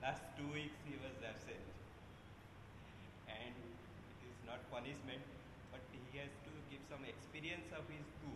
Last 0.00 0.22
two 0.32 0.48
weeks 0.48 0.80
he 0.88 0.96
was 0.96 1.12
absent. 1.20 1.60
And 3.28 3.52
it 3.52 4.20
is 4.24 4.40
not 4.48 4.64
punishment, 4.72 5.20
but 5.70 5.84
he 5.92 6.16
has 6.16 6.32
to 6.48 6.50
give 6.72 6.80
some 6.88 7.04
experience 7.04 7.68
of 7.76 7.84
his 7.92 8.08
tour. 8.24 8.35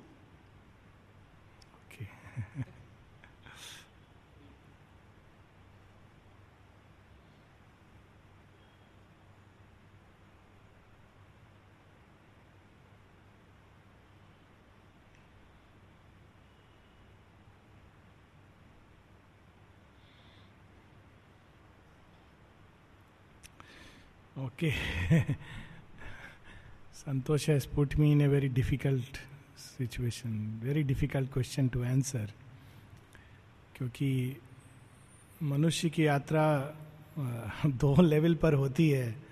Okay 24.40 24.70
Santosh 26.94 27.48
है 27.48 27.58
put 27.58 27.94
me 27.96 28.12
in 28.12 28.20
a 28.20 28.26
very 28.26 28.48
difficult 28.48 29.16
situation 29.58 30.60
very 30.64 30.82
difficult 30.82 31.32
question 31.32 31.68
to 31.68 31.84
answer 31.84 32.32
क्योंकि 33.76 34.36
मनुष्य 35.42 35.90
की 35.90 36.06
यात्रा 36.06 36.74
दो 37.66 38.02
level 38.02 38.34
पर 38.34 38.54
होती 38.54 38.90
है। 38.90 39.22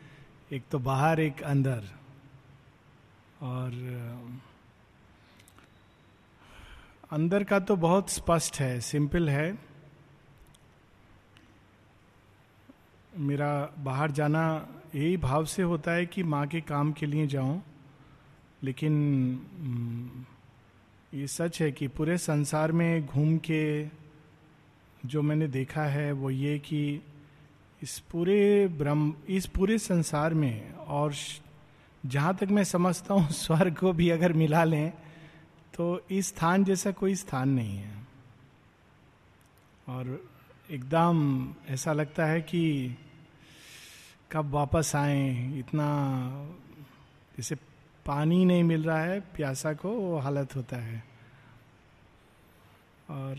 एक 0.53 0.62
तो 0.70 0.78
बाहर, 0.78 1.20
एक 1.20 1.43
अंदर। 1.43 1.84
और 3.43 3.72
अंदर 7.12 7.45
का 7.45 7.59
तो 7.61 7.77
बहुत 7.77 8.11
स्पष्ट 8.11 8.61
है 8.61 8.81
सिंपल 8.81 9.28
है। 9.28 9.59
मेरा 13.17 13.75
बाहर 13.78 14.11
जाना 14.11 14.69
यही 14.94 15.17
भाव 15.17 15.44
से 15.44 15.62
होता 15.62 15.92
है 15.92 16.06
कि 16.06 16.22
माँ 16.22 16.47
के 16.47 16.61
काम 16.61 16.92
के 16.92 17.06
लिए 17.06 17.27
जाऊँ, 17.27 17.62
लेकिन 18.62 18.94
ये 21.14 21.27
सच 21.27 21.61
है 21.62 21.70
कि 21.72 21.89
पूरे 21.89 22.19
संसार 22.19 22.72
में 22.72 23.06
घूम 23.06 23.36
के 23.39 23.86
जो 25.06 25.22
मैंने 25.22 25.48
देखा 25.48 25.83
है 25.83 26.12
वो 26.12 26.31
ये 26.31 26.59
कि 26.59 27.00
इस 27.83 27.98
पूरे 27.98 28.66
ब्रह्म, 28.69 29.14
इस 29.28 29.47
पूरे 29.47 29.78
संसार 29.78 30.34
में 30.34 30.72
और 30.75 31.14
जहाँ 32.06 32.34
तक 32.36 32.48
मैं 32.50 32.64
समझता 32.64 33.14
हूँ 33.14 33.28
स्वर्ग 33.33 33.77
को 33.77 33.92
भी 33.92 34.11
अगर 34.11 34.33
मिला 34.33 34.64
लें 34.64 34.91
तो 35.75 36.00
इस 36.11 36.28
स्थान 36.28 36.64
जैसा 36.64 36.91
कोई 36.91 37.14
स्थान 37.14 37.48
नहीं 37.48 37.77
है। 37.77 37.97
और 39.89 40.28
एकदम 40.70 41.48
ऐसा 41.69 41.92
लगता 41.92 42.27
है 42.27 42.41
कि 42.41 42.97
कब 44.33 44.51
वापस 44.51 44.93
आए? 44.97 45.59
इतना, 45.59 46.31
जैसे 47.37 47.55
पानी 48.07 48.45
नहीं 48.45 48.65
मिल 48.65 48.84
रहा 48.84 49.03
है, 49.03 49.21
प्यासा 49.21 49.73
को 49.73 49.91
वो 49.91 50.19
हालत 50.19 50.57
होता 50.57 50.77
है। 50.77 51.05
और 53.11 53.39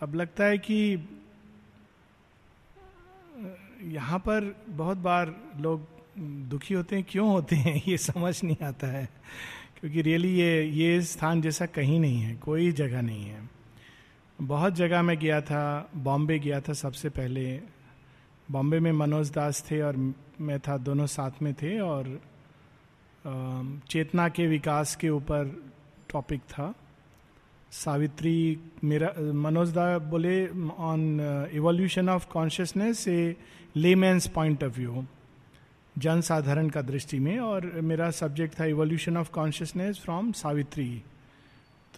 तब 0.00 0.14
लगता 0.14 0.44
है 0.44 0.58
कि, 0.58 1.08
यहाँ 3.82 4.18
पर 4.18 4.64
बहुत 4.68 4.96
बार 4.96 5.36
लोग 5.56 5.86
दुखी 6.48 6.74
होते 6.74 6.96
हैं, 6.96 7.06
क्यों 7.08 7.28
होते 7.28 7.56
हैं, 7.56 7.82
ये 7.88 7.98
समझ 7.98 8.44
नहीं 8.44 8.64
आता 8.64 8.86
है। 8.86 9.08
क्योंकि 9.80 10.02
रियली 10.02 10.28
ये 10.28 10.64
ये 10.64 11.02
स्थान 11.02 11.40
जैसा 11.40 11.66
कहीं 11.66 12.00
नहीं 12.00 12.20
है, 12.20 12.34
कोई 12.36 12.72
जगह 12.72 13.02
नहीं 13.02 13.24
है। 13.24 13.50
बहुत 14.40 14.74
जगह 14.74 15.02
मैं 15.02 15.18
गया 15.18 15.40
था, 15.40 15.90
बॉम्बे 15.96 16.38
गया 16.38 16.60
था 16.60 16.72
सबसे 16.72 17.08
पहले। 17.08 17.75
बॉम्बे 18.50 18.78
में 18.80 18.92
मनोज 18.92 19.30
दास 19.30 19.64
थे 19.70 19.80
और 19.80 19.96
मैं 20.40 20.58
था, 20.60 20.76
दोनों 20.78 21.06
साथ 21.06 21.42
में 21.42 21.52
थे 21.54 21.78
और 21.80 22.20
चेतना 23.88 24.28
के 24.28 24.46
विकास 24.46 24.96
के 24.96 25.08
ऊपर 25.10 25.44
टॉपिक 26.12 26.40
था। 26.40 26.72
सावित्री, 27.72 28.58
मेरा, 28.84 29.12
मनोज 29.34 29.70
दा 29.70 29.98
बोले 29.98 30.46
on 30.78 31.48
evolution 31.52 32.08
of 32.08 32.26
consciousness 32.28 33.06
a 33.08 33.36
layman's 33.76 34.26
point 34.28 34.64
of 34.64 34.76
view 34.76 35.04
जन 35.96 36.20
साधारण 36.20 36.68
का 36.68 36.82
दृष्टि 36.82 37.18
में। 37.18 37.38
और 37.38 37.66
मेरा 37.82 38.10
सब्जेक्ट 38.10 38.58
था 38.60 38.64
evolution 38.64 39.16
of 39.16 39.30
consciousness 39.30 39.98
from 39.98 40.32
Savitri. 40.32 40.88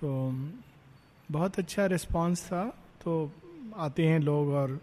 तो 0.01 0.09
बहुत 1.31 1.59
अच्छा 1.59 1.87
रिस्पांस 1.87 2.45
था। 2.47 2.65
तो 3.05 3.33
आते 3.77 4.07
हैं 4.07 4.19
लोग 4.21 4.49
और 4.49 4.81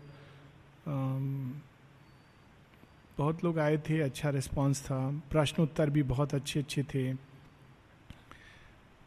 बहुत 3.17 3.43
लोग 3.43 3.59
आए 3.59 3.77
थे 3.77 4.01
अच्छा 4.01 4.29
रिस्पांस 4.29 4.81
था। 4.81 5.23
प्रश्न 5.31 5.63
उत्तर 5.63 5.89
भी 5.89 6.03
बहुत 6.03 6.35
अच्छे 6.35 6.59
अच्छे 6.59 6.83
थे। 6.83 7.13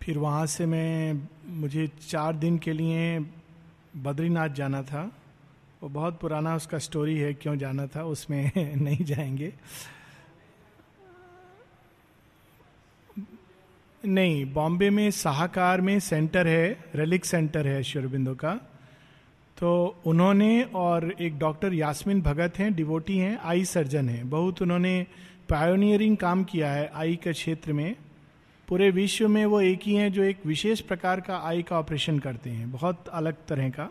फिर 0.03 0.19
वहाँ 0.19 0.47
से 0.47 0.67
मैं, 0.67 1.29
मुझे 1.47 1.87
चार 1.87 2.37
दिन 2.37 2.59
के 2.59 2.73
लिए 2.73 3.19
बद्रीनाथ 3.97 4.49
जाना 4.49 4.83
था। 4.83 5.13
वो 5.83 5.89
बहुत 5.89 6.21
पुराना 6.21 6.57
उसका 6.57 6.79
स्टोरी 6.79 7.19
है, 7.19 7.35
क्यों 7.35 7.57
जाना 7.57 7.87
था, 7.87 8.05
उसमें 8.05 8.53
नहीं 8.77 9.05
जाएँगे। 9.05 9.55
नहीं, 14.05 14.53
बॉम्बे 14.53 14.91
में 14.91 15.11
साहकार 15.11 15.81
में 15.81 16.01
सेंटर 16.01 16.47
है 16.47 16.85
रेलिक 16.95 17.25
सेंटर 17.25 17.67
है 17.67 17.83
श्योरबिंदो 17.83 18.35
का। 18.35 18.68
तो 19.59 19.97
उन्होंने 20.07 20.63
और 20.63 21.13
एक 21.21 21.39
डॉक्टर 21.39 21.73
यास्मिन 21.75 22.21
भगत 22.23 22.59
हैं, 22.59 22.75
डिवोटी 22.75 23.17
हैं, 23.19 23.39
आई 23.39 23.65
सर्जन 23.65 24.09
हैं। 24.09 24.29
बहुत 24.31 24.63
उन्होंने 24.63 25.07
पायोनियरिंग 25.49 26.17
काम 26.17 26.45
किया 26.45 26.71
है 26.73 26.91
आई 26.95 27.17
के 27.17 27.33
क्षेत्र 27.33 27.73
में। 27.73 27.97
पूरे 28.69 28.91
विश्व 28.91 29.29
में 29.29 29.45
वो 29.47 29.61
एक 29.61 29.81
ही 29.83 29.95
हैं 29.95 30.13
जो 30.13 30.23
एक 30.23 30.47
विशेष 30.47 30.81
प्रकार 30.81 31.21
का 31.21 31.39
आई 31.39 31.63
का 31.63 31.79
ऑपरेशन 31.79 32.19
करते 32.19 32.51
हैं, 32.51 32.71
बहुत 32.73 33.09
अलग 33.09 33.35
तरह 33.49 33.69
का। 33.71 33.91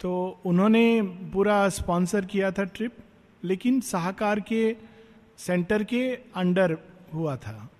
तो 0.00 0.40
उन्होंने 0.46 1.02
पूरा 1.32 1.68
स्पॉन्सर 1.68 2.24
किया 2.24 2.50
था 2.50 2.64
ट्रिप 2.64 2.96
लेकिन 3.42 3.80
सहाकार 3.80 4.40
के 4.40 4.76
सेंटर 5.38 5.84
के 5.84 6.02
अंडर 6.36 6.76
हुआ 7.14 7.36
था। 7.36 7.70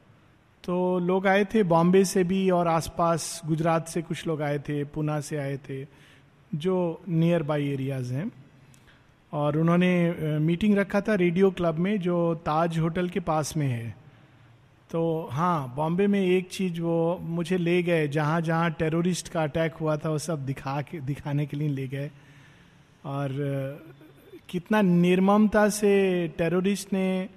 तो 0.65 0.99
लोग 0.99 1.27
आए 1.27 1.45
थे 1.45 1.63
बॉम्बे 1.63 2.05
से 2.05 2.25
भी 2.25 2.51
और 2.51 2.69
आसपास 2.69 3.41
गुजरात 3.47 3.89
से 3.89 4.03
कुछ 4.03 4.27
लोग 4.27 4.43
आए 4.43 4.59
थे 4.59 4.85
पूना 4.85 5.21
से 5.21 5.37
आए 5.37 5.57
थे। 5.57 6.06
जो 6.55 7.03
नियर 7.09 7.43
बाई 7.43 7.69
एरियाज़ 7.69 8.13
हैं। 8.15 8.31
और 9.33 9.57
उन्होंने 9.59 10.39
मीटिंग 10.39 10.77
रखा 10.79 11.01
था 11.01 11.15
रेडियो 11.15 11.51
क्लब 11.51 11.79
में 11.79 11.99
जो 12.01 12.35
ताज 12.47 12.79
होटल 12.79 13.09
के 13.09 13.21
पास 13.21 13.57
में 13.57 13.67
है। 13.67 13.95
तो 14.91 15.29
हाँ 15.33 15.75
बॉम्बे 15.77 16.07
में 16.07 16.21
एक 16.21 16.49
चीज़ 16.49 16.81
वो 16.81 17.19
मुझे 17.23 17.59
ले 17.59 17.83
गए, 17.83 18.07
जहाँ 18.09 18.41
जहाँ 18.41 18.71
टेररिस्ट 18.71 19.29
का 19.29 19.43
अटैक 19.43 19.75
हुआ 19.75 19.97
था, 19.97 20.11
वो 20.11 20.19
सब 20.19 20.45
दिखा 20.47 20.81
के, 20.83 21.01
दिखाने 21.01 21.47
के 21.47 21.57
लिए 21.57 21.69
ले 21.69 21.87
गए। 21.89 22.11
और 23.05 23.29
कितना 24.49 24.83
निर्ममता 24.83 25.69
से 25.69 26.29
टेररिस्ट 26.39 26.93
ने 26.93 27.29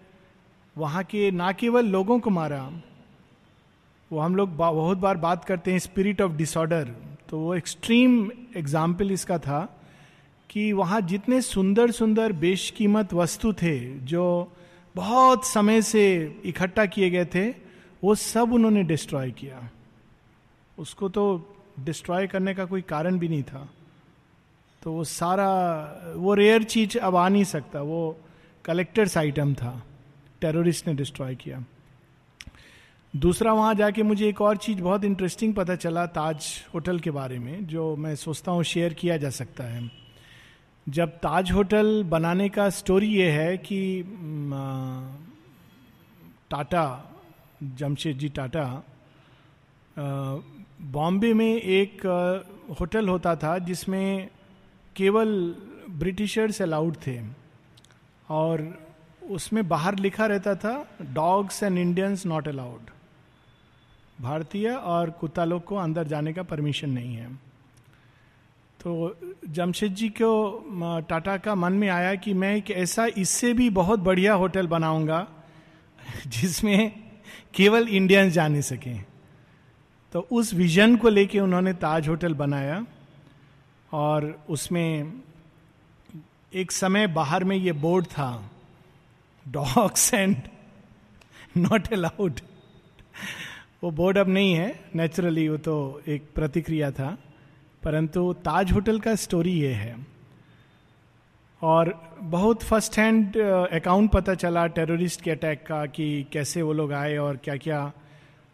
वहाँ 0.76 1.04
के 1.04 1.30
ना 1.32 1.52
केवल 1.52 1.86
लोगों 1.88 2.20
को 2.20 2.30
मारा, 2.30 2.70
वो 4.12 4.20
हम 4.20 4.36
लोग 4.36 4.56
बहुत 4.58 4.98
बार 4.98 5.18
बात 5.18 5.46
करते 5.46 5.72
हैं 5.72 5.80
स्पिरिट 5.80 6.22
ऑफ़ 6.22 6.32
डिसऑर्डर 6.32 6.96
तो 7.30 7.40
वो 7.40 7.56
एक्सट्रीम 7.56 8.32
एग्ज़ाम्पल 8.58 9.12
इसका 9.12 9.38
था 9.38 9.78
कि 10.50 10.74
वहाँ 10.74 11.02
जितने 11.02 11.42
सुंदर 11.42 11.92
सुंदर 11.92 12.32
बेशकीमत 12.32 13.14
वस्तु 13.14 13.54
थे, 13.54 14.00
जो 14.00 14.54
बहुत 14.96 15.46
समय 15.46 15.82
से 15.82 16.36
इकट्ठा 16.46 16.86
किए 16.86 17.10
गए 17.10 17.26
थे, 17.26 17.50
वो 18.04 18.16
सब 18.16 18.54
उन्होंने 18.54 18.84
डिस्ट्रॉय 18.84 19.32
किया। 19.32 19.70
उसको 20.78 21.10
तो 21.10 21.56
डिस्ट्रॉय 21.80 22.28
करने 22.28 22.54
का 22.54 22.66
कोई 22.66 22.82
कारण 22.82 23.20
भी 23.20 23.28
नहीं 23.28 23.44
था। 23.44 23.70
तो 24.82 24.92
वो 24.92 25.04
सारा, 25.04 25.50
वो 26.16 26.34
रेयर 26.34 26.64
चीज़ 26.64 26.98
अब 26.98 27.16
आ 27.16 27.30
नहीं 27.30 27.44
सकता, 27.44 27.82
वो 27.82 28.18
कलेक्टर्स 28.66 29.18
आइटम 29.18 29.54
था। 29.54 29.82
टेररिस्ट 30.42 30.88
ने 30.88 30.94
डिस्ट्रॉय 30.94 31.36
किया। 31.36 31.64
दूसरा 33.14 33.54
वहाँ 33.54 33.74
जाके 33.76 34.04
मुझे 34.04 34.28
एक 34.28 34.42
और 34.42 34.58
चीज़ 34.58 34.82
बहुत 34.82 35.04
इंटरेस्टिंग 35.04 35.54
पता 35.54 35.76
चला 35.76 36.06
ताज 36.08 36.46
होटल 36.74 37.00
के 37.00 37.12
बारे 37.12 37.40
में, 37.40 37.66
जो 37.68 37.96
मैं 37.96 38.16
सोचता 38.16 38.52
हूँ 38.52 38.64
शेयर 38.64 38.94
किया 38.94 39.18
जा 39.18 39.30
सकता 39.32 39.64
है। 39.64 39.90
जब 40.88 41.10
ताज 41.18 41.52
होटल 41.52 42.04
बनाने 42.04 42.50
का 42.50 42.70
स्टोरी 42.72 43.08
ये 43.08 43.30
है 43.32 43.58
कि 43.58 44.04
टाटा, 46.52 46.86
जमशेद 47.64 48.18
जी 48.18 48.30
टाटा 48.30 48.66
बॉम्बे 49.98 51.34
में 51.34 51.56
एक 51.56 52.06
होटल 52.80 53.10
होता 53.10 53.36
था 53.36 53.58
जिसमें 53.60 54.30
केवल 54.96 55.56
ब्रिटिशर्स 55.90 56.62
अलाउड 56.62 56.96
थे। 57.08 57.20
और 58.30 58.68
उसमें 59.32 59.68
बाहर 59.68 59.96
लिखा 59.98 60.26
रहता 60.26 60.56
था, 60.56 60.86
dogs 61.14 61.62
and 61.64 61.78
Indians 61.78 62.26
not 62.26 62.48
allowed. 62.48 62.90
भारतीय 64.22 64.70
और 64.70 65.10
कुत्ता 65.10 65.46
लोग 65.46 65.64
को 65.64 65.76
अंदर 65.76 66.08
जाने 66.08 66.34
का 66.34 66.44
परमिशन 66.44 66.90
नहीं 66.90 67.16
है। 67.16 67.36
तो 68.80 69.18
जमशेद 69.50 69.94
जी 69.96 70.10
को 70.10 71.02
टाटा 71.10 71.38
का 71.38 71.56
मन 71.56 71.74
में 71.74 71.90
आया 71.90 72.16
कि 72.16 72.34
मैं 72.34 72.56
एक 72.56 72.72
ऐसा 72.72 73.08
इससे 73.18 73.54
भी 73.54 73.70
बहुत 73.70 74.00
बढ़िया 74.00 74.34
होटल 74.34 74.68
बनाऊँगा 74.68 75.28
जिसमें 76.28 76.92
केवल 77.54 77.88
इंडियंस 77.88 78.34
जा 78.34 78.48
नहीं 78.48 78.62
सके। 78.62 78.94
तो 80.14 80.28
उस 80.32 80.54
विजन 80.54 80.96
को 80.98 81.10
लेके 81.10 81.40
उन्होंने 81.40 81.74
ताज 81.74 82.08
होटल 82.08 82.34
बनाया 82.34 82.86
और 83.94 84.46
उसमें 84.50 85.22
एक 86.54 86.72
समय 86.72 87.08
बाहर 87.08 87.44
में 87.44 87.56
ये 87.56 87.72
बोर्ड 87.72 88.06
था 88.06 88.52
डॉग्स 89.48 90.14
एंड 90.14 90.36
नॉट 91.58 91.94
अलाउड 91.94 92.40
वो 93.84 93.90
बोर्ड 93.92 94.18
अब 94.18 94.30
नहीं 94.30 94.54
है 94.54 94.68
नेचुरली 94.96 95.48
वो 95.50 95.58
तो 95.58 96.02
एक 96.08 96.24
प्रतिक्रिया 96.36 96.90
था, 96.92 97.18
परंतु 97.84 98.32
ताज 98.46 98.72
होटल 98.72 99.00
का 99.00 99.14
स्टोरी 99.16 99.52
ये 99.52 99.72
है। 99.74 99.96
और 101.62 101.94
बहुत 102.22 102.64
फ़र्स्ट 102.64 102.98
हैंड 103.00 103.38
अकाउंट 103.38 104.12
पता 104.12 104.34
चला 104.36 104.66
टेररिस्ट 104.70 105.22
के 105.22 105.32
अटैक 105.32 105.64
का 105.68 105.86
कि 105.86 106.26
कैसे 106.34 106.62
वो 106.62 106.74
लोग 106.74 106.94
आए 106.94 107.16
और 107.18 107.38
क्या 107.44 107.56
क्या। 107.58 107.92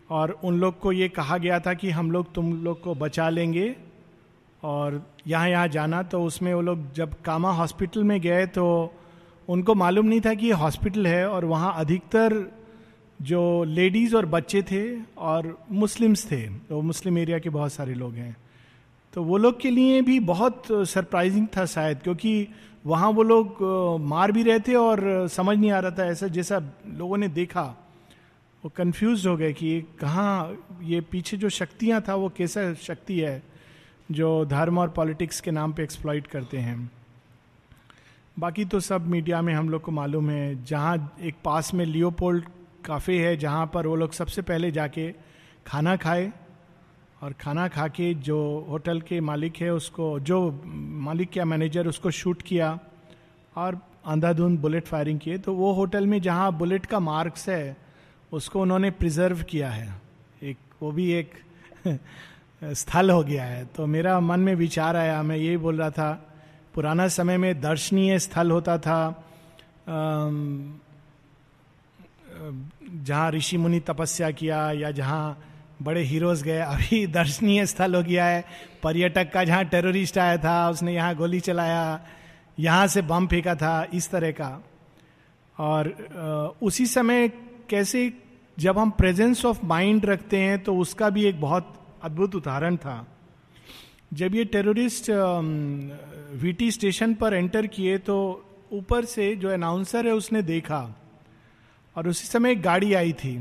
और 0.10 0.32
उन 0.44 0.60
लोग 0.60 0.80
को 0.80 0.92
ये 0.92 1.08
कहा 1.10 1.38
गया 1.38 1.60
था 1.60 1.74
कि 1.74 1.90
हम 1.90 2.12
लोग 2.12 2.34
तुम 2.34 2.54
लोग 2.64 2.82
को 2.82 2.96
बचा 2.96 3.30
लेंगे 3.30 3.76
और 4.64 5.02
यहाँ 5.28 5.50
यहाँ 5.50 5.68
जाना। 5.68 6.02
तो 6.04 6.22
उसमें 6.24 6.54
वो 6.54 6.62
लोग 6.62 6.92
जब 6.94 7.14
कामा 7.22 7.52
हॉस्पिटल 7.52 8.04
में 8.04 8.20
गए 8.22 8.46
तो 8.48 8.66
उनको 9.48 9.74
मालूम 9.76 10.06
नहीं 10.06 10.22
था 10.22 10.34
कि 10.34 10.46
ये 10.46 10.54
हॉस्पिटल 10.54 11.08
है 11.08 11.28
और 11.30 11.46
वहाँ 11.46 11.74
अधिकतर 11.78 12.34
जो 13.20 13.64
लेडीज़ 13.64 14.16
और 14.16 14.26
बच्चे 14.26 14.62
थे 14.62 14.84
और 15.18 15.58
मुस्लिम्स 15.72 16.26
थे 16.32 16.42
तो 16.70 16.82
मुस्लिम 16.82 17.18
एरिया 17.18 17.40
के 17.40 17.50
बहुत 17.50 17.74
सारे 17.74 17.94
लोग 17.94 18.14
हैं। 18.14 18.36
तो 19.14 19.24
वो 19.24 19.38
लोग 19.38 19.60
के 19.62 19.70
लिए 19.70 20.02
भी 20.02 20.20
बहुत 20.22 20.64
सरप्राइजिंग 20.70 21.48
था 21.58 21.66
शायद, 21.66 22.00
क्योंकि 22.00 22.48
वहाँ 22.86 23.10
वो 23.10 23.24
लोग 23.24 23.58
मार 24.02 24.32
भी 24.32 24.44
रहे 24.44 24.60
थे 24.60 24.76
और 24.76 25.28
समझ 25.32 25.58
नहीं 25.58 25.72
आ 25.72 25.80
रहा 25.80 25.92
था 25.92 26.06
ऐसा 26.06 26.28
जैसा 26.30 26.62
लोगों 26.88 27.18
ने 27.18 27.28
देखा। 27.30 27.64
वो 28.64 28.72
कंफ्यूज 28.76 29.26
हो 29.28 29.36
गए 29.38 29.54
कि 29.54 29.82
कहाँ 30.00 30.80
ये 30.84 31.00
पीछे 31.02 31.38
जो 31.38 31.50
शक्तियाँ 31.52 32.02
था, 32.02 32.16
वो 32.16 32.30
कैसा 32.38 32.74
शक्ति 32.74 33.20
है 33.20 33.42
जो 34.12 34.46
धर्म 34.46 34.78
और 34.78 34.90
पॉलिटिक्स 34.90 35.42
के 35.42 35.52
नाम 35.52 35.74
पे 35.74 35.84
एक्सप्लॉइट 35.84 36.28
करते 36.28 36.58
हैं। 36.58 36.92
बाकी 38.38 38.66
तो 38.66 38.80
सब 38.80 39.08
मीडिया 39.08 39.42
में 39.42 39.54
हम 39.54 39.70
लोग 39.70 39.82
को 39.82 39.92
मालूम 39.92 40.30
है, 40.30 40.64
जहाँ 40.64 41.16
एक 41.22 41.36
पास 41.44 41.74
में 41.74 41.86
लियोपोल्ड 41.86 42.46
काफ़े 42.86 43.18
है 43.20 43.38
जहाँ 43.38 43.66
पर 43.74 43.88
वो 43.88 43.96
लोग 43.96 44.12
सबसे 44.14 44.42
पहले 44.42 44.72
जाके 44.72 45.12
खाना 45.68 45.96
खाए 45.96 46.32
और 47.24 47.34
खाना 47.34 47.68
खा 47.68 47.88
के 47.88 48.14
जो 48.14 48.66
होटल 48.70 49.02
के 49.02 49.20
मालिक 49.20 49.58
है 49.58 49.74
उसको, 49.74 50.20
जो 50.20 50.62
मालिक 50.66 51.38
या 51.38 51.46
मैनेजर 51.46 51.88
उसको 51.88 52.12
शूट 52.12 52.42
किया 52.42 52.80
और 53.56 53.80
अंधाधुंध 54.06 54.60
बुलेट 54.60 54.86
फायरिंग 54.86 55.20
किए 55.20 55.38
तो 55.38 55.54
वो 55.54 55.72
होटल 55.74 56.08
में 56.08 56.22
जहाँ 56.22 56.52
बुलेट 56.58 56.86
का 56.86 57.00
मार्क्स 57.00 57.50
है, 57.50 57.78
उसको 58.32 58.62
उन्होंने 58.62 58.92
प्रिजर्व 58.92 59.44
किया 59.44 59.70
है। 59.70 60.02
एक, 60.44 60.58
वो 60.82 60.92
भी 60.92 61.12
एक 61.12 61.32
स्थल 62.64 63.10
हो 63.12 63.24
गया 63.24 63.44
है। 63.44 63.66
तो 63.66 63.86
मेरा 63.86 64.20
मन 64.20 64.40
में 64.40 64.56
विचार 64.56 64.96
आया, 64.96 65.22
मैं 65.24 65.38
यही 65.38 65.58
बोल 65.58 65.78
रहा 65.78 65.90
था, 65.90 66.12
पुराना 66.74 67.08
समय 67.08 67.38
में 67.38 67.62
दर्शनीय 67.62 68.20
स्थल 68.20 68.52
होता 68.52 68.78
था 68.78 69.00
जहाँ 72.36 73.32
ऋषि 73.32 73.58
मुनि 73.58 73.80
तपस्या 73.80 74.30
किया 74.32 74.72
या 74.74 74.92
जहाँ 74.92 75.38
बड़े 75.82 76.02
हीरोज 76.04 76.42
गए, 76.44 76.58
अभी 76.58 77.06
दर्शनीय 77.08 77.66
स्थल 77.66 77.96
हो 77.96 78.02
गया 78.04 78.26
है 78.26 78.44
पर्यटक 78.84 79.32
का 79.34 79.44
जहाँ 79.44 79.66
टेररिस्ट 79.66 80.18
आया 80.18 80.38
था, 80.38 80.70
उसने 80.70 80.94
यहाँ 80.96 81.16
गोली 81.16 81.40
चलाया, 81.40 82.06
यहाँ 82.60 82.88
से 82.88 83.02
बम 83.04 83.28
फेंका 83.28 83.56
था, 83.56 83.88
इस 83.94 84.10
तरह 84.12 84.32
का। 84.32 84.64
और 85.58 85.88
उसी 86.62 86.86
समय 86.86 87.28
कैसे 87.70 88.12
जब 88.58 88.78
हम 88.78 88.90
प्रेजेंस 88.92 89.46
ऑफ़ 89.46 89.66
माइंड 89.66 90.06
रखते 90.06 90.38
हैं 90.38 90.64
तो 90.64 90.76
उसका 90.78 91.10
भी 91.10 91.26
एक 91.26 91.40
बहुत 91.42 91.74
अद्भुत 92.04 92.36
उदाहरण 92.36 92.78
था। 92.78 93.06
जब 94.14 94.36
ये 94.36 94.44
टेररिस्ट 94.46 95.10
वीटी 96.42 96.72
स्टेशन 96.72 97.14
पर 97.14 97.34
एंटर 97.34 97.68
किए 97.68 97.98
तो 98.00 98.18
ऊपर 98.74 99.06
से 99.06 99.36
जो 99.36 99.50
अनाउंसर 99.50 100.08
है, 100.08 100.14
उसने 100.14 100.42
देखा 100.44 100.82
और 101.96 102.08
उसी 102.08 102.28
समय 102.28 102.52
एक 102.52 102.62
गाड़ी 102.62 102.94
आई 102.94 103.14
थी। 103.14 103.38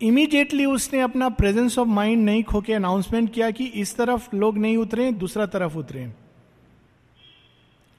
इमीडिएटली 0.00 0.64
उसने 0.66 1.00
अपना 1.00 1.28
प्रेजेंस 1.30 1.78
ऑफ़ 1.78 1.88
माइंड 1.88 2.24
नहीं 2.24 2.42
खो 2.44 2.60
के 2.60 2.72
अनाउंसमेंट 2.72 3.32
किया 3.32 3.50
कि 3.50 3.64
इस 3.64 3.96
तरफ़ 3.96 4.34
लोग 4.36 4.58
नहीं 4.58 4.76
उतरे, 4.76 5.10
दूसरा 5.12 5.46
तरफ़ 5.46 5.76
उतरे। 5.78 6.10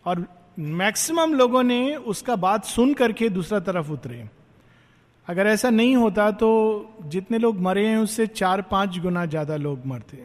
और 0.05 0.25
मैक्सिमम 0.57 1.33
लोगों 1.33 1.63
ने 1.63 1.95
उसका 1.95 2.35
बात 2.37 2.65
सुन 2.65 2.93
करके 2.93 3.29
दूसरा 3.29 3.59
तरफ़ 3.61 3.91
उतरे। 3.91 4.27
अगर 5.27 5.47
ऐसा 5.47 5.69
नहीं 5.69 5.95
होता 5.95 6.29
तो 6.31 6.49
जितने 7.07 7.37
लोग 7.37 7.59
मरे 7.61 7.85
हैं 7.87 7.97
उससे 7.97 8.27
चार 8.29 8.61
पाँच 8.61 8.99
गुना 8.99 9.25
ज़्यादा 9.25 9.55
लोग 9.57 9.85
मरते 9.85 10.17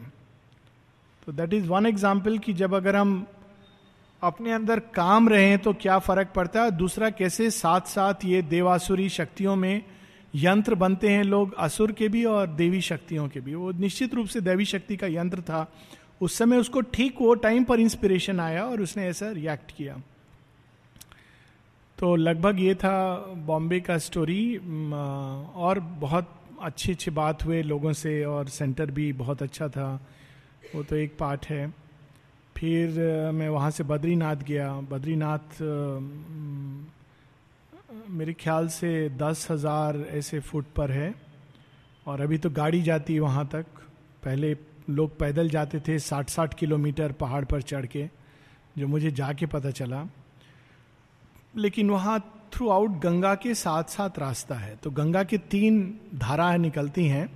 तो 1.26 1.32
दैट 1.32 1.52
इज़ 1.54 1.66
वन 1.66 1.86
एग्ज़ाम्पल 1.86 2.38
कि 2.38 2.52
जब 2.52 2.74
अगर 2.74 2.96
हम 2.96 3.26
अपने 4.22 4.52
अंदर 4.52 4.78
काम 4.94 5.28
रहे 5.28 5.56
तो 5.56 5.72
क्या 5.72 5.98
फ़र्क 5.98 6.28
पड़ता 6.36 6.62
है? 6.62 6.70
दूसरा, 6.70 7.10
कैसे 7.10 7.50
साथ 7.50 7.80
साथ 7.80 8.24
ये 8.24 8.42
देवासुरी 8.42 9.08
शक्तियों 9.08 9.56
में 9.56 9.82
यंत्र 10.34 10.74
बनते 10.74 11.08
हैं 11.08 11.22
लोग? 11.24 11.54
असुर 11.54 11.92
के 11.92 12.08
भी 12.08 12.24
और 12.24 12.46
देवी 12.46 12.80
शक्तियों 12.80 13.28
के 13.28 13.40
भी। 13.40 13.54
वो 13.54 13.70
निश्चित 13.72 14.14
रूप 14.14 14.26
से 14.26 14.40
देवी 14.40 14.64
शक्ति 14.64 14.96
का 14.96 15.06
यंत्र 15.06 15.40
था। 15.40 15.66
उस 16.20 16.34
समय 16.34 16.56
उसको 16.56 16.80
ठीक 16.80 17.16
वो 17.20 17.34
टाइम 17.34 17.64
पर 17.64 17.80
इंस्पिरेशन 17.80 18.40
आया 18.40 18.64
और 18.64 18.80
उसने 18.80 19.06
ऐसा 19.06 19.30
रिएक्ट 19.30 19.72
किया। 19.76 19.96
तो 21.98 22.14
लगभग 22.16 22.60
ये 22.60 22.74
था 22.74 23.16
बॉम्बे 23.46 23.80
का 23.80 23.98
स्टोरी 23.98 24.56
और 24.56 25.80
बहुत 26.00 26.36
अच्छे 26.62 26.92
अच्छे 26.92 27.10
बात 27.10 27.44
हुए 27.44 27.62
लोगों 27.62 27.92
से 27.92 28.24
और 28.24 28.48
सेंटर 28.48 28.90
भी 28.90 29.12
बहुत 29.12 29.42
अच्छा 29.42 29.68
था। 29.68 29.92
वो 30.74 30.82
तो 30.82 30.96
एक 30.96 31.16
पार्ट 31.18 31.46
है। 31.46 31.72
फिर 32.60 32.90
मैं 33.32 33.48
वहाँ 33.48 33.70
से 33.70 33.84
बद्रीनाथ 33.84 34.36
गया। 34.44 34.68
बद्रीनाथ 34.90 35.60
मेरे 38.10 38.32
ख्याल 38.32 38.68
से 38.68 39.08
दस 39.16 39.46
हज़ार 39.50 39.96
ऐसे 40.10 40.40
फुट 40.40 40.64
पर 40.76 40.90
है। 40.90 41.14
और 42.06 42.20
अभी 42.20 42.38
तो 42.38 42.50
गाड़ी 42.50 42.82
जाती 42.82 43.14
है 43.14 43.20
वहाँ 43.20 43.46
तक। 43.46 43.66
पहले 44.22 44.54
लोग 44.90 45.18
पैदल 45.18 45.48
जाते 45.48 45.80
थे 45.80 45.98
साठ 45.98 46.30
साठ 46.30 46.54
किलोमीटर 46.54 47.12
पहाड़ 47.12 47.44
पर 47.44 47.62
चढ़ 47.62 47.86
के, 47.86 48.06
जो 48.78 48.86
मुझे 48.86 49.10
जाके 49.10 49.46
पता 49.46 49.70
चला। 49.72 50.04
लेकिन 51.56 51.90
वहाँ 51.90 52.18
थ्रू 52.52 52.68
आउट 52.68 53.00
गंगा 53.00 53.34
के 53.34 53.54
साथ 53.54 53.84
साथ 53.88 54.18
रास्ता 54.18 54.54
है। 54.54 54.76
तो 54.76 54.90
गंगा 54.90 55.22
के 55.24 55.38
तीन 55.50 55.82
धाराएँ 56.14 56.58
निकलती 56.58 57.06
हैं। 57.06 57.28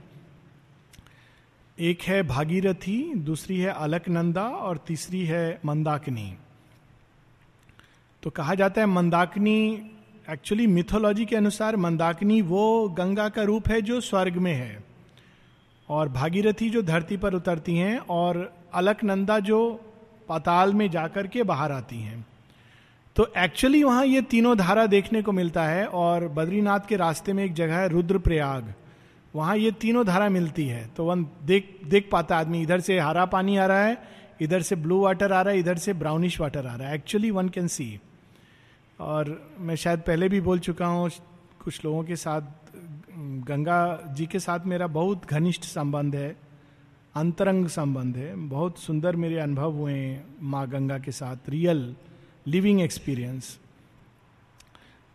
एक 1.78 2.02
है 2.02 2.22
भागीरथी, 2.22 3.14
दूसरी 3.14 3.58
है 3.58 3.70
अलकनंदा 3.70 4.42
और 4.42 4.76
तीसरी 4.76 5.24
है 5.24 5.60
मंदाकिनी। 5.64 6.34
तो 8.22 8.30
कहा 8.30 8.54
जाता 8.54 8.80
है 8.80 8.86
मंदाकिनी 8.86 9.90
एक्चुअली 10.30 10.66
मिथोलॉजी 10.66 11.24
के 11.24 11.36
अनुसार 11.36 11.76
मंदाकिनी 11.76 12.42
वो 12.42 12.88
गंगा 12.88 13.28
का 13.28 13.42
रूप 13.42 13.68
है 13.68 13.82
जो 13.82 14.00
स्वर्ग 14.00 14.36
में 14.36 14.54
है। 14.54 14.84
और 15.88 16.08
भागीरथी 16.08 16.70
जो 16.70 16.82
धरती 16.82 17.16
पर 17.16 17.34
उतरती 17.34 17.76
हैं 17.76 17.98
और 17.98 18.54
अलकनंदा 18.74 19.38
जो 19.38 19.80
पाताल 20.28 20.74
में 20.74 20.90
जाकर 20.90 21.26
के 21.26 21.42
बाहर 21.42 21.72
आती 21.72 21.96
हैं। 21.96 22.26
तो 23.16 23.32
एक्चुअली 23.38 23.84
वहाँ 23.84 24.06
ये 24.06 24.22
तीनों 24.22 24.58
धारा 24.58 24.86
देखने 24.86 25.22
को 25.22 25.32
मिलता 25.32 25.64
है 25.64 25.86
और 25.86 26.28
बद्रीनाथ 26.28 26.80
के 26.88 26.96
रास्ते 26.96 27.32
में 27.32 27.44
एक 27.44 27.52
जगह 27.52 27.76
है 27.76 27.88
रुद्रप्रयाग। 27.88 28.74
वहाँ 29.34 29.56
ये 29.56 29.70
तीनों 29.72 30.04
धारा 30.06 30.28
मिलती 30.28 30.66
है। 30.66 30.86
तो 30.96 31.04
वन 31.04 31.26
देख 31.44 31.78
देख 31.86 32.08
पाता 32.12 32.36
आदमी, 32.36 32.62
इधर 32.62 32.80
से 32.80 32.98
हरा 32.98 33.24
पानी 33.26 33.56
आ 33.56 33.66
रहा 33.66 33.84
है, 33.84 33.98
इधर 34.40 34.62
से 34.62 34.76
ब्लू 34.76 35.00
वाटर 35.00 35.32
आ 35.32 35.40
रहा 35.42 35.52
है, 35.52 35.60
इधर 35.60 35.78
से 35.78 35.92
ब्राउनिश 35.94 36.40
वाटर 36.40 36.66
आ 36.66 36.74
रहा 36.76 36.88
है। 36.88 36.94
एक्चुअली 36.94 37.30
वन 37.30 37.48
कैन 37.48 37.68
सी 37.68 37.98
और 38.98 39.38
मैं 39.58 39.76
शायद 39.76 40.00
पहले 40.00 40.28
भी 40.28 40.40
बोल 40.40 40.58
चुका 40.60 40.86
हूँ, 40.86 41.10
कुछ 41.64 41.84
लोगों 41.84 42.02
के 42.04 42.16
साथ, 42.16 42.42
गंगा 43.48 44.14
जी 44.14 44.26
के 44.26 44.38
साथ 44.38 44.66
मेरा 44.66 44.86
बहुत 44.86 45.26
घनिष्ठ 45.26 45.64
संबंध 45.64 46.14
है, 46.14 46.36
अंतरंग 47.14 47.66
संबंध 47.68 48.16
है। 48.16 48.34
बहुत 48.48 48.78
सुंदर 48.78 49.16
मेरे 49.16 49.38
अनुभव 49.38 49.72
हुए 49.72 49.92
हैं 49.92 50.24
माँ 50.42 50.66
गंगा 50.68 50.98
के 50.98 51.12
साथ 51.12 51.48
रियल 51.48 51.94
लिविंग 52.46 52.80
एक्सपीरियंस 52.80 53.58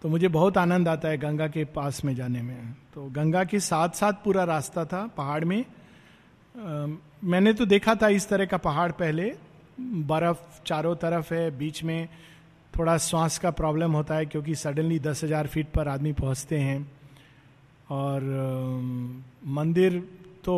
तो 0.02 0.10
मुझे 0.10 0.28
बहुत 0.28 0.58
आनंद 0.58 0.88
आता 0.88 1.08
है 1.08 1.18
गंगा 1.18 1.48
के 1.48 1.64
पास 1.66 2.04
में 2.06 2.14
जाने 2.16 2.42
में। 2.42 2.76
तो 2.94 3.04
गंगा 3.12 3.44
के 3.44 3.60
साथ 3.60 3.90
साथ 3.90 4.14
पूरा 4.24 4.44
रास्ता 4.44 4.86
था 4.86 5.06
पहाड़ 5.18 5.44
में। 5.46 5.60
आ, 5.60 6.86
मैंने 7.24 7.54
तो 7.54 7.66
देखा 7.66 7.96
था 7.96 8.08
इस 8.10 8.28
तरह 8.30 8.46
का 8.46 8.58
पहाड़ 8.60 8.92
पहले। 8.94 9.32
बर्फ़ 9.80 10.62
चारों 10.66 10.96
तरफ़ 10.96 11.34
है 11.34 11.50
बीच 11.58 11.84
में 11.84 12.08
थोड़ा 12.74 12.98
श्वास 13.00 13.38
का 13.38 13.52
प्रॉब्लम 13.52 13.92
होता 13.92 14.16
है 14.16 14.26
क्योंकि 14.26 14.56
सडनली 14.56 15.00
दस 15.00 15.24
हज़ार 15.24 15.48
फीट 15.48 15.72
पर 15.72 15.88
आदमी 15.88 16.14
पहुँचते 16.14 16.60
हैं। 16.60 16.80
और 17.90 18.24
आ, 18.24 19.52
मंदिर 19.52 20.00
तो 20.46 20.56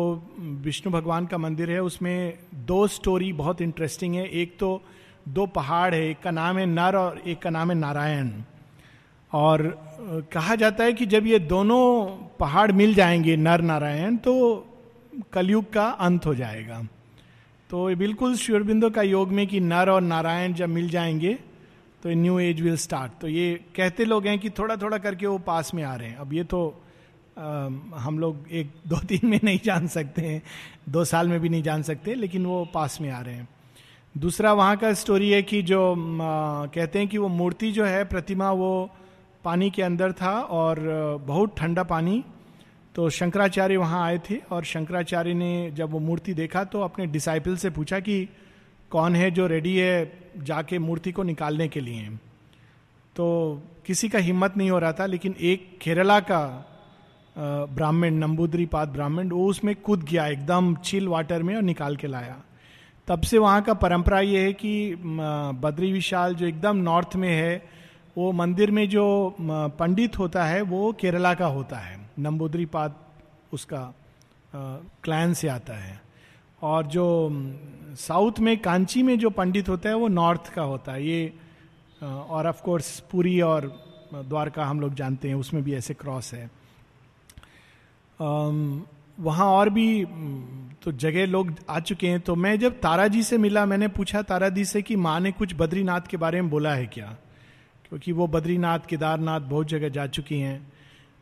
विष्णु 0.62 0.92
भगवान 0.92 1.26
का 1.26 1.38
मंदिर 1.38 1.70
है 1.70 1.82
उसमें 1.82 2.38
दो 2.66 2.86
स्टोरी 2.88 3.32
बहुत 3.32 3.60
इंटरेस्टिंग 3.60 4.14
है। 4.14 4.26
एक 4.26 4.56
तो 4.58 4.80
दो 5.28 5.46
पहाड़ 5.48 5.94
है 5.94 6.00
एक 6.08 6.20
का 6.22 6.30
नाम 6.30 6.58
है 6.58 6.66
नर 6.66 6.96
और 6.96 7.18
एक 7.18 7.42
का 7.42 7.50
नाम 7.50 7.70
है 7.70 7.76
नारायण। 7.78 8.30
और 9.32 9.62
कहा 10.32 10.54
जाता 10.54 10.84
है 10.84 10.92
कि 10.92 11.06
जब 11.06 11.26
ये 11.26 11.38
दोनों 11.38 12.06
पहाड़ 12.40 12.72
मिल 12.72 12.94
जाएँगे 12.94 13.36
नर 13.36 13.60
नारायण 13.60 14.16
तो 14.16 14.32
कलयुग 15.32 15.72
का 15.72 15.86
अंत 15.88 16.26
हो 16.26 16.34
जाएगा। 16.34 16.82
तो 17.70 17.88
ये 17.90 17.96
बिल्कुल 17.96 18.36
श्योरबिंदो 18.36 18.90
का 18.90 19.02
योग 19.02 19.28
में 19.28 19.46
कि 19.46 19.60
नर 19.60 19.90
और 19.90 20.00
नारायण 20.00 20.54
जब 20.54 20.68
मिल 20.68 20.88
जाएँगे 20.90 21.34
तो 22.02 22.10
न्यू 22.10 22.38
एज 22.38 22.60
विल 22.60 22.76
स्टार्ट 22.76 23.12
तो 23.20 23.28
ये 23.28 23.60
कहते 23.76 24.04
लोग 24.04 24.26
हैं 24.26 24.38
कि 24.38 24.50
थोड़ा 24.50 24.76
थोड़ा 24.76 24.98
करके 24.98 25.26
वो 25.26 25.38
पास 25.38 25.74
में 25.74 25.82
आ 25.82 25.94
रहे 25.94 26.08
हैं। 26.08 26.16
अब 26.16 26.32
ये 26.32 26.44
तो 26.44 26.82
आ, 27.38 27.42
हम 27.96 28.18
लोग 28.18 28.46
एक 28.50 28.70
दो 28.86 28.96
तीन 28.96 29.20
में 29.24 29.38
नहीं 29.44 29.58
जान 29.64 29.86
सकते 29.86 30.22
हैं 30.22 30.42
दो 30.88 31.04
साल 31.04 31.28
में 31.28 31.40
भी 31.40 31.48
नहीं 31.48 31.62
जान 31.62 31.82
सकते 31.82 32.14
लेकिन 32.14 32.46
वो 32.46 32.64
पास 32.74 33.00
में 33.00 33.10
आ 33.10 33.20
रहे 33.20 33.34
हैं। 33.34 33.48
दूसरा 34.18 34.52
वहाँ 34.52 34.76
का 34.76 34.92
स्टोरी 34.92 35.30
है 35.30 35.42
कि 35.42 35.62
जो 35.62 35.92
आ, 35.92 36.66
कहते 36.66 36.98
हैं 36.98 37.08
कि 37.08 37.18
वो 37.18 37.28
मूर्ति 37.28 37.72
जो 37.72 37.84
है 37.84 38.04
प्रतिमा 38.04 38.50
वो 38.52 38.90
पानी 39.44 39.70
के 39.70 39.82
अंदर 39.82 40.12
था 40.12 40.32
और 40.52 40.80
बहुत 41.26 41.54
ठंडा 41.58 41.82
पानी। 41.84 42.22
तो 42.94 43.08
शंकराचार्य 43.10 43.76
वहाँ 43.76 44.04
आए 44.04 44.18
थे 44.20 44.36
और 44.52 44.64
शंकराचार्य 44.64 45.34
ने 45.34 45.70
जब 45.70 45.90
वो 45.90 45.98
मूर्ति 46.00 46.34
देखा 46.34 46.64
तो 46.64 46.80
अपने 46.80 47.06
डिसाइपल 47.08 47.56
से 47.56 47.70
पूछा 47.70 48.00
कि 48.00 48.28
कौन 48.90 49.16
है 49.16 49.30
जो 49.30 49.46
रेडी 49.46 49.76
है 49.76 50.12
जाके 50.38 50.78
मूर्ति 50.78 51.12
को 51.12 51.22
निकालने 51.22 51.68
के 51.68 51.80
लिए। 51.80 52.08
तो 53.16 53.26
किसी 53.86 54.08
का 54.08 54.18
हिम्मत 54.18 54.56
नहीं 54.56 54.70
हो 54.70 54.78
रहा 54.78 54.92
था, 54.92 55.06
लेकिन 55.06 55.34
एक 55.40 55.78
केरला 55.82 56.20
का 56.22 56.68
ब्राह्मण, 57.36 58.14
नंबूदरी 58.14 58.66
पाद 58.66 58.88
ब्राह्मण, 58.88 59.28
वो 59.28 59.46
उसमें 59.48 59.74
कूद 59.76 60.02
गया, 60.02 60.26
एकदम 60.26 60.74
चिल 60.76 61.08
वाटर 61.08 61.42
में 61.42 61.54
और 61.56 61.62
निकाल 61.62 61.96
के 61.96 62.06
लाया। 62.06 62.36
तब 63.08 63.20
से 63.22 63.38
वहाँ 63.38 63.62
का 63.62 63.74
परंपरा 63.74 64.20
ये 64.20 64.40
है 64.40 64.52
कि 64.52 64.94
बद्री 65.58 65.92
विशाल 65.92 66.34
जो 66.34 66.46
एकदम 66.46 66.76
नॉर्थ 66.78 67.16
में 67.16 67.28
है 67.30 67.62
वो 68.16 68.30
मंदिर 68.32 68.70
में 68.70 68.88
जो 68.88 69.36
पंडित 69.40 70.18
होता 70.18 70.44
है, 70.44 70.62
वो 70.62 70.92
केरला 70.92 71.34
का 71.34 71.46
होता 71.46 71.76
है। 71.76 71.98
नंबूदरी 72.18 72.66
पाद 72.66 72.94
उसका 73.52 73.92
क्लैन 75.04 75.34
से 75.34 75.48
आता 75.48 75.74
है। 75.74 76.00
और 76.62 76.86
जो 76.86 77.06
साउथ 77.98 78.38
में 78.40 78.56
कांची 78.58 79.02
में 79.02 79.18
जो 79.18 79.30
पंडित 79.30 79.68
होता 79.68 79.88
है, 79.88 79.94
वो 79.94 80.08
नॉर्थ 80.08 80.52
का 80.54 80.62
होता 80.62 80.92
है। 80.92 81.06
ये 81.06 81.32
और 82.02 82.46
ऑफ़ 82.46 82.62
कोर्स 82.62 82.98
पुरी 83.10 83.40
और 83.40 83.66
द्वारका 84.14 84.64
हम 84.64 84.80
लोग 84.80 84.94
जानते 84.94 85.28
हैं, 85.28 85.34
उसमें 85.34 85.62
भी 85.62 85.74
ऐसे 85.74 85.94
क्रॉस 85.94 86.32
है। 86.34 86.50
वहाँ 89.18 89.46
और 89.46 89.68
भी 89.70 90.04
तो 90.82 90.92
जगह 90.92 91.26
लोग 91.26 91.54
आ 91.70 91.80
चुके 91.80 92.08
हैं। 92.08 92.20
तो 92.20 92.34
मैं 92.34 92.58
जब 92.58 92.78
तारा 92.80 93.06
जी 93.08 93.22
से 93.22 93.38
मिला, 93.38 93.64
मैंने 93.66 93.88
पूछा 93.88 94.22
तारा 94.22 94.48
जी 94.48 94.64
से 94.64 94.82
कि 94.82 94.96
माँ 94.96 95.18
ने 95.20 95.32
कुछ 95.32 95.54
बद्रीनाथ 95.54 96.00
के 96.00 96.16
बारे 96.16 96.40
में 96.40 96.50
बोला 96.50 96.74
है 96.74 96.86
क्या? 96.86 97.16
क्योंकि 97.92 98.12
वो 98.12 98.26
बद्रीनाथ, 98.26 98.78
केदारनाथ 98.88 99.40
बहुत 99.40 99.68
जगह 99.68 99.88
जा 99.88 100.06
चुकी 100.08 100.38
हैं। 100.38 100.72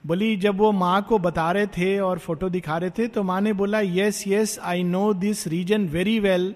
बोली, 0.05 0.37
जब 0.37 0.57
वो 0.57 0.71
माँ 0.73 1.03
को 1.03 1.19
बता 1.19 1.51
रहे 1.53 1.67
थे 1.69 1.99
और 2.01 2.19
फ़ोटो 2.19 2.49
दिखा 2.49 2.77
रहे 2.79 2.91
थे 2.91 3.07
तो 3.09 3.23
माँ 3.23 3.41
ने 3.41 3.53
बोला 3.53 3.81
yes 3.81 4.23
yes 4.29 4.59
I 4.59 4.83
know 4.83 5.13
this 5.15 5.47
region 5.49 5.87
very 5.89 6.19
well 6.21 6.55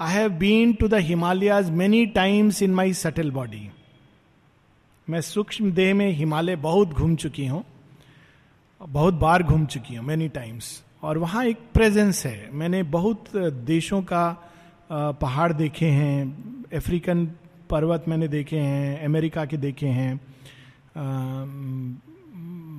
I 0.00 0.12
have 0.12 0.30
been 0.38 0.72
to 0.72 0.88
the 0.88 1.00
Himalayas 1.02 1.70
many 1.70 2.04
times 2.06 2.62
in 2.62 2.74
my 2.74 2.92
subtle 2.94 3.30
body 3.30 3.68
मैं 5.08 5.20
सूक्ष्म 5.20 5.72
देह 5.72 5.94
में 5.94 6.10
हिमालय 6.12 6.56
बहुत 6.56 6.88
घूम 6.88 7.14
चुकी 7.16 7.46
हूँ, 7.46 7.64
बहुत 8.80 9.14
बार 9.16 9.42
घूम 9.42 9.66
चुकी 9.66 9.94
हूँ 9.94 10.06
मेनी 10.06 10.28
टाइम्स 10.30 10.82
और 11.02 11.18
वहाँ 11.18 11.44
एक 11.44 11.58
प्रेजेंस 11.74 12.24
है। 12.26 12.48
मैंने 12.52 12.82
बहुत 12.88 13.36
देशों 13.36 14.02
का 14.02 14.24
पहाड़ 14.90 15.52
देखे 15.52 15.86
हैं 15.86 16.66
अफ्रीकन 16.76 17.26
पर्वत 17.70 18.04
मैंने 18.08 18.28
देखे 18.28 18.58
हैं, 18.58 19.04
अमेरिका 19.04 19.44
के 19.44 19.56
देखे 19.58 19.86
हैं 19.88 20.14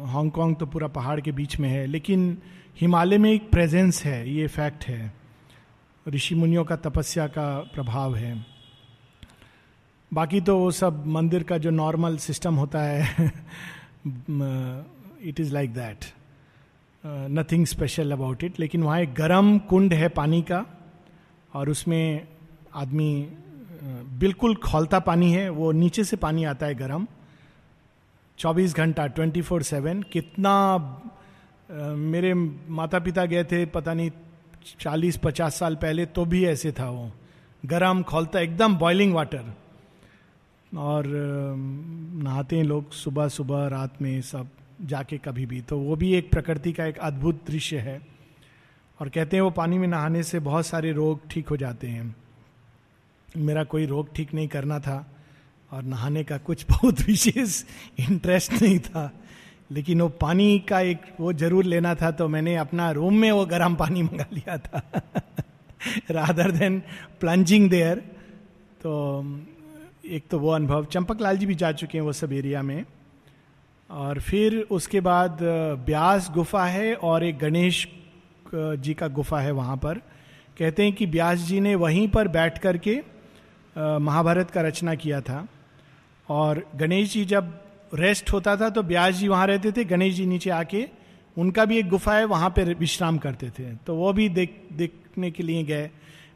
हांगकांग 0.07 0.55
तो 0.55 0.65
पूरा 0.65 0.88
पहाड़ 0.89 1.19
के 1.21 1.31
बीच 1.31 1.60
में 1.60 1.69
है, 1.69 1.86
लेकिन 1.88 2.38
हिमालय 2.77 3.17
में 3.17 3.31
एक 3.31 3.50
प्रेजेंस 3.51 4.03
है, 4.05 4.29
ये 4.29 4.48
फैक्ट 4.50 4.86
है। 4.86 5.13
ऋषि 6.05 6.36
मुनियों 6.36 6.63
का 6.65 6.75
तपस्या 6.77 7.27
का 7.27 7.48
प्रभाव 7.74 8.15
है। 8.15 8.33
बाकी 10.12 10.41
तो 10.41 10.57
वो 10.57 10.71
सब 10.74 11.05
मंदिर 11.07 11.43
का 11.43 11.57
जो 11.57 11.69
नॉर्मल 11.69 12.17
सिस्टम 12.19 12.55
होता 12.55 12.81
है 12.81 13.31
it 15.24 15.39
is 15.39 15.53
like 15.53 15.74
that 15.74 16.05
nothing 17.31 17.65
special 17.65 18.12
about 18.12 18.43
it 18.43 18.60
लेकिन 18.60 18.83
वहाँ 18.83 19.00
एक 19.01 19.13
गर्म 19.13 19.57
कुंड 19.69 19.93
है 19.93 20.10
पानी 20.12 20.41
का, 20.41 20.65
और 21.53 21.69
उसमें 21.69 22.27
आदमी 22.75 23.27
बिल्कुल 23.81 24.55
खोलता 24.55 25.00
पानी 25.00 25.31
है, 25.31 25.50
वो 25.50 25.71
नीचे 25.71 26.03
से 26.03 26.17
पानी 26.17 26.43
आता 26.43 26.65
है 26.65 26.75
गर्म। 26.75 27.07
24 28.39 28.75
घंटा 28.75 29.07
24 29.07 29.41
फोर 29.41 29.63
सेवन। 29.63 30.01
कितना 30.01 30.77
मेरे 31.95 32.33
माता 32.33 33.00
पिता 33.00 33.25
गए 33.25 33.43
थे, 33.43 33.65
पता 33.65 33.93
नहीं 33.93 34.11
40 34.79 35.17
50 35.17 35.59
साल 35.59 35.75
पहले 35.75 36.05
तो 36.05 36.25
भी 36.25 36.45
ऐसे 36.45 36.71
था 36.71 36.89
वो। 36.89 37.11
गर्म, 37.65 38.01
खोलता, 38.03 38.39
एकदम 38.39 38.75
बॉइलिंग 38.75 39.13
वाटर 39.13 39.53
और 40.71 41.05
नहाते 41.07 42.57
हैं 42.57 42.63
लोग 42.63 42.91
सुबह 42.91 43.27
सुबह 43.27 43.67
रात 43.67 44.01
में 44.01 44.21
सब 44.21 44.50
जाके 44.81 45.17
कभी 45.17 45.45
भी। 45.45 45.61
तो 45.61 45.79
वो 45.79 45.95
भी 45.95 46.13
एक 46.13 46.31
प्रकृति 46.31 46.71
का 46.73 46.85
एक 46.85 46.97
अद्भुत 46.97 47.43
दृश्य 47.47 47.79
है। 47.79 48.01
और 49.00 49.09
कहते 49.09 49.38
हैं 49.38 49.41
वो 49.41 49.50
पानी 49.51 49.77
में 49.77 49.88
नहाने 49.88 50.23
से 50.23 50.39
बहुत 50.39 50.65
सारे 50.65 50.91
रोग 50.91 51.19
ठीक 51.29 51.47
हो 51.47 51.57
जाते 51.57 51.88
हैं। 51.88 52.15
मेरा 53.38 53.63
कोई 53.63 53.85
रोग 53.85 54.13
ठीक 54.15 54.33
नहीं 54.33 54.47
करना 54.47 54.79
था 54.79 55.05
और 55.71 55.83
नहाने 55.83 56.23
का 56.23 56.38
कुछ 56.38 56.65
बहुत 56.71 57.01
विशेष 57.01 57.63
इंटरेस्ट 58.00 58.61
नहीं 58.61 58.79
था। 58.79 59.11
लेकिन 59.71 60.01
वो 60.01 60.07
पानी 60.21 60.59
का 60.59 60.79
एक 60.81 61.01
वो 61.19 61.33
ज़रूर 61.33 61.65
लेना 61.65 61.93
था 61.95 62.11
तो 62.11 62.27
मैंने 62.27 62.55
अपना 62.55 62.89
रूम 62.91 63.17
में 63.17 63.31
वो 63.31 63.45
गर्म 63.45 63.75
पानी 63.75 64.03
मंगा 64.09 64.25
लिया 64.33 64.57
था। 64.57 64.81
रादर 66.11 66.51
देन 66.51 66.79
प्लंजिंग 67.19 67.69
देयर 67.69 67.97
तो 68.81 68.91
एक 70.05 70.27
तो 70.31 70.39
वो 70.39 70.50
अनुभव। 70.51 70.85
चंपक 70.85 71.21
लाल 71.21 71.38
जी 71.38 71.45
भी 71.45 71.55
जा 71.55 71.71
चुके 71.71 71.97
हैं 71.97 72.05
वो 72.05 72.13
सब 72.13 72.33
एरिया 72.33 72.61
में। 72.61 72.83
और 73.89 74.19
फिर 74.19 74.59
उसके 74.71 75.00
बाद 75.01 75.38
ब्यास 75.85 76.29
गुफा 76.33 76.65
है 76.65 76.93
और 76.95 77.23
एक 77.23 77.38
गणेश 77.39 77.88
जी 78.53 78.93
का 78.93 79.07
गुफा 79.07 79.39
है 79.39 79.51
वहाँ 79.51 79.77
पर। 79.77 79.97
कहते 80.57 80.83
हैं 80.83 80.93
कि 80.93 81.05
ब्यास 81.07 81.39
जी 81.39 81.59
ने 81.59 81.75
वहीं 81.75 82.07
पर 82.07 82.27
बैठ 82.27 82.57
करके 82.57 83.01
महाभारत 83.75 84.51
का 84.51 84.61
रचना 84.61 84.95
किया 84.95 85.21
था। 85.21 85.47
और 86.29 86.63
गणेश 86.75 87.11
जी 87.13 87.25
जब 87.25 87.53
रेस्ट 87.93 88.31
होता 88.33 88.55
था 88.55 88.69
तो 88.69 88.83
ब्यास 88.83 89.13
जी 89.15 89.27
वहाँ 89.27 89.47
रहते 89.47 89.71
थे, 89.71 89.83
गणेश 89.85 90.13
जी 90.15 90.25
नीचे 90.25 90.49
आके, 90.49 90.87
उनका 91.37 91.65
भी 91.65 91.77
एक 91.79 91.89
गुफा 91.89 92.15
है, 92.15 92.25
वहाँ 92.25 92.49
पर 92.49 92.73
विश्राम 92.75 93.17
करते 93.17 93.49
थे। 93.49 93.73
तो 93.77 93.95
वो 93.95 94.13
भी 94.13 94.27
देख, 94.29 94.55
देखने 94.73 95.31
के 95.31 95.43
लिए 95.43 95.63
गए। 95.63 95.89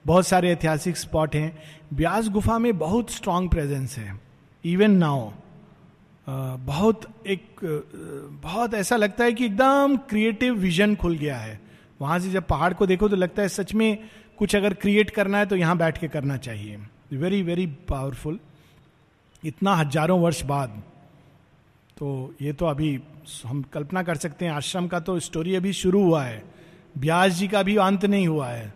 बहुत 0.06 0.28
सारे 0.28 0.52
ऐतिहासिक 0.52 0.98
स्पॉट 0.98 1.36
हैं। 1.36 1.58
ब्यास 1.94 2.30
गुफा 2.30 2.58
में 2.60 2.78
बहुत 2.78 3.12
स्ट्रांग 3.12 3.50
प्रेजेंस 3.50 3.98
है। 3.98 4.20
इवन 4.64 4.92
नाउ 4.92 5.32
बहुत 6.28 7.02
एक 7.28 7.60
बहुत 8.44 8.74
ऐसा 8.74 8.96
लगता 8.96 9.24
है 9.24 9.34
कि 9.34 9.46
एकदम 9.46 9.96
क्रिएटिव 10.10 10.54
विजन 10.54 10.96
खुल 10.96 11.18
गया 11.18 11.38
है। 11.38 11.60
वहाँ 12.02 12.20
से 12.20 12.30
जब 12.32 12.44
पहाड़ 12.44 12.74
को 12.74 12.86
देखो 12.86 13.10
तो 13.10 13.16
लगता 13.16 13.42
है 13.42 13.50
सच 13.50 13.74
में 13.74 13.98
कुछ 14.40 14.56
अगर 14.56 14.74
क्रिएट 14.74 15.10
करना 15.10 15.38
है 15.38 15.46
तो 15.46 15.56
यहाँ 15.56 15.78
बैठ 15.78 15.98
के 15.98 16.08
करना 16.08 16.38
चाहिए। 16.38 16.78
वेरी 17.12 17.42
वेरी 17.44 17.66
पावरफुल 17.90 18.40
इतना 19.44 19.76
हज़ारों 19.76 20.20
वर्ष 20.22 20.44
बाद 20.44 20.82
तो 21.98 22.34
ये 22.42 22.54
तो 22.54 22.66
अभी 22.66 23.00
हम 23.46 23.62
कल्पना 23.74 24.04
कर 24.04 24.16
सकते 24.16 24.46
हैं, 24.46 24.52
आश्रम 24.52 24.88
का 24.88 25.00
तो 25.00 25.20
स्टोरी 25.20 25.56
अभी 25.56 25.74
शुरू 25.74 26.04
हुआ 26.04 26.24
है, 26.24 26.44
ब्यास 26.98 27.32
जी 27.32 27.48
का 27.48 27.64
भी 27.64 27.76
अंत 27.78 28.06
नहीं 28.06 28.28
हुआ 28.28 28.48
है 28.50 28.74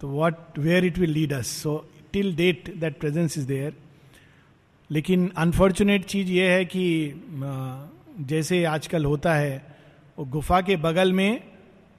तो 0.00 0.08
what 0.20 0.58
where 0.58 0.84
it 0.84 0.98
will 0.98 1.10
lead 1.10 1.32
us 1.32 1.46
so 1.62 1.76
till 2.12 2.34
date 2.36 2.74
that 2.76 2.98
presence 3.00 3.38
is 3.38 3.46
there 3.46 3.76
लेकिन 4.90 5.30
अनफॉर्चुनेट 5.36 6.04
चीज़ 6.04 6.30
ये 6.30 6.50
है 6.50 6.64
कि 6.64 6.84
जैसे 8.20 8.64
आजकल 8.64 9.04
होता 9.04 9.34
है, 9.34 9.76
वो 10.18 10.24
गुफा 10.24 10.60
के 10.60 10.76
बगल 10.76 11.12
में 11.12 11.42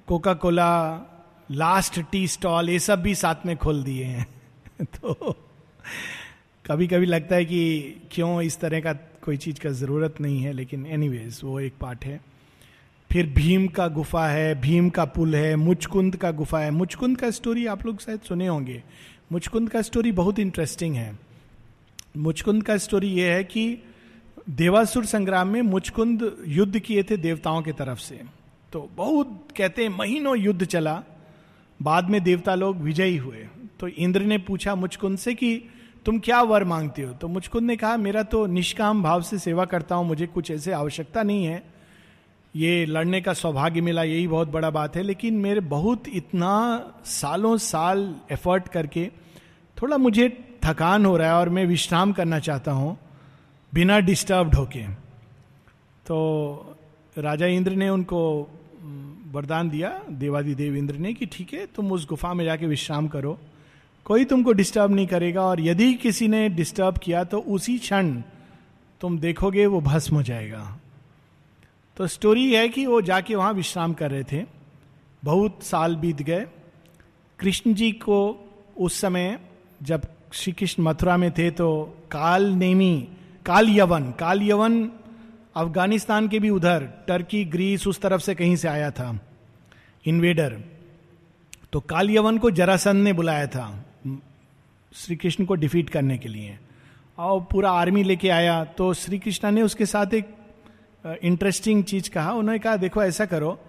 Coca 0.08 0.34
Cola 0.34 0.72
last 1.52 2.00
tea 2.12 2.28
stall 2.28 2.70
ये 2.70 2.80
सब 2.80 3.02
भी 3.02 3.16
साथ 3.16 3.46
में 3.46 3.56
खोल 3.58 3.84
दिए 3.84 4.04
हैं। 4.04 4.28
तो 4.86 5.36
कभी 6.66 6.88
कभी 6.88 7.06
लगता 7.06 7.36
है 7.36 7.46
कि 7.46 7.82
क्यों 8.12 8.42
इस 8.42 8.60
तरह 8.60 8.80
का 8.80 8.94
कोई 8.94 9.38
चीज़ 9.38 9.60
का 9.60 9.70
ज़रूरत 9.70 10.22
नहीं 10.22 10.40
है, 10.40 10.54
लेकिन 10.54 10.86
एनीवेज 10.86 11.42
वो 11.44 11.60
एक 11.60 11.74
पार्ट 11.82 12.06
है। 12.06 12.22
फिर 13.12 13.26
भीम 13.26 13.68
का 13.68 13.88
गुफा 13.88 14.28
है, 14.28 14.62
भीम 14.62 14.90
का 14.90 15.06
पुल 15.06 15.36
है, 15.36 15.56
मुचकुंद 15.56 16.16
का 16.16 16.32
गुफा 16.32 16.60
है। 16.60 16.72
मुचकुंद 16.72 17.18
का 17.18 17.32
स्टोरी 17.32 17.66
आप 17.66 17.86
लोग 17.86 18.02
शायद 18.02 18.20
सुने 18.20 18.48
होंगे। 18.48 18.84
मुचकुंद 19.32 19.70
का 19.70 19.82
स्टोरी 19.82 20.12
बहुत 20.12 20.40
इंटरेस्टिंग 20.40 20.96
है। 20.96 21.20
मुचकुंद 22.18 22.64
का 22.64 22.78
स्टोरी 22.78 23.08
ये 23.08 23.32
है 23.32 23.44
कि 23.44 23.78
देवासुर 24.50 25.06
संग्राम 25.06 25.48
में 25.48 25.62
मुचकुंद 25.62 26.38
युद्ध 26.48 26.80
किए 26.80 27.04
थे 27.04 27.18
देवताओं 27.18 27.62
की 27.62 27.72
तरफ़ 27.72 28.00
से। 28.00 28.22
तो 28.74 28.90
बहुत 28.96 29.48
कहते 29.58 29.82
हैं 29.82 29.90
महीनों 29.90 30.38
युद्ध 30.38 30.66
चला। 30.66 31.04
बाद 31.82 32.10
में 32.10 32.24
देवता 32.24 32.56
लोग 32.56 32.78
विजयी 32.78 33.18
हुए। 33.18 33.48
तो 33.80 33.88
इंद्र 33.88 34.22
ने 34.22 34.38
पूछा 34.38 34.76
मुचकुंद 34.76 35.18
से 35.18 35.34
कि 35.34 35.64
तुम 36.06 36.20
क्या 36.20 36.42
वर 36.42 36.64
मांगते 36.64 37.02
हो? 37.02 37.14
तो 37.14 37.28
मुचकुंद 37.28 37.64
ने 37.64 37.76
कहा, 37.76 37.98
मेरा 37.98 38.24
तो 38.24 38.46
निष्काम 38.46 39.04
भाव 39.04 39.22
से 39.22 39.38
सेवा 39.40 39.66
करता 39.66 39.96
हूँ, 39.96 40.08
मुझे 40.08 40.28
कुछ 40.28 40.52
ऐसे 40.52 40.72
आवश्यकता 40.72 41.24
नहीं 41.24 41.46
है। 41.46 41.64
ये 42.56 42.86
लड़ने 42.86 43.22
का 43.22 43.34
सौभाग्य 43.34 43.82
मिला, 43.82 44.04
यही 44.04 44.28
बहुत 44.28 44.48
बड़ा 44.48 44.70
बात 44.70 44.96
है। 44.96 45.02
लेकिन 45.04 45.34
मेरे 45.34 45.60
बहुत 45.60 46.08
इतना 46.08 46.52
सालों 47.06 47.58
साल 47.58 48.16
एफर्ट 48.32 48.68
करके 48.68 49.10
थोड़ा 49.78 49.98
मुझे 49.98 50.30
थकान 50.64 51.06
हो 51.06 51.18
रहा 51.18 51.28
है 51.28 51.36
और 51.36 51.50
मैं 51.50 51.66
विश्राम 51.66 52.12
करना 52.12 52.40
चाहता 52.40 52.72
हूँ, 52.72 52.98
बिना 53.74 54.00
डिस्टर्ब्ड 54.00 54.56
होके। 54.56 54.86
तो 56.06 56.78
राजा 57.18 57.46
इंद्र 57.46 57.72
ने 57.72 57.90
उनको 57.90 58.22
वरदान 59.32 59.70
दिया, 59.70 59.90
देवादिदेव 60.10 60.76
इंद्र 60.76 60.96
ने 60.96 61.14
कि, 61.14 61.26
ठीक 61.26 61.54
है, 61.54 61.66
तुम 61.66 61.92
उस 61.92 62.08
गुफा 62.08 62.34
में 62.34 62.46
जाके 62.46 62.68
विश्राम 62.68 63.08
करो। 63.08 63.38
कोई 64.06 64.26
तुमको 64.26 64.52
डिस्टर्ब 64.52 64.92
नहीं 64.92 65.08
करेगा 65.08 65.42
और 65.42 65.62
यदि 65.62 65.94
किसी 65.94 66.28
ने 66.28 66.50
डिस्टर्ब 66.50 66.98
किया 66.98 67.24
तो 67.24 67.40
उसी 67.40 67.78
क्षण 67.78 68.22
तुम 69.02 69.20
देखोगे 69.20 69.66
वो 69.66 69.82
भस्म 69.82 70.16
हो 70.16 70.24
जाएगा। 70.24 70.80
तो 71.98 72.08
स्टोरी 72.08 72.54
है 72.54 72.70
कि 72.70 72.86
वो 72.86 73.02
जाके 73.02 73.36
वहाँ 73.36 73.54
विश्राम 73.54 73.94
कर 73.94 74.12
रहे 74.12 74.24
थे। 74.24 74.46
बहुत 75.24 75.64
साल 75.64 75.96
बीत 75.96 76.22
गए। 76.22 76.46
कृष्ण 77.40 77.74
जी 77.74 77.92
को 77.92 78.50
उस 78.78 79.02
समय 79.02 79.40
जब 79.84 80.02
श्री 80.34 80.54
कृष्ण 80.54 80.84
मथुरा 80.84 81.18
में 81.18 81.32
थे 81.32 81.52
तो 81.52 81.98
काल 82.12 82.46
नेमी 82.46 83.08
काल 83.46 83.70
यवन 83.70 84.12
काल 84.12 84.44
यवन 84.44 84.92
अफ़गानिस्तान 85.56 86.28
के 86.28 86.40
भी 86.40 86.50
उधर, 86.50 86.84
टर्की, 87.08 87.46
ग्रीस 87.46 87.88
उस 87.88 88.02
तरफ़ 88.02 88.22
से 88.22 88.36
कहीं 88.36 88.56
से 88.56 88.68
आया 88.68 88.92
था। 88.92 89.20
इन्वेडर। 90.06 90.62
तो 91.74 91.80
काल 91.80 92.12
यवन 92.12 92.38
को 92.38 92.52
जरासंध 92.52 93.04
ने 93.04 93.14
बुलाया 93.14 93.48
था। 93.48 93.85
श्री 94.96 95.16
कृष्ण 95.16 95.46
को 95.46 95.56
डिफीट 95.56 95.90
करने 95.90 96.18
के 96.18 96.30
लिए। 96.30 96.58
और 97.18 97.40
पूरा 97.42 97.72
आर्मी 97.72 98.04
लेके 98.04 98.30
आया 98.30 98.64
तो 98.66 98.94
श्री 98.94 99.20
कृष्णा 99.20 99.50
ने 99.52 99.62
उसके 99.62 99.86
साथ 99.86 100.14
एक 100.14 100.36
इंटरेस्टिंग 101.24 101.84
चीज़ 101.84 102.10
कहा। 102.10 102.32
उन्होंने 102.32 102.60
कहा, 102.60 102.76
देखो, 102.78 103.04
ऐसा 103.04 103.26
करो, 103.26 103.60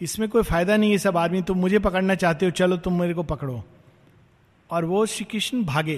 इसमें 0.00 0.28
कोई 0.28 0.42
फ़ायदा 0.42 0.76
नहीं 0.76 0.90
है 0.90 0.98
सब 0.98 1.16
आदमी, 1.16 1.42
तुम 1.42 1.58
मुझे 1.58 1.78
पकड़ना 1.78 2.14
चाहते 2.14 2.46
हो, 2.46 2.50
चलो 2.52 2.76
तुम 2.76 3.00
मेरे 3.00 3.14
को 3.14 3.22
पकड़ो। 3.22 3.62
और 4.70 4.84
वो 4.84 5.04
श्री 5.06 5.24
कृष्ण 5.24 5.62
भागे। 5.64 5.96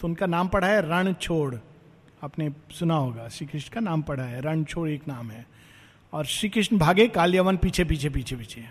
तो 0.00 0.08
उनका 0.08 0.26
नाम 0.26 0.48
पड़ा 0.48 0.66
है 0.66 0.80
रण 0.88 1.12
छोड़ 1.12 1.54
आपने 2.24 2.50
सुना 2.70 2.94
होगा 2.94 3.28
श्री 3.28 3.46
कृष्ण 3.46 3.72
का 3.74 3.80
नाम 3.80 4.02
पड़ा 4.02 4.22
है 4.22 4.40
रण 4.40 4.64
छोड़ 4.64 4.88
एक 4.88 5.08
नाम 5.08 5.30
है। 5.30 5.46
और 6.12 6.24
श्री 6.24 6.48
कृष्ण 6.48 6.78
भागे, 6.78 7.06
कालियावन 7.08 7.56
पीछे 7.56 7.84
पीछे 7.84 8.08
पीछे 8.08 8.36
पीछे। 8.36 8.64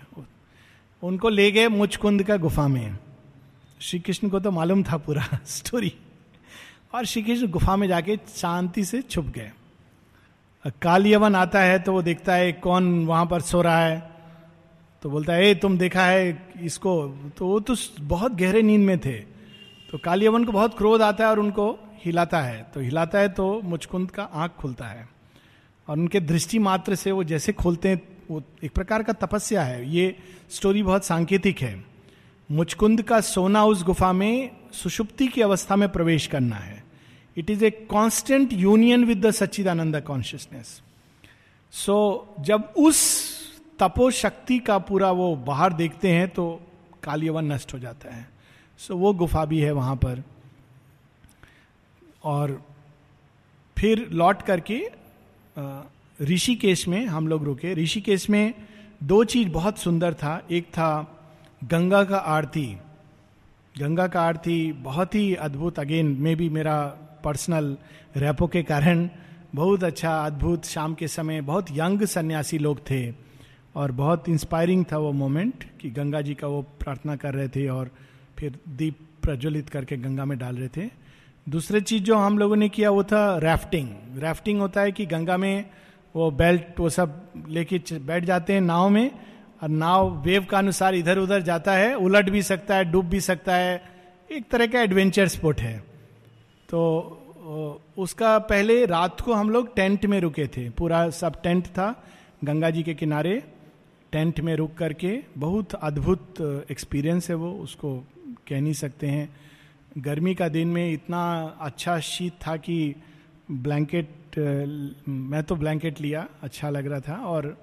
उनको 1.02 1.28
ले 1.28 1.50
गए 1.50 1.68
मुचकुंद 1.68 2.22
का 2.22 2.36
गुफा 2.36 2.68
में। 2.68 2.98
श्री 3.84 4.00
कृष्ण 4.00 4.28
को 4.28 4.40
तो 4.40 4.50
मालूम 4.50 4.82
था 4.82 4.96
पूरा 4.96 5.28
स्टोरी 5.46 5.94
और 6.94 7.04
श्री 7.04 7.22
कृष्ण 7.22 7.46
गुफा 7.46 7.76
में 7.76 7.88
जाके 7.88 8.18
शांति 8.36 8.84
से 8.84 9.02
छुप 9.02 9.24
गए। 9.24 9.52
कालियवन 10.82 11.34
आता 11.34 11.60
है 11.60 11.78
तो 11.78 11.92
वो 11.92 12.02
देखता 12.02 12.34
है, 12.34 12.52
कौन 12.52 13.06
वहाँ 13.06 13.26
पर 13.26 13.40
सो 13.40 13.62
रहा 13.62 13.86
है? 13.86 14.10
तो 15.02 15.10
बोलता 15.10 15.32
है, 15.32 15.44
ए, 15.44 15.54
तुम 15.54 15.78
देखा 15.78 16.06
है 16.06 16.52
इसको? 16.60 17.08
तो 17.36 17.46
वो 17.46 17.60
तो 17.60 17.76
बहुत 18.00 18.32
गहरे 18.32 18.62
नींद 18.62 18.80
में 18.80 18.98
थे। 18.98 19.20
तो 19.90 19.98
कालियवन 19.98 20.44
को 20.44 20.52
बहुत 20.52 20.78
क्रोध 20.78 21.02
आता 21.02 21.24
है 21.24 21.30
और 21.30 21.38
उनको 21.38 21.78
हिलाता 22.04 22.40
है। 22.40 22.66
तो 22.74 22.80
हिलाता 22.80 23.18
है 23.18 23.28
तो 23.28 23.60
मुचकुंद 23.64 24.10
का 24.10 24.22
आँख 24.22 24.52
खुलता 24.52 24.84
है। 24.84 25.08
और 25.88 25.98
उनके 25.98 26.20
दृष्टि 26.20 26.58
मात्र 26.58 26.94
से 26.94 27.12
वो 27.12 27.24
जैसे 27.24 27.52
खोलते 27.52 27.88
हैं, 27.88 28.02
वो 28.30 28.42
एक 28.64 28.72
प्रकार 28.72 29.02
का 29.02 29.12
तपस्या 29.12 29.62
है। 29.62 29.90
ये 29.90 30.16
स्टोरी 30.50 30.82
बहुत 30.82 31.04
सांकेतिक 31.04 31.60
है। 31.60 31.93
मुचकुंद 32.50 33.02
का 33.02 33.20
सोना 33.20 33.64
उस 33.64 33.82
गुफा 33.82 34.12
में 34.12 34.50
सुषुप्ति 34.72 35.28
की 35.28 35.40
अवस्था 35.40 35.76
में 35.76 35.88
प्रवेश 35.88 36.26
करना 36.26 36.56
है। 36.56 36.84
It 37.36 37.50
is 37.50 37.64
a 37.64 37.70
constant 37.70 38.52
union 38.52 39.04
with 39.04 39.26
the 39.26 39.30
Sachchidananda 39.30 40.00
consciousness 40.00 40.82
so 41.72 42.26
जब 42.40 42.72
उस 42.76 42.98
तपो 43.78 44.10
शक्ति 44.10 44.58
का 44.58 44.78
पूरा 44.78 45.10
वो 45.10 45.36
बाहर 45.36 45.72
देखते 45.72 46.10
हैं 46.10 46.28
तो 46.28 46.60
कालियवन 47.02 47.52
नष्ट 47.52 47.74
हो 47.74 47.78
जाता 47.78 48.14
है। 48.14 48.28
सो 48.78 48.94
so, 48.94 49.00
वो 49.00 49.12
गुफा 49.12 49.44
भी 49.44 49.60
है 49.60 49.72
वहाँ 49.72 49.96
पर। 49.96 50.22
और 52.24 52.64
फिर 53.78 54.08
लौट 54.10 54.42
करके 54.42 54.90
ऋषिकेश 56.20 56.88
में 56.88 57.06
हम 57.06 57.28
लोग 57.28 57.44
रुके। 57.44 57.74
ऋषिकेश 57.74 58.30
में 58.30 58.54
दो 59.02 59.24
चीज़ 59.24 59.48
बहुत 59.48 59.78
सुंदर 59.78 60.14
था। 60.14 60.46
एक 60.50 60.64
था 60.64 61.13
गंगा 61.70 62.04
का 62.04 62.16
आरती। 62.16 62.78
गंगा 63.78 64.06
का 64.06 64.22
आरती 64.22 64.72
बहुत 64.72 65.14
ही 65.14 65.34
अद्भुत। 65.34 65.78
अगेन 65.78 66.06
मे 66.06 66.34
भी 66.34 66.48
मेरा 66.48 66.80
पर्सनल 67.24 67.76
रैपो 68.16 68.46
के 68.46 68.62
कारण 68.62 69.08
बहुत 69.54 69.84
अच्छा 69.84 70.16
अद्भुत 70.26 70.64
शाम 70.64 70.94
के 70.94 71.08
समय 71.08 71.40
बहुत 71.40 71.66
यंग 71.70 72.02
सन्यासी 72.02 72.58
लोग 72.58 72.78
थे 72.90 73.12
और 73.76 73.92
बहुत 73.92 74.28
इंस्पायरिंग 74.28 74.84
था 74.92 74.98
वो 74.98 75.12
मोमेंट 75.12 75.64
कि 75.80 75.90
गंगा 75.90 76.20
जी 76.20 76.34
का 76.34 76.46
वो 76.46 76.62
प्रार्थना 76.62 77.16
कर 77.16 77.34
रहे 77.34 77.48
थे 77.48 77.68
और 77.68 77.90
फिर 78.38 78.58
दीप 78.68 78.98
प्रज्वलित 79.22 79.68
करके 79.68 79.96
गंगा 79.96 80.24
में 80.24 80.38
डाल 80.38 80.56
रहे 80.56 80.68
थे। 80.68 80.90
दूसरी 81.48 81.80
चीज़ 81.80 82.02
जो 82.02 82.16
हम 82.16 82.38
लोगों 82.38 82.56
ने 82.56 82.68
किया 82.68 82.90
वो 82.90 83.04
था 83.04 83.38
राफ्टिंग 83.38 83.88
राफ्टिंग 84.18 84.60
होता 84.60 84.80
है 84.80 84.92
कि 84.92 85.06
गंगा 85.06 85.36
में 85.36 85.70
वो 86.16 86.30
बेल्ट 86.30 86.80
वो 86.80 86.88
सब 86.88 87.28
लेके 87.48 87.98
बैठ 87.98 88.24
जाते 88.24 88.52
हैं 88.52 88.60
नाव 88.60 88.88
में 88.88 89.33
और 89.64 89.70
नाव 89.70 90.10
वेव 90.22 90.44
का 90.44 90.58
अनुसार 90.58 90.94
इधर 90.94 91.18
उधर 91.18 91.42
जाता 91.42 91.72
है, 91.72 91.94
उलट 91.96 92.28
भी 92.30 92.42
सकता 92.42 92.76
है, 92.76 92.84
डूब 92.84 93.06
भी 93.08 93.20
सकता 93.20 93.54
है। 93.56 93.82
एक 94.30 94.48
तरह 94.50 94.66
का 94.66 94.80
एडवेंचर 94.80 95.28
स्पोर्ट 95.28 95.60
है। 95.60 95.78
तो 96.68 96.80
उसका 97.98 98.38
पहले 98.40 98.84
रात 98.86 99.20
को 99.20 99.32
हम 99.32 99.50
लोग 99.50 99.74
टेंट 99.76 100.04
में 100.06 100.18
रुके 100.20 100.46
थे। 100.46 100.68
पूरा 100.70 101.08
सब 101.12 101.40
टेंट 101.42 101.66
था, 101.68 101.88
गंगा 102.44 102.70
जी 102.70 102.82
के 102.82 102.94
किनारे। 102.94 103.42
टेंट 104.12 104.40
में 104.40 104.54
रुक 104.56 104.74
करके 104.74 105.18
बहुत 105.38 105.74
अद्भुत 105.74 106.66
एक्सपीरियंस 106.70 107.30
है 107.30 107.36
वो, 107.36 107.52
उसको 107.54 107.96
कह 108.48 108.60
नहीं 108.60 108.72
सकते 108.74 109.06
हैं। 109.06 109.28
गर्मी 109.98 110.34
का 110.34 110.48
दिन 110.48 110.68
में 110.68 110.92
इतना 110.92 111.24
अच्छा 111.60 111.98
शीत 112.02 112.32
था 112.46 112.56
कि 112.58 112.94
ब्लैंकेट 113.50 114.38
मैं 115.08 115.42
तो 115.42 115.56
ब्लैंकेट 115.56 116.00
लिया 116.00 116.28
अच्छा 116.42 116.70
लग 116.70 116.86
रहा 116.86 117.00
था। 117.00 117.16
और 117.16 117.56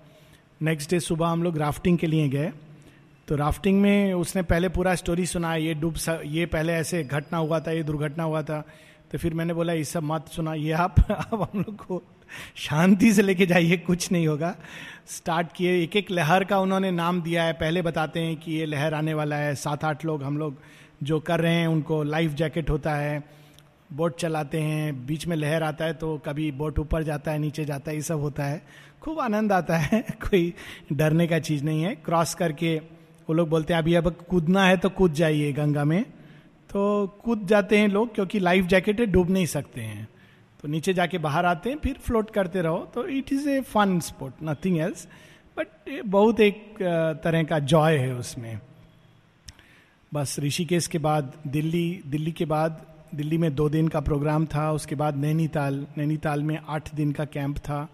नेक्स्ट 0.64 0.90
डे 0.90 1.00
सुबह 1.00 1.28
हम 1.28 1.44
लोग 1.44 1.58
राफ्टिंग 1.58 1.98
के 1.98 2.08
लिए 2.08 2.30
गए। 2.30 2.52
तो 3.28 3.36
राफ्टिंग 3.36 3.82
में 3.82 4.14
उसने 4.14 4.42
पहले 4.42 4.70
पूरा 4.70 4.96
स्टोरी 4.96 5.26
सुना 5.26 5.56
ये 5.56 5.74
डूब 5.74 5.96
सा, 5.96 6.20
ये 6.26 6.46
पहले 6.46 6.74
ऐसे 6.74 7.04
घटना 7.04 7.38
हुआ 7.38 7.60
था, 7.60 7.72
ये 7.72 7.84
दुर्घटना 7.84 8.24
हुआ 8.24 8.42
था। 8.42 8.64
तो 9.12 9.18
फिर 9.18 9.34
मैंने 9.34 9.54
बोला, 9.54 9.74
ये 9.74 9.84
सब 9.84 10.04
मत 10.04 10.28
सुना, 10.28 10.54
ये 10.54 10.72
आप 10.72 10.96
अब 11.12 11.50
हम 11.54 11.60
लोग 11.60 11.76
को 11.76 12.04
शांति 12.56 13.14
से 13.14 13.22
लेके 13.22 13.46
जाइए, 13.46 13.78
कुछ 13.78 14.12
नहीं 14.12 14.28
होगा। 14.28 14.56
स्टार्ट 15.08 15.48
किए 15.56 15.84
एक 15.84 15.96
एक 15.96 16.12
लहर 16.12 16.44
का 16.44 16.60
उन्होंने 16.60 16.92
नाम 16.92 17.22
दिया 17.22 17.44
है। 17.44 17.54
पहले 17.54 17.82
बताते 17.82 18.20
हैं 18.20 18.36
कि 18.36 18.52
ये 18.52 18.66
लहर 18.66 18.94
आने 18.94 19.14
वाला 19.14 19.36
है, 19.36 19.56
सात 19.56 19.84
आठ 19.84 20.06
लोग 20.06 20.24
हम 20.24 20.38
लोग 20.38 20.58
जो 21.04 21.20
कर 21.20 21.40
रहे 21.40 21.56
हैं, 21.56 21.68
उनको 21.68 22.04
लाइफ 22.04 22.32
जैकेट 22.32 22.70
होता 22.70 22.96
है। 22.96 23.41
बोट 23.94 24.18
चलाते 24.18 24.62
हैं, 24.62 25.06
बीच 25.06 25.28
में 25.28 25.36
लहर 25.36 25.64
आता 25.64 25.86
है 25.86 25.94
तो 25.94 26.18
कभी 26.18 26.52
बोट 26.52 26.80
ऊपर 26.80 27.04
जाता 27.04 27.32
है, 27.32 27.40
नीचे 27.40 27.66
जाता 27.66 27.92
है, 27.92 27.98
ये 27.98 28.04
सब 28.04 28.20
होता 28.20 28.44
है। 28.44 28.66
खूब 29.02 29.20
आनंद 29.20 29.52
आता 29.52 29.78
है, 29.78 30.02
कोई 30.12 30.54
डरने 30.94 31.28
का 31.28 31.40
चीज़ 31.40 31.64
नहीं 31.64 31.84
है। 31.84 31.96
क्रॉस 31.96 32.34
करके 32.34 32.78
वो 33.30 33.34
लोग 33.34 33.50
बोलते 33.50 33.74
हैं, 33.74 33.82
अभी 33.82 33.96
अब 33.96 34.16
कूदना 34.30 34.66
है 34.66 34.78
तो 34.78 34.90
कूद 34.90 35.14
जाइए 35.14 35.54
गंगा 35.54 35.84
में। 35.84 36.04
तो 36.70 37.08
कूद 37.08 37.48
जाते 37.48 37.78
हैं 37.78 37.88
लोग 37.88 38.16
क्योंकि 38.16 38.40
लाइफ 38.40 38.66
जैकेट 38.66 39.02
डूब 39.02 39.30
नहीं 39.30 39.46
सकते 39.46 39.82
हैं। 39.82 40.10
तो 40.62 40.68
नीचे 40.68 40.94
जाके 40.94 41.18
बाहर 41.18 41.46
आते 41.46 41.70
हैं, 41.70 41.78
फिर 41.78 41.94
फ्लोट 41.94 42.30
करते 42.30 42.62
रहो। 42.62 42.92
तो 42.96 43.08
it 43.08 43.34
is 43.34 43.50
a 43.50 43.62
fun 43.62 44.00
sport, 44.00 44.34
nothing 44.44 44.78
else. 44.78 45.08
But 45.58 46.02
बहुत 46.06 46.40
एक 46.40 46.76
तरह 47.24 47.44
का 47.44 47.60
जॉय 47.60 47.98
है 47.98 48.14
उसमें। 48.14 48.60
बस 50.14 50.40
ऋषिकेश 50.40 50.88
के 50.88 50.98
बाद, 50.98 51.34
दिल्ली 51.48 52.02
दिल्ली 52.08 52.32
के 52.32 52.46
बाद 52.46 52.91
दिल्ली 53.16 53.38
में 53.38 53.54
दो 53.56 53.68
दिन 53.70 53.88
का 53.88 54.00
प्रोग्राम 54.00 54.46
था, 54.46 54.72
उसके 54.72 54.96
बाद 54.96 55.16
नैनीताल 55.18 55.86
नैनीताल 55.98 56.44
में 56.44 56.58
आठ 56.60 56.94
दिन 56.96 57.12
का 57.12 57.26
कैंप 57.26 57.58
था 57.60 57.88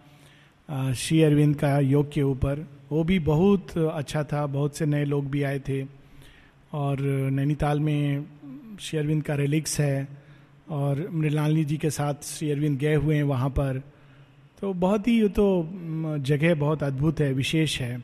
श्री 0.93 1.21
अरविंद 1.23 1.55
का 1.55 1.77
योग 1.79 2.11
के 2.13 2.21
ऊपर। 2.21 2.65
वो 2.91 3.03
भी 3.03 3.19
बहुत 3.19 3.77
अच्छा 3.77 4.23
था, 4.23 4.45
बहुत 4.47 4.77
से 4.77 4.85
नए 4.85 5.05
लोग 5.05 5.29
भी 5.29 5.43
आए 5.43 5.59
थे। 5.59 5.83
और 6.73 7.01
नैनीताल 7.31 7.79
में 7.79 8.25
श्री 8.79 8.99
अरविंद 8.99 9.23
का 9.23 9.35
रिलिक्स 9.35 9.79
है, 9.79 10.07
और 10.69 11.07
मृणालिनी 11.11 11.63
जी 11.65 11.77
के 11.77 11.89
साथ 11.89 12.23
श्री 12.25 12.51
अरविंद 12.51 12.77
गए 12.79 12.95
हुए 12.95 13.15
हैं 13.15 13.23
वहाँ 13.23 13.49
पर। 13.49 13.81
तो 14.61 14.73
बहुत 14.75 15.07
ही 15.07 15.27
तो 15.29 15.47
जगह 16.19 16.55
बहुत 16.55 16.83
अद्भुत 16.83 17.19
है, 17.19 17.31
विशेष 17.33 17.79
है, 17.81 18.01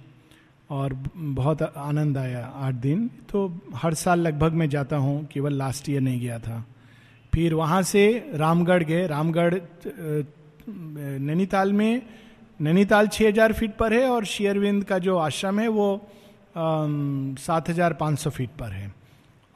और 0.70 0.94
बहुत 1.16 1.62
आनंद 1.62 2.18
आया 2.18 2.46
आठ 2.46 2.74
दिन। 2.76 3.10
तो 3.32 3.48
हर 3.76 3.94
साल 3.94 4.20
लगभग 4.20 4.54
मैं 4.54 4.70
जाता 4.70 4.98
हूँ, 4.98 5.26
केवल 5.26 5.54
लास्ट 5.54 5.90
ईयर 5.90 6.02
नहीं 6.02 6.20
गया 6.22 6.40
था। 6.40 6.66
फिर 7.34 7.54
वहाँ 7.54 7.82
से 7.84 8.32
रामगढ़ 8.36 8.84
गए। 8.84 9.06
रामगढ़ 9.08 9.54
नैनीताल 10.68 11.74
में, 11.74 12.02
नैनीताल 12.60 13.08
6000 13.10 13.54
फीट 13.54 13.76
पर 13.78 13.94
है 13.94 14.10
और 14.10 14.26
शेयरविंद 14.26 14.84
का 14.84 14.98
जो 15.00 15.18
आश्रम 15.20 15.60
है 15.60 15.68
वो 15.70 15.88
सात 16.56 17.70
हज़ार 17.70 17.94
पाँच 17.94 18.20
सौ 18.20 18.30
फीट 18.30 18.50
पर 18.60 18.72
है 18.72 18.92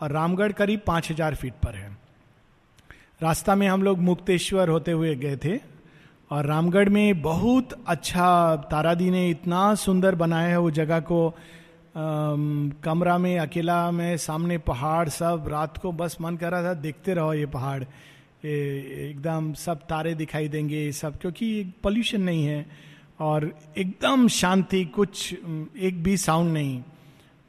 और 0.02 0.12
रामगढ़ 0.12 0.52
करीब 0.52 0.82
पाँच 0.88 1.12
हज़ार 1.12 1.36
फीट 1.36 1.54
पर 1.64 1.76
है। 1.76 1.90
रास्ता 3.22 3.56
में 3.56 3.68
हम 3.68 3.84
लोग 3.84 4.00
मुक्तेश्वर 4.02 4.70
होते 4.70 4.92
हुए 4.92 5.16
गए 5.16 5.38
थे 5.38 5.60
और 6.32 6.46
रामगढ़ 6.46 6.90
में 6.90 7.22
बहुत 7.22 7.70
अच्छा 7.88 8.56
तारादी 8.72 9.10
ने 9.12 9.30
इतना 9.30 9.74
सुंदर 9.78 10.16
बनाया 10.16 10.48
है 10.48 10.60
वो 10.60 10.72
जगह 10.72 11.00
को। 11.02 11.36
कमरा 11.98 13.18
में, 13.18 13.38
अकेला 13.40 13.80
में, 13.92 14.18
सामने 14.18 14.58
पहाड़ 14.58 15.08
सब, 15.10 15.46
रात 15.48 15.78
को 15.78 15.92
बस 15.92 16.18
मन 16.22 16.36
कर 16.36 16.52
रहा 16.52 16.64
था, 16.64 16.74
देखते 16.74 17.14
रहो 17.14 17.34
ये 17.34 17.46
पहाड़। 17.46 17.84
एकदम 18.46 19.54
सब 19.54 19.80
तारे 19.80 20.14
दिखाई 20.14 20.48
देंगे 20.48 20.78
ये 20.78 20.92
सब, 20.92 21.18
क्योंकि 21.18 21.64
पोल्यूशन 21.84 22.22
नहीं 22.22 22.46
है 22.46 22.66
और 23.20 23.52
एकदम 23.78 24.28
शांति, 24.28 24.84
कुछ 24.86 25.34
एक 25.34 26.04
भी 26.04 26.18
साउंड 26.18 26.54
नहीं। 26.54 26.82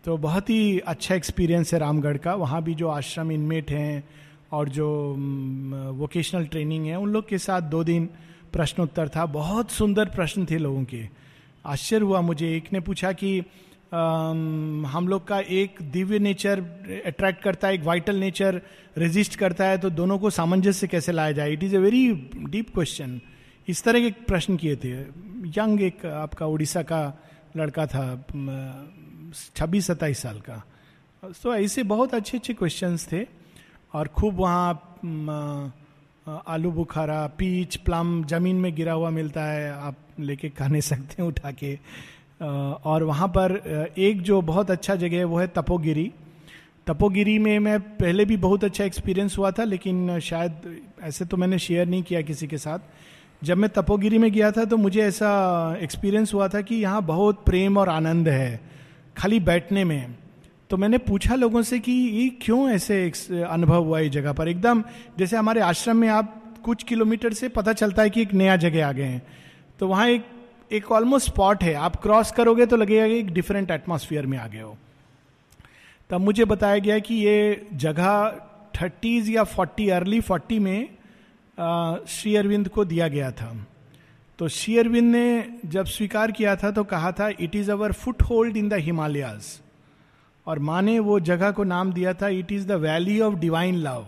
तो 0.05 0.17
बहुत 0.17 0.51
ही 0.51 0.79
अच्छा 0.79 1.15
एक्सपीरियंस 1.15 1.75
है 1.75 1.81
रामगढ़ 1.81 2.17
का। 2.17 2.35
वहाँ 2.35 2.63
भी 2.63 2.75
जो 2.75 2.89
आश्रम 2.89 3.33
इनमेट 3.33 3.71
हैं 3.71 4.05
और 4.53 4.69
जो 4.69 4.89
वोकेशनल 5.95 6.47
ट्रेनिंग 6.47 6.87
है, 6.87 6.97
उन 6.97 7.11
लोग 7.11 7.29
के 7.29 7.39
साथ 7.39 7.63
दो 7.63 7.85
दिन 7.85 8.09
प्रश्नोत्तर 8.53 9.09
था। 9.09 9.27
बहुत 9.27 9.71
सुंदर 9.71 10.05
प्रश्न 10.05 10.47
थे 10.51 10.59
लोगों 10.59 10.85
के। 10.85 11.05
आश्चर्य 11.67 12.05
हुआ 12.05 12.21
मुझे। 12.21 12.57
एक 12.57 12.73
ने 12.73 12.81
पूछा 12.81 13.13
कि 13.13 13.43
हम 13.93 15.07
लोग 15.09 15.27
का 15.29 15.39
एक 15.41 15.77
दिव्य 15.93 16.19
नेचर 16.19 16.61
अट्रैक्ट 17.07 17.43
करता 17.43 17.69
है, 17.69 17.75
एक 17.75 17.83
वाइटल 17.83 18.17
नेचर 18.17 18.61
रेजिस्ट 18.99 19.37
करता 19.37 19.65
है 19.65 19.79
तो 19.79 19.91
दोनों 19.91 20.19
को 20.19 20.31
सामंजस्य 20.31 20.87
कैसे 20.87 21.13
लाया 21.13 21.33
जाए? 21.33 21.53
It 21.53 21.63
is 21.65 21.75
a 21.77 21.79
very 21.79 22.13
deep 22.47 22.71
question 22.75 23.21
इस 23.69 23.83
तरह 23.85 24.01
के 24.01 24.11
प्रश्न 24.27 24.57
किए 24.57 24.77
थे। 24.77 24.91
यंग 25.53 25.83
एक 25.83 26.05
आपका 26.07 26.47
उड़ीसा 26.47 26.83
का 26.83 27.01
लड़का 27.57 27.87
था 27.87 28.05
छब्बीस 29.57 29.87
सत्ताईस 29.87 30.19
साल 30.19 30.41
का। 30.41 30.63
तो 31.43 31.55
ऐसे 31.55 31.83
बहुत 31.85 32.15
अच्छे 32.15 32.37
अच्छे 32.39 32.55
क्वेश्चंस 32.55 33.09
थे, 33.13 33.25
और 33.95 34.09
खूब 34.09 34.35
वहाँ 34.37 35.75
आलू 36.47 36.71
बुखारा 36.73 37.27
पीच 37.39 37.77
प्लम 37.79 38.23
ज़मीन 38.27 38.57
में 38.57 38.75
गिरा 38.75 38.93
हुआ 38.93 39.11
मिलता 39.11 39.45
है, 39.45 39.71
आप 39.73 39.97
लेके 40.21 40.49
खा 40.51 40.67
नहीं 40.69 40.81
सकते 40.83 41.23
हैं 41.23 41.29
उठा 41.29 41.51
के। 41.53 41.79
और 42.41 43.03
वहाँ 43.03 43.29
पर 43.29 43.93
एक 43.99 44.23
जो 44.23 44.41
बहुत 44.43 44.71
अच्छा 44.71 44.95
जगह 44.95 45.17
है, 45.17 45.25
वो 45.25 45.39
है 45.39 45.47
तपोगिरी। 45.49 46.11
तपोगिरी 46.87 47.39
में 47.39 47.59
मैं 47.59 47.81
पहले 47.81 48.25
भी 48.25 48.37
बहुत 48.39 48.65
अच्छा 48.65 48.85
एक्सपीरियंस 48.85 49.39
हुआ 49.39 49.51
था, 49.51 49.65
लेकिन 49.65 50.19
शायद 50.21 50.79
ऐसे 51.03 51.25
तो 51.25 51.37
मैंने 51.37 51.59
शेयर 51.59 51.87
नहीं 51.87 52.03
किया 52.03 52.21
किसी 52.23 52.47
के 52.47 52.59
साथ। 52.59 52.79
जब 53.43 53.57
मैं 53.57 53.71
तपोगिरी 53.71 54.19
में 54.19 54.31
गया 54.33 54.51
था 54.51 54.65
तो 54.65 54.77
मुझे 54.77 55.01
ऐसा 55.03 55.29
एक्सपीरियंस 55.83 56.33
हुआ 56.35 56.49
था 56.49 56.61
कि 56.61 56.75
यहाँ 56.75 57.03
बहुत 57.05 57.45
प्रेम 57.45 57.77
और 57.79 57.89
आनंद 57.89 58.29
है, 58.29 58.61
खाली 59.17 59.41
बैठने 59.41 59.85
में। 59.85 60.15
तो 60.71 60.77
मैंने 60.77 60.99
पूछा 61.01 61.35
लोगों 61.35 61.63
से 61.63 61.79
कि 61.79 61.93
ये 61.93 62.29
क्यों 62.43 62.69
ऐसे 62.71 63.05
अनुभव 63.43 63.85
हुआ 63.85 63.99
इस 64.01 64.11
जगह 64.13 64.33
पर? 64.33 64.49
एकदम, 64.49 64.83
जैसे 65.19 65.37
हमारे 65.37 65.61
आश्रम 65.61 65.97
में 65.97 66.09
आप 66.09 66.35
कुछ 66.65 66.83
किलोमीटर 66.83 67.33
से 67.33 67.49
पता 67.51 67.73
चलता 67.73 68.03
है 68.03 68.11
कि 68.11 68.23
एक 68.23 68.35
नया 68.35 68.57
जगह 68.57 68.87
आ 68.87 68.93
गए 68.93 69.05
हैं। 69.05 69.23
तो 69.81 69.89
वहाँ 69.89 70.09
एक 70.09 70.25
एक 70.71 70.91
ऑलमोस्ट 70.93 71.31
स्पॉट 71.31 71.63
है। 71.63 71.73
आप 71.75 71.97
क्रॉस 71.97 72.31
करोगे 72.33 72.67
तो 72.67 72.77
लगेगा 72.77 73.05
एक 73.07 73.31
डिफरेंट 73.33 73.71
एटमोसफियर 73.71 74.27
में 74.27 74.37
आ 74.39 74.47
गए 74.47 74.61
हो। 74.61 74.77
तब 76.11 76.21
मुझे 76.21 76.45
बताया 76.45 76.79
गया 76.79 76.99
कि 76.99 77.15
ये 77.15 77.67
जगह 77.75 78.29
थर्टीज 78.75 79.31
या 79.31 79.45
फोर्टी 79.45 79.89
अर्ली 79.91 80.21
फोर्टी 80.21 80.59
में 80.59 80.89
श्री 82.09 82.35
अरविंद 82.37 82.69
को 82.69 82.85
दिया 82.85 83.09
गया 83.09 83.31
था। 83.33 83.55
तो 84.39 84.49
श्री 84.49 84.77
अरविंद 84.79 85.11
ने 85.13 85.45
जब 85.67 85.87
स्वीकार 85.87 86.33
किया 86.33 86.55
था 86.57 86.71
तो 86.71 86.85
कहा 86.85 87.13
था 87.13 87.29
it 87.41 87.57
is 87.57 87.71
our 87.71 87.93
foothold 88.23 88.57
in 88.57 88.69
the 88.69 88.75
Himalayas 88.81 89.47
और 90.47 90.59
माँ 90.59 90.83
ने 90.83 90.99
वो 90.99 91.19
जगह 91.21 91.51
को 91.51 91.65
नाम 91.65 91.93
दिया 91.93 92.15
था 92.15 92.29
it 92.29 92.53
is 92.53 92.67
the 92.67 92.73
valley 92.83 93.21
of 93.21 93.35
divine 93.35 93.77
love 93.77 94.07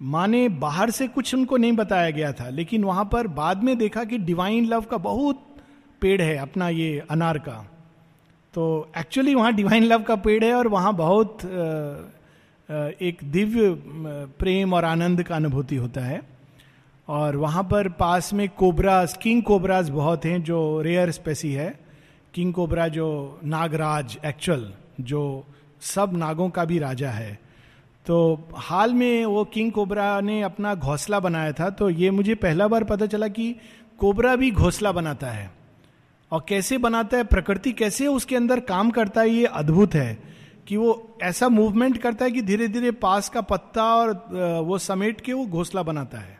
माँ 0.00 0.26
ने 0.28 0.48
बाहर 0.48 0.90
से 0.90 1.06
कुछ 1.08 1.34
उनको 1.34 1.56
नहीं 1.56 1.72
बताया 1.72 2.10
गया 2.10 2.32
था, 2.32 2.48
लेकिन 2.48 2.84
वहाँ 2.84 3.04
पर 3.04 3.26
बाद 3.26 3.62
में 3.62 3.76
देखा 3.78 4.04
कि 4.04 4.18
डिवाइन 4.18 4.66
लव 4.66 4.82
का 4.82 4.96
बहुत 4.98 5.42
पेड़ 6.02 6.20
है 6.22 6.36
अपना 6.36 6.68
ये 6.68 6.98
अनार 7.10 7.38
का। 7.38 7.52
तो 8.54 8.90
एक्चुअली 8.98 9.34
वहाँ 9.34 9.52
डिवाइन 9.54 9.84
लव 9.84 10.02
का 10.02 10.16
पेड़ 10.16 10.42
है 10.44 10.52
और 10.54 10.68
वहाँ 10.68 10.94
बहुत 10.96 11.44
एक 13.00 13.18
दिव्य 13.24 13.70
प्रेम 14.38 14.74
और 14.74 14.84
आनंद 14.84 15.22
का 15.22 15.36
अनुभूति 15.36 15.76
होता 15.76 16.00
है। 16.00 16.20
और 17.08 17.36
वहाँ 17.36 17.62
पर 17.64 17.88
पास 17.88 18.32
में 18.32 18.48
कोबराज 18.48 19.16
किंग 19.16 19.42
कोबराज 19.42 19.90
बहुत 19.90 20.24
हैं 20.24 20.42
जो 20.42 20.80
रेयर 20.80 21.10
स्पेसी 21.10 21.52
है। 21.52 21.68
किंग 22.34 22.52
कोबरा 22.54 22.86
जो 22.88 23.40
नागराज 23.44 24.18
एक्चुअल 24.26 24.72
जो 25.00 25.44
सब 25.80 26.16
नागों 26.16 26.48
का 26.50 26.64
भी 26.64 26.78
राजा 26.78 27.10
है। 27.10 27.38
तो 28.06 28.48
हाल 28.56 28.92
में 28.94 29.24
वो 29.24 29.44
किंग 29.44 29.72
कोबरा 29.72 30.20
ने 30.20 30.40
अपना 30.42 30.74
घोंसला 30.74 31.20
बनाया 31.20 31.52
था 31.52 31.70
तो 31.70 31.88
ये 31.90 32.10
मुझे 32.10 32.34
पहला 32.34 32.68
बार 32.68 32.84
पता 32.84 33.06
चला 33.06 33.28
कि 33.28 33.54
कोबरा 33.98 34.34
भी 34.36 34.50
घोंसला 34.50 34.92
बनाता 34.92 35.26
है। 35.26 35.50
और 36.32 36.44
कैसे 36.48 36.78
बनाता 36.78 37.16
है, 37.16 37.24
प्रकृति 37.24 37.72
कैसे 37.72 38.06
उसके 38.06 38.36
अंदर 38.36 38.60
काम 38.60 38.90
करता 38.90 39.20
है, 39.20 39.30
ये 39.30 39.44
अद्भुत 39.44 39.94
है 39.94 40.18
कि 40.68 40.76
वो 40.76 41.18
ऐसा 41.22 41.48
मूवमेंट 41.48 41.98
करता 41.98 42.24
है 42.24 42.30
कि 42.30 42.42
धीरे 42.42 42.68
धीरे 42.68 42.90
पास 42.90 43.28
का 43.28 43.40
पत्ता 43.40 43.84
और 43.96 44.62
वो 44.66 44.78
समेट 44.78 45.20
के 45.20 45.32
वो 45.32 45.46
घोंसला 45.46 45.82
बनाता 45.82 46.18
है। 46.18 46.38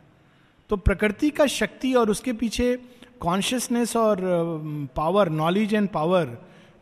तो 0.69 0.77
प्रकृति 0.77 1.29
का 1.29 1.45
शक्ति 1.45 1.93
और 1.93 2.09
उसके 2.09 2.33
पीछे 2.33 2.75
कॉन्शियसनेस 3.19 3.95
और 3.95 4.19
पावर 4.95 5.29
नॉलेज 5.29 5.73
एंड 5.73 5.89
पावर 5.89 6.37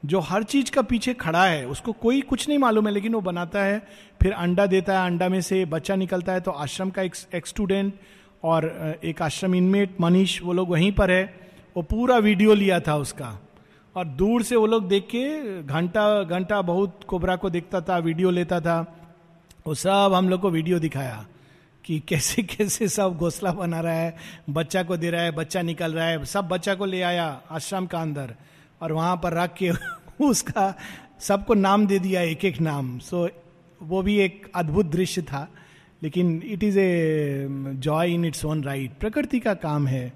जो 0.06 0.20
हर 0.20 0.44
चीज़ 0.44 0.72
का 0.72 0.82
पीछे 0.82 1.14
खड़ा 1.14 1.46
है 1.46 1.68
उसको 1.68 1.92
कोई 1.92 2.22
कुछ 2.22 2.50
नहीं 2.50 2.58
मालूम 2.58 2.88
है 2.88 2.94
लेकिन 2.94 3.14
वो 3.14 3.22
बनाता 3.22 3.64
है 3.64 3.88
फिर 4.22 4.32
अंडा 4.34 4.66
देता 4.66 5.00
है 5.00 5.06
अंडा 5.06 5.30
में 5.30 5.42
से 5.42 5.66
बच्चा 5.66 5.96
निकलता 5.96 6.34
है 6.34 6.42
तो 6.42 6.52
आश्रम 6.52 6.90
का 6.90 7.02
एक, 7.02 7.16
स्टूडेंट 7.46 7.94
और 8.44 8.66
एक 9.04 9.22
आश्रम 9.22 9.56
इनमेट 9.56 10.02
मनीष 10.02 10.42
वो 10.42 10.54
लोग 10.54 10.70
वहीं 10.70 10.92
पर 10.92 11.12
है 11.12 11.50
वो 11.78 11.84
पूरा 11.84 12.18
वीडियो 12.18 12.54
लिया 12.54 12.80
था 12.80 12.96
उसका। 12.96 13.40
और 13.96 14.06
दूर 14.06 14.44
से 14.44 14.56
वो 14.56 14.66
लोग 14.66 14.88
देख 14.88 15.04
के 15.04 15.64
घंटा 15.64 16.24
घंटा 16.24 16.62
बहुत 16.62 17.00
कोबरा 17.08 17.36
को 17.36 17.50
देखता 17.50 17.82
था 17.82 17.98
वीडियो 17.98 18.32
लेता 18.32 18.60
था 18.60 18.98
वो 19.68 19.74
सब 19.74 20.12
हम 20.16 20.30
लोग 20.30 20.42
को 20.42 20.50
वीडियो 20.50 20.80
दिखाया 20.80 21.26
कि 21.86 22.00
कैसे 22.00 22.44
कैसे 22.58 22.88
सब 22.88 23.18
घोसला 23.18 23.52
बना 23.52 23.80
रहा 23.80 23.94
है 23.94 24.16
बच्चा 24.50 24.84
को 24.84 24.98
दे 24.98 25.10
रहा 25.10 25.22
है 25.22 25.32
बच्चा 25.32 25.62
निकल 25.62 25.94
रहा 25.94 26.06
है 26.06 26.26
सब 26.26 26.48
बच्चा 26.48 26.76
को 26.76 26.86
ले 26.86 27.02
आया 27.02 27.42
आश्रम 27.52 27.86
का 27.86 28.00
अंदर। 28.00 28.36
और 28.86 28.92
वहाँ 28.94 29.16
पर 29.24 29.34
रख 29.34 29.54
के 29.54 29.72
उसका 30.26 30.74
सबको 31.20 31.54
नाम 31.54 31.86
दे 31.88 31.98
दिया 32.00 32.22
एक 32.22 32.44
एक 32.46 32.60
नाम। 32.62 32.98
सो 33.00 33.28
वो 33.82 34.02
भी 34.02 34.18
एक 34.20 34.52
अद्भुत 34.56 34.86
दृश्य 34.86 35.22
था, 35.22 35.48
लेकिन 36.04 36.42
it 36.46 36.64
is 36.64 36.78
a 36.80 37.48
joy 37.82 38.14
in 38.14 38.26
its 38.26 38.46
own 38.46 38.64
right 38.64 38.98
प्रकृति 39.00 39.40
का 39.40 39.54
काम 39.54 39.88
है। 39.88 40.12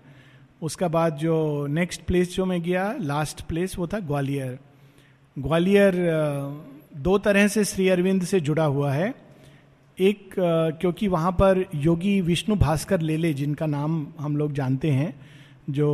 उसका 0.62 0.88
बाद 0.88 1.16
जो 1.18 1.66
नेक्स्ट 1.70 2.02
प्लेस 2.02 2.36
जो 2.36 2.46
मैं 2.46 2.62
गया 2.62 2.94
लास्ट 3.02 3.42
प्लेस 3.42 3.78
वो 3.78 3.88
था 3.88 4.00
ग्वालियर। 4.00 4.58
ग्वालियर 5.38 5.96
दो 6.98 7.18
तरह 7.18 7.48
से 7.48 7.64
श्री 7.66 7.88
अरविंद 7.90 8.24
से 8.24 8.40
जुड़ा 8.40 8.66
हुआ 8.66 8.92
है। 8.94 9.14
एक 9.98 10.36
क्योंकि 10.82 11.08
वहाँ 11.08 11.32
पर 11.32 11.66
योगी 11.76 12.20
विष्णु 12.22 12.56
भास्कर 12.56 13.02
लेले, 13.02 13.34
जिनका 13.34 13.66
नाम 13.66 14.06
हम 14.20 14.38
लोग 14.38 14.54
जानते 14.54 14.92
हैं 14.92 15.14
जो 15.70 15.88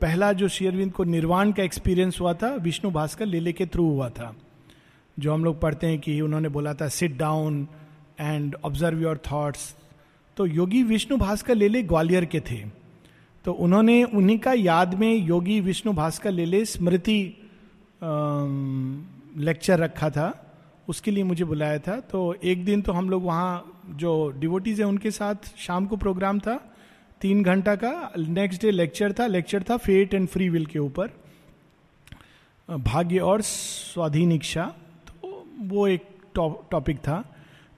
पहला 0.00 0.32
जो 0.32 0.48
शेयरविंद 0.48 0.92
को 0.92 1.04
निर्वाण 1.04 1.52
का 1.52 1.62
एक्सपीरियंस 1.62 2.20
हुआ 2.20 2.32
था, 2.34 2.54
विष्णु 2.56 2.90
भास्कर 2.90 3.26
लेले 3.26 3.52
के 3.52 3.66
थ्रू 3.66 3.88
हुआ 3.88 4.08
था, 4.10 4.34
जो 5.16 5.32
हम 5.32 5.44
लोग 5.44 5.60
पढ़ते 5.60 5.86
हैं 5.86 5.98
कि 5.98 6.20
उन्होंने 6.20 6.48
बोला 6.48 6.74
था 6.74 6.88
sit 6.88 7.16
down 7.18 7.66
and 8.20 8.56
observe 8.64 9.02
your 9.02 9.20
thoughts 9.32 9.74
तो 10.36 10.46
योगी 10.46 10.82
विष्णु 10.82 11.16
भास्कर 11.18 11.54
लेले 11.54 11.82
ग्वालियर 11.82 12.24
के 12.24 12.40
थे। 12.40 12.56
तो 13.44 13.52
उन्होंने 13.54 14.02
उन्हीं 14.04 14.38
का 14.38 14.52
याद 14.52 14.94
में 14.94 15.12
योगी 15.16 15.60
विष्णु 15.60 15.92
भास्कर 15.92 16.30
लेले 16.32 16.64
स्मृति 16.64 17.22
लेक्चर 19.38 19.78
रखा 19.78 20.10
था। 20.10 20.46
उसके 20.88 21.10
लिए 21.10 21.24
मुझे 21.24 21.44
बुलाया 21.44 21.78
था। 21.78 21.98
तो 22.02 22.34
एक 22.34 22.64
दिन 22.64 22.82
तो 22.82 22.92
हम 22.92 23.10
लोग 23.10 23.24
वहाँ 23.24 23.84
जो 23.96 24.32
डिवोटीज 24.38 24.80
हैं 24.80 24.86
उनके 24.88 25.10
साथ 25.10 25.56
शाम 25.58 25.86
को 25.86 25.96
प्रोग्राम 25.96 26.38
था। 26.38 26.58
तीन 27.20 27.42
घंटा 27.42 27.74
का 27.74 28.12
नेक्स्ट 28.18 28.62
डे 28.62 28.70
लेक्चर 28.70 29.12
था। 29.12 29.26
लेक्चर 29.26 29.62
था 29.62 29.76
फेट 29.76 30.14
एंड 30.14 30.28
फ्री 30.28 30.48
विल 30.48 30.66
के 30.66 30.78
ऊपर। 30.78 31.10
भाग्य 32.68 33.18
और 33.20 33.42
स्वाधीन 33.42 34.32
इच्छा 34.32 34.64
तो 35.08 35.44
वो 35.60 35.86
एक 35.88 36.06
टॉपिक 36.34 36.98
था। 36.98 37.22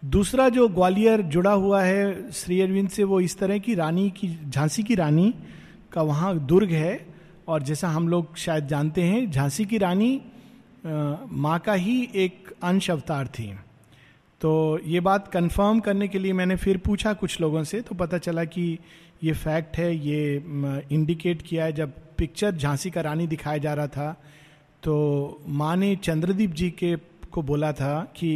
दूसरा 0.03 0.49
जो 0.49 0.69
ग्वालियर 0.69 1.23
जुड़ा 1.23 1.53
हुआ 1.53 1.83
है 1.83 2.31
श्री 2.33 2.61
अरविंद 2.61 2.89
से, 2.89 3.05
वो 3.05 3.21
इस 3.21 3.39
तरह 3.39 3.59
की 3.59 3.75
रानी 3.75 4.09
की, 4.11 4.29
झांसी 4.49 4.83
की 4.83 4.95
रानी 4.95 5.33
का 5.93 6.03
वहाँ 6.03 6.39
दुर्ग 6.39 6.71
है। 6.73 7.07
और 7.49 7.63
जैसा 7.63 7.89
हम 7.89 8.09
लोग 8.09 8.37
शायद 8.37 8.67
जानते 8.67 9.03
हैं, 9.03 9.31
झांसी 9.31 9.65
की 9.65 9.79
रानी 9.79 10.21
माँ 10.87 11.59
का 11.59 11.73
ही 11.75 12.09
एक 12.15 12.53
अंश 12.63 12.91
अवतार 12.91 13.27
थी। 13.29 13.53
तो 14.41 14.79
ये 14.87 15.01
बात 15.01 15.29
कंफर्म 15.29 15.81
करने 15.81 16.09
के 16.09 16.19
लिए 16.19 16.33
मैंने 16.33 16.57
फिर 16.57 16.77
पूछा 16.77 17.13
कुछ 17.13 17.41
लोगों 17.41 17.63
से 17.65 17.81
तो 17.81 17.95
पता 17.95 18.19
चला 18.19 18.45
कि 18.45 18.79
ये 19.23 19.33
फैक्ट 19.35 19.77
है, 19.79 19.95
ये 19.97 20.35
इंडिकेट 20.91 21.43
किया 21.43 21.65
है, 21.65 21.73
जब 21.73 21.93
पिक्चर 22.19 22.57
झांसी 22.57 22.91
का 22.91 23.01
रानी 23.01 23.27
दिखाया 23.27 23.59
जा 23.59 23.75
रहा 23.75 23.87
था 23.89 24.17
तो 24.83 24.95
माँ 25.49 25.77
ने 25.77 25.95
चंद्रदीप 25.97 26.53
जी 26.53 26.71
के, 26.71 26.97
को 27.33 27.43
बोला 27.43 27.73
था 27.73 27.95
कि 28.17 28.31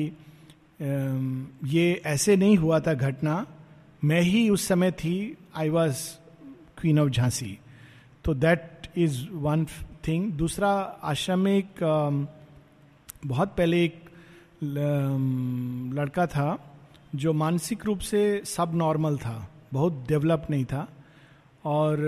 ये 1.68 2.02
ऐसे 2.06 2.36
नहीं 2.36 2.56
हुआ 2.56 2.78
था 2.80 2.94
घटना, 2.94 3.46
मैं 4.04 4.20
ही 4.22 4.48
उस 4.50 4.66
समय 4.68 4.90
थी 4.92 5.36
I 5.56 5.68
was 5.68 6.02
queen 6.78 6.98
of 6.98 7.10
Jhansi. 7.10 7.58
तो 8.24 8.34
दैट 8.34 8.88
इज़ 8.96 9.18
वन 9.32 9.64
थिंग 10.08 10.30
दूसरा, 10.32 10.70
आश्रम 11.02 11.40
में 11.40 11.56
एक 11.56 11.74
बहुत 13.26 13.54
पहले 13.56 13.84
एक 13.84 14.04
लड़का 15.94 16.26
था, 16.26 16.58
जो 17.14 17.32
मानसिक 17.32 17.84
रूप 17.86 17.98
से 18.00 18.42
सब 18.46 18.72
नॉर्मल 18.74 19.16
था। 19.18 19.36
बहुत 19.76 20.04
डेवलप 20.08 20.46
नहीं 20.50 20.64
था। 20.64 20.86
और 21.64 22.00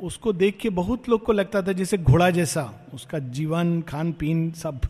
उसको 0.00 0.32
देख 0.32 0.56
के 0.58 0.70
बहुत 0.70 1.08
लोग 1.08 1.24
को 1.24 1.32
लगता 1.32 1.62
था 1.62 1.72
जैसे 1.72 1.98
घोड़ा 1.98 2.30
जैसा, 2.30 2.62
उसका 2.94 3.18
जीवन 3.18 3.80
खान 3.82 4.12
पीन 4.12 4.50
सब। 4.52 4.80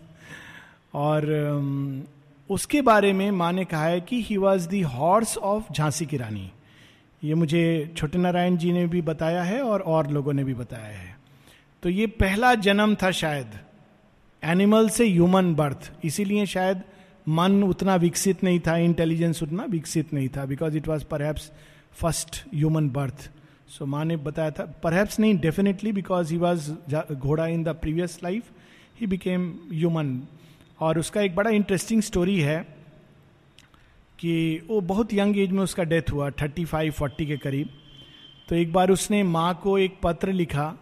और 0.95 1.27
उसके 2.51 2.81
बारे 2.83 3.13
में 3.13 3.31
माँ 3.31 3.53
ने 3.53 3.65
कहा 3.65 3.85
है 3.85 4.01
कि 4.01 4.23
he 4.23 4.37
was 4.37 4.69
the 4.69 4.81
horse 4.83 5.37
of 5.39 5.73
Jhansi 5.73 6.07
की 6.07 6.17
रानी। 6.17 6.51
ये 7.23 7.35
मुझे 7.35 7.63
छोटे 7.97 8.19
नारायण 8.19 8.57
जी 8.57 8.73
ने 8.73 8.87
भी 8.87 9.03
बताया 9.03 9.43
है 9.43 9.61
और 9.63 9.81
और 9.81 10.11
लोगों 10.11 10.33
ने 10.33 10.45
भी 10.45 10.55
बताया 10.55 10.99
है। 10.99 11.17
तो 11.83 11.89
ये 11.89 12.07
पहला 12.07 12.55
जन्म 12.65 12.95
था 12.95 13.11
शायद। 13.11 13.59
एनिमल 14.43 14.89
से 14.89 15.07
ह्यूमन 15.09 15.55
बर्थ 15.55 15.93
इसीलिए 16.05 16.47
शायद 16.47 16.83
मन 17.29 17.63
उतना 17.63 17.95
विकसित 17.97 18.45
नहीं 18.45 18.61
था 18.61 18.77
इंटेलिजेंस 18.79 19.43
उतना 19.43 19.65
विकसित 19.65 20.13
नहीं 20.15 20.29
था 20.29 20.45
because 20.45 20.77
it 20.77 20.89
was 20.89 21.05
perhaps 21.05 21.51
first 21.93 22.45
human 22.55 22.91
birth 22.91 23.31
so 23.69 23.87
माँ 23.87 24.05
ने 24.05 24.17
बताया 24.17 24.51
था 24.51 24.81
परहैप्स 24.83 25.21
नहीं 25.21 25.39
डेफिनेटली 25.39 25.93
बिकॉज़ 25.93 26.33
ही 26.33 26.39
वॉज़ 26.39 26.73
घोड़ा 27.15 27.47
in 27.47 27.65
the 27.65 27.69
previous 27.69 28.21
life 28.23 28.45
he 29.01 29.07
became 29.07 29.59
human 29.73 30.23
और 30.81 30.99
उसका 30.99 31.21
एक 31.21 31.37
बड़ा 31.37 31.51
इंटरेस्टिंग 31.51 32.03
स्टोरी 32.03 32.41
है 32.41 32.79
कि 34.19 34.63
वो 34.69 34.81
बहुत 34.81 35.15
यंग 35.15 35.39
एज 35.39 35.51
में 35.51 35.63
उसका 35.63 35.85
डेथ 35.85 36.03
हुआ 36.13 36.31
थर्टी 36.31 36.65
फाइव 36.65 36.93
फोर्टी 36.93 37.27
के 37.27 37.37
करीब। 37.37 37.69
तो 38.49 38.57
एक 38.57 38.73
बार 38.73 38.91
उसने 38.91 39.23
माँ 39.23 39.61
को 39.63 39.79
एक 39.79 39.99
पत्र 40.03 40.33
लिखा, 40.33 40.79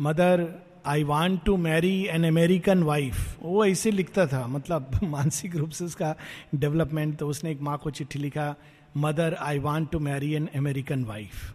mother 0.00 0.62
I 0.86 1.02
want 1.04 1.44
to 1.44 1.56
marry 1.56 2.06
an 2.10 2.24
American 2.24 2.82
wife 2.82 3.38
वो 3.42 3.64
ऐसे 3.64 3.90
लिखता 3.90 4.26
था 4.26 4.46
मतलब 4.46 4.90
मानसिक 5.04 5.56
रूप 5.56 5.70
से 5.70 5.84
उसका 5.84 6.16
डेवलपमेंट 6.54 7.16
तो 7.16 7.28
उसने 7.28 7.50
एक 7.50 7.60
माँ 7.60 7.78
को 7.78 7.90
चिट्ठी 7.90 8.18
लिखा 8.18 8.54
mother 8.96 9.34
I 9.34 9.58
want 9.58 9.90
to 9.90 9.98
marry 9.98 10.32
an 10.32 10.48
American 10.56 11.04
wife 11.04 11.54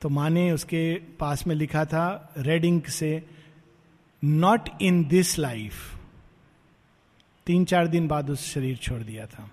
तो 0.00 0.08
माँ 0.08 0.30
ने 0.30 0.52
उसके 0.52 0.94
पास 0.94 1.46
में 1.46 1.54
लिखा 1.54 1.84
था 1.84 2.34
रेड 2.38 2.64
इंक 2.64 2.88
से 2.88 3.22
नॉट 4.24 4.68
इन 4.82 5.04
दिस 5.04 5.38
लाइफ 5.38 5.74
तीन 7.46 7.64
चार 7.64 7.86
दिन 7.86 8.08
बाद 8.08 8.30
उस 8.30 8.52
शरीर 8.54 8.76
छोड़ 8.76 9.02
दिया 9.02 9.26
था। 9.26 9.50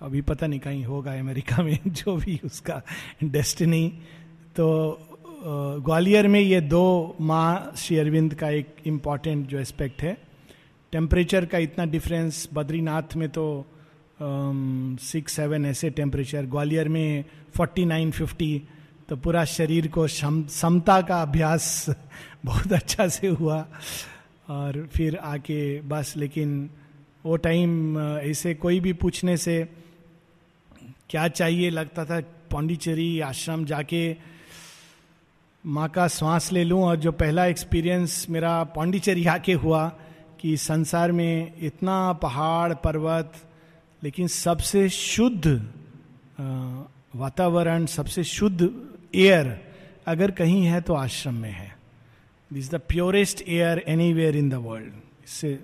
तो 0.00 0.06
अभी 0.06 0.20
पता 0.20 0.46
नहीं 0.46 0.60
कहीं 0.60 0.84
होगा 0.84 1.12
अमेरिका 1.18 1.62
में, 1.62 1.78
जो 1.86 2.16
भी 2.16 2.40
उसका 2.44 2.82
डेस्टिनी 3.24 3.88
तो 4.56 4.98
ग्वालियर 5.80 6.28
में 6.28 6.40
ये 6.40 6.60
दो 6.60 7.16
माँ, 7.20 7.72
श्री 7.76 7.98
अरविंद 7.98 8.34
का 8.34 8.50
एक 8.50 8.76
इंपॉर्टेंट 8.86 9.46
जो 9.48 9.58
एस्पेक्ट 9.58 10.02
है। 10.02 10.16
टेम्परेचर 10.92 11.46
का 11.46 11.58
इतना 11.58 11.84
डिफरेंस 11.84 12.48
बद्रीनाथ 12.52 13.16
में 13.16 13.28
तो 13.28 13.66
सिक्स 14.20 15.32
सेवन 15.32 15.66
ऐसे 15.66 15.90
टेम्परेचर 15.90 16.46
ग्वालियर 16.46 16.88
में 16.88 17.24
फोर्टी 17.56 17.84
नाइन 17.84 18.10
फिफ्टी 18.10 18.62
तो 19.08 19.16
पूरा 19.16 19.44
शरीर 19.44 19.86
को 19.88 20.06
समता 20.08 21.00
का 21.02 21.20
अभ्यास 21.22 21.86
बहुत 22.44 22.72
अच्छा 22.72 23.08
से 23.08 23.28
हुआ। 23.28 23.66
और 24.48 24.88
फिर 24.92 25.16
आके 25.16 25.80
बस, 25.80 26.14
लेकिन 26.16 26.70
वो 27.24 27.36
टाइम 27.36 27.98
ऐसे 28.00 28.54
कोई 28.54 28.80
भी 28.80 28.92
पूछने 28.92 29.36
से 29.36 29.56
क्या 31.10 31.26
चाहिए, 31.28 31.70
लगता 31.70 32.04
था 32.04 32.20
पौंडीचेरी 32.50 33.20
आश्रम 33.20 33.64
जाके 33.64 34.16
माँ 35.64 35.88
का 35.88 36.08
श्वास 36.08 36.52
ले 36.52 36.64
लूँ। 36.64 36.82
और 36.82 36.96
जो 36.96 37.12
पहला 37.12 37.46
एक्सपीरियंस 37.46 38.26
मेरा 38.30 38.62
पौंडीचेरी 38.74 39.26
आके 39.26 39.52
हुआ 39.54 39.88
कि 40.40 40.56
संसार 40.56 41.12
में 41.12 41.52
इतना 41.60 42.12
पहाड़, 42.12 42.72
पर्वत 42.74 43.32
लेकिन 44.02 44.26
सबसे 44.28 44.88
शुद्ध 44.88 45.46
वातावरण, 47.16 47.86
सबसे 47.86 48.24
शुद्ध 48.24 48.70
एयर 49.14 49.56
अगर 50.06 50.30
कहीं 50.30 50.64
है 50.64 50.80
तो 50.80 50.94
आश्रम 50.94 51.34
में 51.34 51.50
है। 51.50 51.76
This 52.50 52.70
the 52.70 52.80
purest 52.88 53.42
air 53.48 53.82
anywhere 54.12 54.36
in 54.36 54.48
the 54.48 54.54
world 54.56 54.92
इससे, 55.24 55.58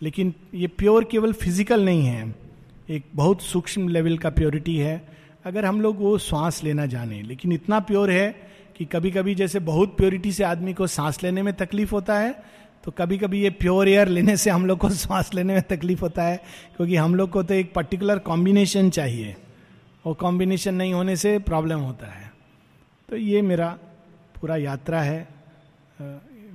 लेकिन 0.00 0.34
ये 0.54 0.66
प्योर 0.68 1.04
केवल 1.04 1.32
फ़िज़िकल 1.34 1.84
नहीं 1.84 2.04
है। 2.04 2.34
एक 2.90 3.04
बहुत 3.14 3.42
सूक्ष्म 3.42 3.88
लेवल 3.88 4.18
का 4.18 4.30
प्योरिटी 4.30 4.76
है। 4.76 4.96
अगर 5.44 5.64
हम 5.64 5.80
लोग 5.80 5.98
वो 5.98 6.16
सांस 6.18 6.62
लेना 6.64 6.86
जाने, 6.86 7.22
लेकिन 7.22 7.52
इतना 7.52 7.78
प्योर 7.80 8.10
है 8.10 8.28
कि 8.76 8.84
कभी 8.84 9.10
कभी 9.10 9.34
जैसे 9.34 9.58
बहुत 9.60 9.96
प्योरिटी 9.96 10.32
से 10.32 10.44
आदमी 10.44 10.72
को 10.74 10.86
सांस 10.86 11.22
लेने 11.22 11.42
में 11.42 11.52
तकलीफ़ 11.54 11.90
होता 11.90 12.18
है 12.18 12.34
तो 12.86 12.92
कभी 12.92 13.16
कभी 13.18 13.40
ये 13.42 13.50
प्योर 13.50 13.88
एयर 13.88 14.08
लेने 14.08 14.36
से 14.36 14.50
हम 14.50 14.66
लोग 14.66 14.78
को 14.78 14.88
सांस 14.90 15.32
लेने 15.34 15.54
में 15.54 15.62
तकलीफ़ 15.62 16.00
होता 16.00 16.22
है, 16.22 16.36
क्योंकि 16.76 16.96
हम 16.96 17.14
लोग 17.14 17.30
को 17.30 17.42
तो 17.42 17.54
एक 17.54 17.72
पर्टिकुलर 17.74 18.18
कॉम्बिनेशन 18.18 18.90
चाहिए। 18.90 19.34
वो 20.06 20.14
कॉम्बिनेशन 20.14 20.74
नहीं 20.74 20.92
होने 20.94 21.16
से 21.16 21.38
प्रॉब्लम 21.38 21.78
होता 21.78 22.06
है। 22.06 22.30
तो 23.08 23.16
ये 23.16 23.42
मेरा 23.42 23.68
पूरा 24.40 24.56
यात्रा 24.56 25.02
है। 25.02 25.20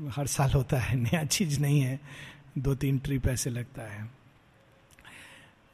हर 0.09 0.27
साल 0.27 0.51
होता 0.51 0.77
है, 0.77 0.95
नया 0.95 1.23
चीज़ 1.23 1.59
नहीं 1.59 1.81
है। 1.81 1.99
दो 2.57 2.75
तीन 2.75 2.97
ट्रिप 2.97 3.27
ऐसे 3.27 3.49
लगता 3.49 3.91
है। 3.91 4.09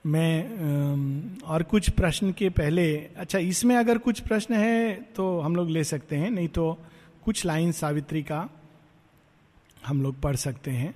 मैं 0.06 1.42
और 1.46 1.64
कुछ 1.64 1.90
प्रश्न 1.90 2.32
के 2.32 2.50
पहले 2.50 2.96
अच्छा 2.98 3.40
इसमें 3.40 3.76
अगर 3.76 3.98
कुछ 3.98 4.20
प्रश्न 4.20 4.54
है 4.54 4.94
तो 5.16 5.40
हम 5.40 5.56
लोग 5.56 5.70
ले 5.70 5.84
सकते 5.84 6.16
हैं, 6.16 6.30
नहीं 6.32 6.48
तो 6.48 6.78
कुछ 7.26 7.46
लाइन 7.46 7.72
सावित्री 7.72 8.24
का। 8.24 8.48
हम 9.86 10.02
लोग 10.02 10.20
पढ़ 10.22 10.36
सकते 10.36 10.72
हैं। 10.72 10.94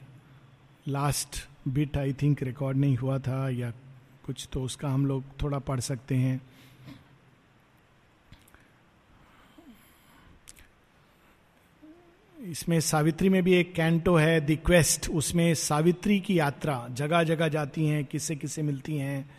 Last 0.88 1.48
bit 1.68 1.98
I 1.98 2.14
think 2.14 2.44
record 2.44 2.78
नहीं 2.78 2.96
हुआ 2.98 3.18
था 3.20 3.50
या 3.50 3.72
कुछ 4.26 4.48
तो 4.54 4.64
उसका 4.64 4.90
हम 4.90 5.06
लोग 5.06 5.24
थोड़ा 5.42 5.60
पढ़ 5.60 5.80
सकते 5.80 6.16
हैं। 6.16 6.42
इसमें 12.40 12.80
सावित्री 12.80 13.30
में 13.30 13.42
भी 13.44 13.54
एक 13.54 13.74
कैंटो 13.74 14.16
है 14.16 14.40
द 14.42 14.58
क्वेस्ट 14.66 15.10
उसमें 15.10 15.54
सावित्री 15.56 16.20
की 16.20 16.40
यात्रा 16.40 16.88
जगह 16.92 17.24
जगह 17.24 17.48
जाती 17.48 17.86
हैं 17.86 18.04
किससे 18.06 18.36
किससे 18.36 18.62
मिलती 18.62 18.96
हैं। 18.98 19.30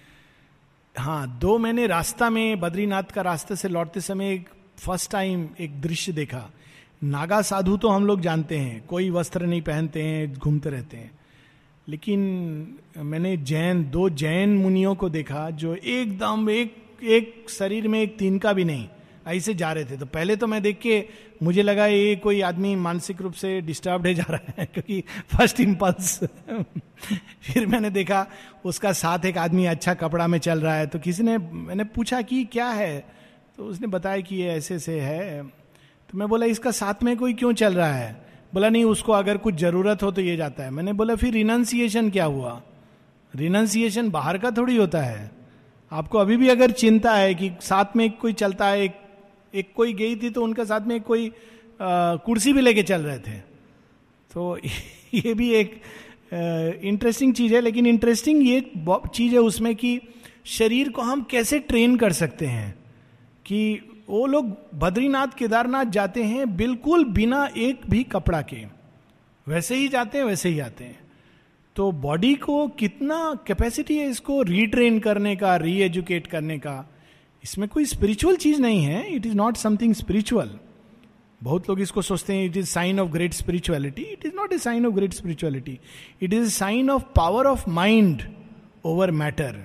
हाँ 0.97 1.39
दो 1.39 1.57
मैंने 1.59 1.87
रास्ता 1.87 2.31
में 2.31 2.61
बद्रीनाथ 2.61 3.13
का 3.15 3.23
रास्ते 3.23 3.57
से 3.57 3.69
लौटते 3.69 4.01
समय 4.01 4.33
एक 4.35 4.49
फ़र्स्ट 4.79 5.11
टाइम 5.11 5.49
एक 5.61 5.81
दृश्य 5.81 6.13
देखा। 6.13 6.51
नागा 7.03 7.41
साधु 7.43 7.77
तो 7.77 7.89
हम 7.89 8.07
लोग 8.07 8.21
जानते 8.21 8.59
हैं, 8.59 8.85
कोई 8.87 9.11
वस्त्र 9.11 9.47
नहीं 9.47 9.63
पहनते 9.63 10.03
हैं, 10.03 10.33
घूमते 10.35 10.71
रहते 10.71 10.97
हैं। 10.97 11.11
लेकिन 11.89 12.21
मैंने 12.97 13.37
जैन, 13.37 13.83
दो 13.91 14.09
जैन 14.11 14.57
मुनियों 14.57 14.95
को 14.95 15.09
देखा 15.09 15.49
जो 15.53 15.75
एकदम 15.75 16.51
एक 16.51 16.77
एक 17.05 17.47
शरीर 17.51 17.89
में 17.89 18.01
एक 18.01 18.17
तीन 18.19 18.39
का 18.39 18.53
भी 18.53 18.65
नहीं, 18.65 18.87
ऐसे 19.27 19.55
जा 19.55 19.73
रहे 19.73 19.85
थे। 19.85 19.97
तो 19.97 20.07
पहले 20.07 20.37
तो 20.37 20.47
मैं 20.47 20.61
देख 20.63 20.79
के 20.79 21.03
मुझे 21.43 21.63
लगा 21.63 21.87
ये 21.87 22.15
कोई 22.17 22.41
आदमी 22.41 22.75
मानसिक 22.77 23.21
रूप 23.23 23.33
से 23.33 23.61
डिस्टर्ब 23.61 24.07
है, 24.07 24.15
जा 24.15 24.25
रहा 24.31 24.53
है, 24.59 24.67
क्योंकि 24.67 25.01
फ़र्स्ट 25.29 25.61
इम्पल्स 25.61 26.19
फिर 27.43 27.67
मैंने 27.67 27.91
देखा 27.91 28.27
उसका 28.65 28.93
साथ 28.93 29.25
एक 29.27 29.39
आदमी 29.39 29.65
अच्छा 29.67 29.95
कपड़ा 29.95 30.27
में 30.27 30.39
चल 30.39 30.61
रहा 30.61 30.75
है। 30.75 30.87
तो 30.87 30.99
किसी 30.99 31.23
ने, 31.23 31.37
मैंने 31.39 31.85
पूछा 31.85 32.23
कि 32.23 32.45
क्या 32.45 32.69
है? 32.69 32.99
तो 33.57 33.65
उसने 33.65 33.87
बताया 33.87 34.21
कि 34.21 34.37
ये 34.37 34.49
ऐसे 34.49 34.79
से 34.79 35.01
है। 35.01 35.62
तो 36.13 36.19
मैं 36.19 36.29
बोला, 36.29 36.47
इसका 36.47 36.71
साथ 36.71 37.03
में 37.03 37.17
कोई 37.17 37.35
क्यों 37.35 37.53
चल 37.53 37.75
रहा 37.75 37.93
है? 37.93 38.27
बोला, 38.55 38.69
नहीं, 38.69 38.85
उसको 38.85 39.13
अगर 39.13 39.37
कुछ 39.37 39.55
ज़रूरत 39.55 40.03
हो 40.03 40.11
तो 40.11 40.21
ये 40.21 40.37
जाता 40.37 40.63
है। 40.63 40.71
मैंने 40.71 40.93
बोला, 40.93 41.15
फिर 41.15 41.33
रिनाउंसिएशन 41.33 42.11
क्या 42.11 42.25
हुआ? 42.25 42.63
रिनाउंसिएशन 43.35 44.11
बाहर 44.11 44.39
का 44.39 44.51
थोड़ी 44.51 44.77
होता 44.77 45.01
है। 45.01 45.31
आपको 45.93 46.19
अभी 46.19 46.37
भी 46.37 46.49
अगर 46.49 46.71
चिंता 46.71 47.15
है 47.15 47.35
कि 47.35 47.51
साथ 47.61 47.97
में 47.97 48.05
एक 48.05 48.19
कोई 48.19 48.33
चलता 48.33 48.69
है, 48.69 48.83
एक 48.83 48.93
एक 49.55 49.73
कोई 49.77 49.93
गई 49.93 50.17
थी 50.17 50.31
तो 50.31 50.43
उनके 50.43 50.65
साथ 50.65 50.81
में 50.81 51.01
कोई 51.01 51.33
कुर्सी 51.83 52.53
भी 52.53 52.61
लेके 52.61 52.83
चल 52.83 53.01
रहे 53.01 53.19
थे। 53.19 53.39
तो 54.31 54.59
ये 55.15 55.35
भी 55.35 55.51
एक 55.55 55.81
इंटरेस्टिंग 56.85 57.35
चीज़ 57.35 57.55
है, 57.55 57.61
लेकिन 57.61 57.87
इंटरेस्टिंग 57.87 58.47
ये 58.47 58.61
चीज़ 59.15 59.33
है 59.33 59.41
उसमें 59.41 59.75
कि 59.77 60.01
शरीर 60.45 60.89
को 60.89 61.03
हम 61.03 61.23
कैसे 61.23 61.59
ट्रेन 61.59 61.97
कर 61.97 62.13
सकते 62.13 62.47
हैं 62.47 62.75
कि 63.47 63.81
वो 64.13 64.27
लोग 64.27 64.57
बद्रीनाथ 64.75 65.27
केदारनाथ 65.27 65.85
जाते 65.85 66.23
हैं 66.23 66.57
बिल्कुल 66.57 67.05
बिना 67.05 67.49
एक 67.57 67.81
भी 67.91 68.03
कपड़ा 68.05 68.43
के। 68.43 68.65
वैसे 69.47 69.77
ही 69.77 69.89
जाते 69.89 70.19
हैं, 70.19 70.25
वैसे 70.25 70.49
ही 70.49 70.59
आते 70.61 70.85
हैं। 70.85 70.99
तो 71.77 71.93
बॉडी 71.93 72.35
को 72.35 72.67
कितना 72.69 73.19
कैपेसिटी 73.47 73.97
है 73.99 74.09
इसको 74.09 74.43
रीट्रेन 74.43 74.99
करने 74.99 75.37
का 75.37 75.57
री 75.57 75.81
एजुकेट 75.83 76.27
करने 76.27 76.59
का? 76.59 76.75
इसमें 77.45 77.69
कोई 77.69 77.85
स्पिरिचुअल 77.85 78.37
चीज़ 78.37 78.61
नहीं 78.61 78.85
है। 78.85 79.07
It 79.15 79.27
is 79.27 79.35
not 79.35 79.57
something 79.57 79.95
spiritual 79.95 80.51
बहुत 81.43 81.69
लोग 81.69 81.81
इसको 81.81 82.03
सोचते 82.03 82.35
हैं 82.35 82.45
it 82.45 82.57
is 82.57 82.67
sign 82.67 83.01
of 83.01 83.09
great 83.11 83.33
spirituality 83.33 84.03
it 84.03 84.27
is 84.27 84.35
not 84.35 84.53
a 84.53 84.59
sign 84.59 84.87
of 84.87 84.95
great 84.95 85.13
spirituality 85.13 85.79
it 86.23 86.33
is 86.33 86.51
sign 86.51 86.91
of 86.91 87.03
power 87.17 87.47
of 87.47 87.71
mind 87.71 88.23
over 88.85 89.11
matter 89.11 89.57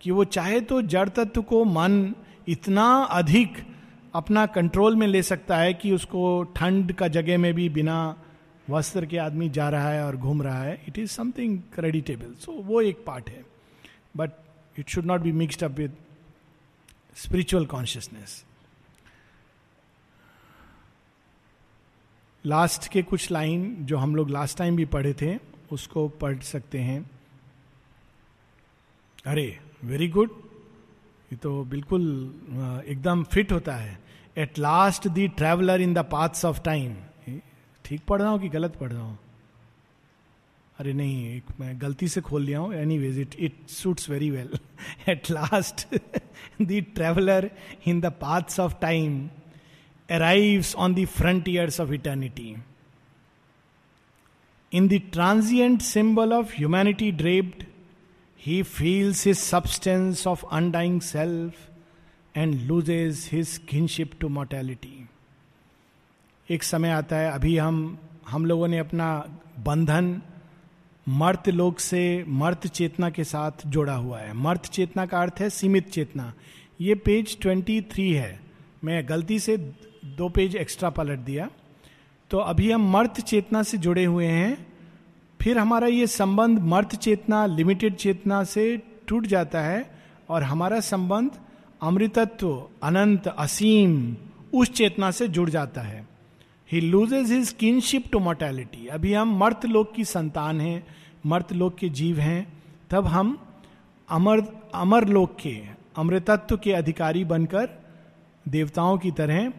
कि 0.00 0.10
वो 0.10 0.24
चाहे 0.24 0.60
तो 0.60 0.82
जड़ 0.82 1.08
तत्व 1.08 1.42
को 1.42 1.64
मन 1.64 2.14
इतना 2.48 2.86
अधिक 3.10 3.56
अपना 4.14 4.44
कंट्रोल 4.46 4.96
में 4.96 5.06
ले 5.06 5.22
सकता 5.22 5.56
है 5.56 5.74
कि 5.74 5.92
उसको 5.92 6.42
ठंड 6.56 6.92
का 6.92 7.08
जगह 7.08 7.38
में 7.38 7.52
भी 7.54 7.68
बिना 7.68 7.96
वस्त्र 8.70 9.06
के 9.06 9.18
आदमी 9.18 9.48
जा 9.48 9.68
रहा 9.68 9.88
है 9.88 10.04
और 10.04 10.16
घूम 10.16 10.42
रहा 10.42 10.62
है। 10.62 10.80
It 10.88 10.98
is 10.98 11.10
something 11.10 11.58
creditable 11.74 12.34
so 12.34 12.52
वो 12.52 12.80
एक 12.80 13.04
पार्ट 13.06 13.30
है। 13.30 13.44
But 14.16 14.30
it 14.78 14.88
should 14.88 15.04
not 15.04 15.20
be 15.20 15.32
mixed 15.32 15.62
up 15.62 15.78
with 15.78 15.96
spiritual 17.16 17.66
consciousness 17.66 18.44
last 22.44 22.88
के 22.88 23.02
कुछ 23.02 23.30
लाइन 23.30 23.76
जो 23.80 23.98
हम 23.98 24.16
लोग 24.16 24.30
लास्ट 24.30 24.58
टाइम 24.58 24.76
भी 24.76 24.84
पढ़े 24.84 25.12
थे, 25.12 25.36
उसको 25.72 26.08
पढ़ 26.08 26.38
सकते 26.38 26.78
हैं। 26.78 27.10
अरे 29.26 29.58
वेरी 29.84 30.08
गुड 30.08 30.30
ये 31.30 31.36
तो 31.36 31.62
बिल्कुल 31.64 32.02
एकदम 32.86 33.22
फिट 33.24 33.52
होता 33.52 33.74
है। 33.76 34.03
At 34.38 34.58
last 34.58 35.08
the 35.08 35.28
traveller 35.28 35.80
in 35.80 35.94
the 35.94 35.98
paths 35.98 36.44
of 36.44 36.60
time 36.62 36.96
ठीक 37.84 38.00
पढ़ 38.08 38.22
रहा 38.22 38.30
हूँ 38.30 38.40
कि 38.40 38.48
गलत 38.48 38.76
पढ़ 38.76 38.92
रहा 38.92 39.02
हूँ? 39.02 39.18
अरे 40.78 40.92
नहीं, 40.92 41.36
एक 41.36 41.44
मैं 41.60 41.80
गलती 41.80 42.08
से 42.08 42.20
खोल 42.20 42.42
लिया 42.42 42.58
हूँ। 42.58 42.74
Anyways 42.98 43.18
it 43.18 43.34
it 43.38 43.68
suits 43.68 44.10
very 44.10 44.30
well 44.30 44.58
at 45.08 45.30
last 45.30 45.86
the 46.62 46.84
traveller 46.94 47.50
in 47.86 48.00
the 48.00 48.06
paths 48.20 48.60
of 48.60 48.74
time 48.80 49.28
arrives 50.10 50.74
on 50.76 50.94
the 50.94 51.04
frontiers 51.04 51.80
of 51.80 51.92
eternity 51.92 52.54
in 54.72 54.88
the 54.88 55.78
symbol 55.82 56.32
of 56.32 56.52
humanity 56.56 57.10
draped 57.12 57.64
he 58.46 58.62
feels 58.62 59.26
his 59.26 59.38
substance 59.52 60.26
of 60.26 60.42
undying 60.52 61.00
self 61.00 61.73
and 62.38 62.54
loses 62.54 63.30
his 63.32 63.66
kinship 63.66 64.18
to 64.20 64.28
mortality. 64.28 65.12
एक 66.50 66.62
समय 66.62 66.88
आता 66.88 67.16
है, 67.16 67.32
अभी 67.32 67.58
हम 67.58 67.98
हम 68.28 68.46
लोगों 68.46 68.68
ने 68.68 68.78
अपना 68.78 69.24
बंधन 69.58 70.22
मर्त 71.08 71.48
लोक 71.48 71.78
से 71.78 72.24
मर्त 72.28 72.66
चेतना 72.66 73.10
के 73.10 73.24
साथ 73.24 73.52
जोड़ा 73.66 73.94
हुआ 73.94 74.20
है। 74.20 74.32
मर्त 74.32 74.66
चेतना 74.66 75.06
का 75.06 75.22
अर्थ 75.22 75.34
है 75.40 75.50
सीमित 75.50 75.90
चेतना। 75.90 76.34
ये 76.80 76.94
पेज 76.94 77.38
23 77.38 78.16
है। 78.16 78.40
मैं 78.84 79.08
गलती 79.08 79.38
से 79.38 79.56
दो 80.04 80.28
पेज 80.28 80.56
एक्स्ट्रा 80.56 80.90
पलट 80.90 81.18
दिया। 81.18 81.50
तो 82.30 82.38
अभी 82.38 82.70
हम 82.70 82.92
मर्त 82.92 83.20
चेतना 83.20 83.62
से 83.62 83.78
जुड़े 83.78 84.04
हुए 84.04 84.26
हैं। 84.26 84.66
फिर 85.42 85.58
हमारा 85.58 85.86
ये 85.86 86.06
संबंध 86.06 86.58
मर्त 86.58 86.96
चेतना 86.96 87.46
लिमिटेड 87.46 87.94
चेतना 87.94 88.44
से 88.44 88.82
टूट 89.08 89.26
जाता 89.26 89.60
है 89.60 89.90
और 90.28 90.42
हमारा 90.42 90.80
संबंध 90.80 91.30
अमृतत्व, 91.82 92.68
अनंत, 92.82 93.28
असीम, 93.28 94.16
उस 94.54 94.70
चेतना 94.70 95.10
से 95.10 95.28
जुड़ 95.28 95.50
जाता 95.50 95.80
है। 95.80 96.08
He 96.72 96.80
loses 96.80 97.32
his 97.32 97.52
kinship 97.52 98.04
to 98.12 98.18
mortality 98.18 98.86
अभी 98.86 99.14
हम 99.14 99.38
मर्त 99.38 99.66
लोक 99.66 99.92
की 99.94 100.04
संतान 100.04 100.60
हैं, 100.60 100.86
मर्त 101.26 101.52
लोक 101.52 101.74
के 101.74 101.88
जीव 101.88 102.18
हैं, 102.18 102.62
तब 102.90 103.06
हम 103.06 103.38
अमर 104.08 104.40
अमर 104.74 105.08
लोक 105.08 105.36
के, 105.40 105.62
अमृतत्व 105.96 106.56
के 106.56 106.72
अधिकारी 106.72 107.24
बनकर 107.24 107.70
देवताओं 108.48 108.98
की 108.98 109.10
तरह 109.10 109.52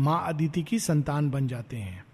माँ 0.00 0.24
अदिति 0.26 0.62
की 0.62 0.78
संतान 0.78 1.30
बन 1.30 1.48
जाते 1.48 1.76
हैं। 1.76 2.05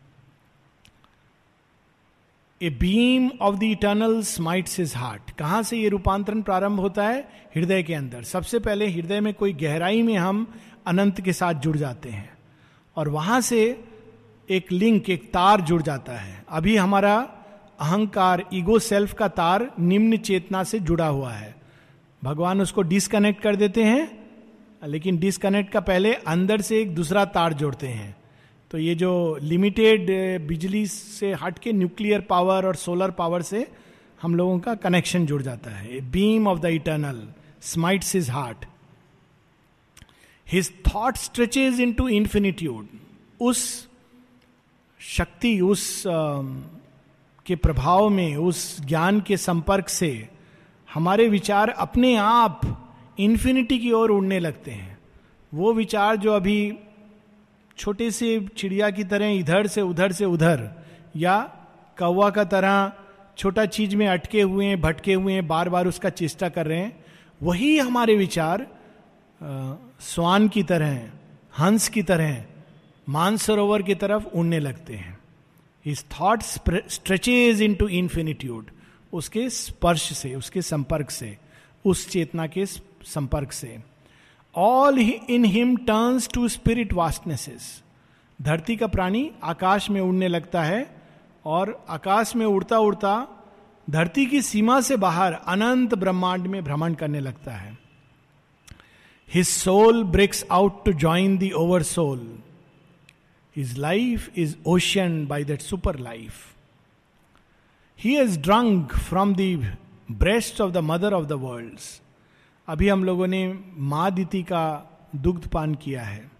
A 2.63 2.71
beam 2.71 3.31
of 3.41 3.57
the 3.57 3.63
eternal 3.63 4.23
smites 4.23 4.81
his 4.81 4.93
heart 4.97 5.31
कहाँ 5.31 5.63
से 5.63 5.77
ये 5.77 5.89
रूपांतरण 5.89 6.43
प्रारंभ 6.43 6.81
होता 6.81 7.09
है? 7.09 7.29
हृदय 7.57 7.83
के 7.83 7.95
अंदर। 7.95 8.23
सबसे 8.23 8.59
पहले 8.59 8.89
हृदय 8.89 9.21
में 9.21 9.35
कोई 9.35 9.53
गहराई 9.53 10.03
में 10.03 10.17
हम 10.17 10.55
अनंत 10.87 11.21
के 11.21 11.33
साथ 11.33 11.55
जुड़ 11.55 11.77
जाते 11.77 12.09
हैं। 12.09 12.31
और 12.97 13.09
वहाँ 13.09 13.41
से 13.41 13.85
एक 14.51 14.73
लिंक, 14.73 15.11
एक 15.11 15.25
तार 15.25 15.61
जुड़ 15.61 15.83
जाता 15.83 16.13
है। 16.13 16.45
अभी 16.49 16.77
हमारा 16.77 17.17
अहंकार, 17.81 18.45
ईगो 18.55 18.79
सेल्फ 18.79 19.15
का 19.15 19.29
तार 19.29 19.73
निम्न 19.81 20.17
चेतना 20.17 20.65
से 20.65 20.81
जुड़ा 20.81 21.07
हुआ 21.07 21.33
है। 21.33 21.57
भगवान 22.25 22.61
उसको 22.61 22.83
डिसकनेक्ट 22.83 23.43
कर 23.43 23.57
देते 23.57 23.85
हैं, 23.85 24.27
लेकिन 24.87 25.17
डिसकनेक्ट 25.17 25.73
का 25.73 25.81
पहले 25.81 26.15
अंदर 26.15 26.61
से 26.61 26.81
एक 26.81 26.95
दूसरा 26.95 27.25
तार 27.25 27.53
जोड़ते 27.53 27.87
हैं। 27.87 28.22
तो 28.73 28.79
ये 28.79 28.95
जो 28.95 29.39
लिमिटेड 29.43 30.07
बिजली 30.47 30.87
से 30.87 31.33
हट 31.33 31.59
के 31.59 31.73
न्यूक्लियर 31.73 32.21
पावर 32.21 32.67
और 32.67 32.77
सोलर 32.77 33.11
पावर 33.11 33.43
से 33.43 33.67
हम 34.23 34.35
लोगों 34.35 34.59
का 34.59 34.75
कनेक्शन 34.75 35.27
जुड़ 35.27 35.43
जाता 35.43 35.71
है। 35.71 36.01
Beam 36.11 36.47
of 36.49 36.59
the 36.59 36.65
eternal 36.65 37.23
smites 37.63 38.15
his 38.15 38.31
heart 38.31 38.65
his 40.47 40.73
thought 40.87 41.17
stretches 41.17 41.81
into 41.93 42.09
infinitude 42.09 42.87
उस 43.41 43.89
शक्ति, 45.01 45.61
उस 45.61 46.03
के 47.47 47.57
प्रभाव 47.57 48.09
में, 48.09 48.37
उस 48.37 48.81
ज्ञान 48.81 49.21
के 49.21 49.37
संपर्क 49.37 49.89
से 49.89 50.29
हमारे 50.89 51.29
विचार 51.29 51.69
अपने 51.69 52.15
आप 52.17 52.61
इंफिनिटी 53.19 53.79
की 53.79 53.93
ओर 53.93 54.11
उड़ने 54.11 54.39
लगते 54.41 54.71
हैं। 54.71 54.99
वो 55.53 55.73
विचार 55.73 56.17
जो 56.17 56.33
अभी 56.33 56.73
छोटे 57.79 58.11
से 58.11 58.39
चिड़िया 58.57 58.91
की 58.91 59.05
तरह 59.05 59.31
इधर 59.31 59.67
से 59.67 59.81
उधर 59.83 60.13
से 60.13 60.25
उधर, 60.25 60.71
या 61.17 61.41
कौवा 61.99 62.31
का 62.31 62.45
तरह 62.45 62.93
छोटा 63.39 63.65
चीज़ 63.67 63.97
में 63.97 64.07
अटके 64.09 64.43
हुए 64.43 64.67
हैं, 64.67 64.81
भटके 64.81 65.15
हुए 65.15 65.33
हैं 65.33 65.47
बार 65.49 65.69
बार 65.69 65.87
उसका 65.87 66.11
चेष्टा 66.11 66.49
कर 66.49 66.67
रहे 66.67 66.79
हैं, 66.79 67.05
वही 67.41 67.79
हमारे 67.79 68.17
विचार 68.17 68.67
स्वान 70.03 70.49
की 70.49 70.63
तरह 70.63 70.87
हैं, 70.87 71.13
हंस 71.55 71.89
की 71.89 72.03
तरह 72.03 72.25
हैं, 72.25 72.49
मानसरोवर 73.07 73.83
की 73.83 73.95
तरफ़ 73.95 74.27
उड़ने 74.29 74.59
लगते 74.61 74.95
हैं। 74.95 75.19
इस 75.87 76.05
thought 76.11 76.43
stretches 76.43 77.63
in 77.63 77.75
to 77.75 77.89
infinitude 77.91 78.71
उसके 79.13 79.49
स्पर्श 79.51 80.13
से, 80.13 80.35
उसके 80.35 80.63
संपर्क 80.63 81.11
से, 81.11 81.37
उस 81.85 82.09
चेतना 82.09 82.47
के 82.47 82.67
संपर्क 82.67 83.53
से। 83.53 83.79
All 84.57 84.99
in 84.99 85.45
him 85.45 85.77
turns 85.77 86.29
to 86.35 86.49
spirit 86.49 86.93
vastnesses 86.93 87.83
धरती 88.43 88.77
का 88.77 88.87
प्राणी 88.87 89.31
आकाश 89.43 89.91
में 89.91 90.01
उड़ने 90.01 90.29
लगता 90.29 90.63
है 90.63 90.97
और 91.45 91.85
आकाश 91.89 92.37
में 92.37 92.47
उड़ता 92.47 92.79
उड़ता 92.79 93.29
धरती 93.91 94.27
की 94.27 94.43
सीमा 94.43 94.81
से 94.81 94.97
बाहर 94.97 95.33
अनंत 95.33 95.95
ब्रह्मांड 95.95 96.47
में 96.47 96.65
भ्रमण 96.65 96.95
करने 96.95 97.21
लगता 97.21 97.53
है। 97.53 97.79
His 99.35 99.49
soul 99.49 100.05
breaks 100.05 100.47
out 100.53 100.85
to 100.85 100.93
join 100.93 101.39
the 101.39 101.51
over 101.51 101.83
soul 101.83 102.39
his 103.57 103.79
life 103.79 104.39
is 104.39 104.57
ocean 104.67 105.27
by 105.27 105.45
that 105.45 105.61
super 105.61 105.99
life 105.99 106.35
he 107.99 108.19
is 108.19 108.41
drunk 108.41 108.97
from 108.97 109.35
the 109.35 109.77
breast 110.13 110.61
of 110.61 110.71
the 110.71 110.77
mother 110.77 111.15
of 111.15 111.25
the 111.25 111.33
worlds 111.33 112.03
अभी 112.69 112.89
हम 112.89 113.05
लोगों 113.05 113.27
ने 113.27 113.59
माँ 113.77 114.11
दीति 114.11 114.43
का 114.43 114.65
दुग्ध 115.17 115.47
पान 115.47 115.75
किया 115.75 116.03
है। 116.03 116.31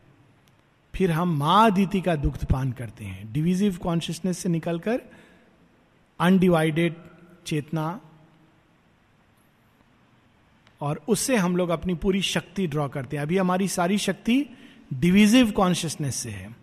फिर 0.95 1.11
हम 1.11 1.37
माँ 1.39 1.71
दीति 1.71 2.01
का 2.01 2.15
दुग्ध 2.17 2.45
पान 2.45 2.73
करते 2.73 3.05
हैं। 3.05 3.33
डिविजिव 3.33 3.77
कॉन्शियसनेस 3.77 4.39
से 4.39 4.49
निकलकर 4.49 5.01
अनडिवाइडेड 6.21 6.95
चेतना 7.47 8.01
और 10.81 11.01
उससे 11.09 11.37
हम 11.37 11.57
लोग 11.57 11.71
अपनी 11.71 11.95
पूरी 11.95 12.23
शक्ति 12.23 12.67
ड्रॉ 12.67 12.89
करते 12.89 13.17
हैं। 13.17 13.23
अभी 13.23 13.39
हमारी 13.39 13.69
सारी 13.69 13.99
शक्ति 13.99 14.45
डिविजिव 14.95 15.51
कॉन्शियसनेस 15.51 16.17
से 16.17 16.31
है। 16.31 16.55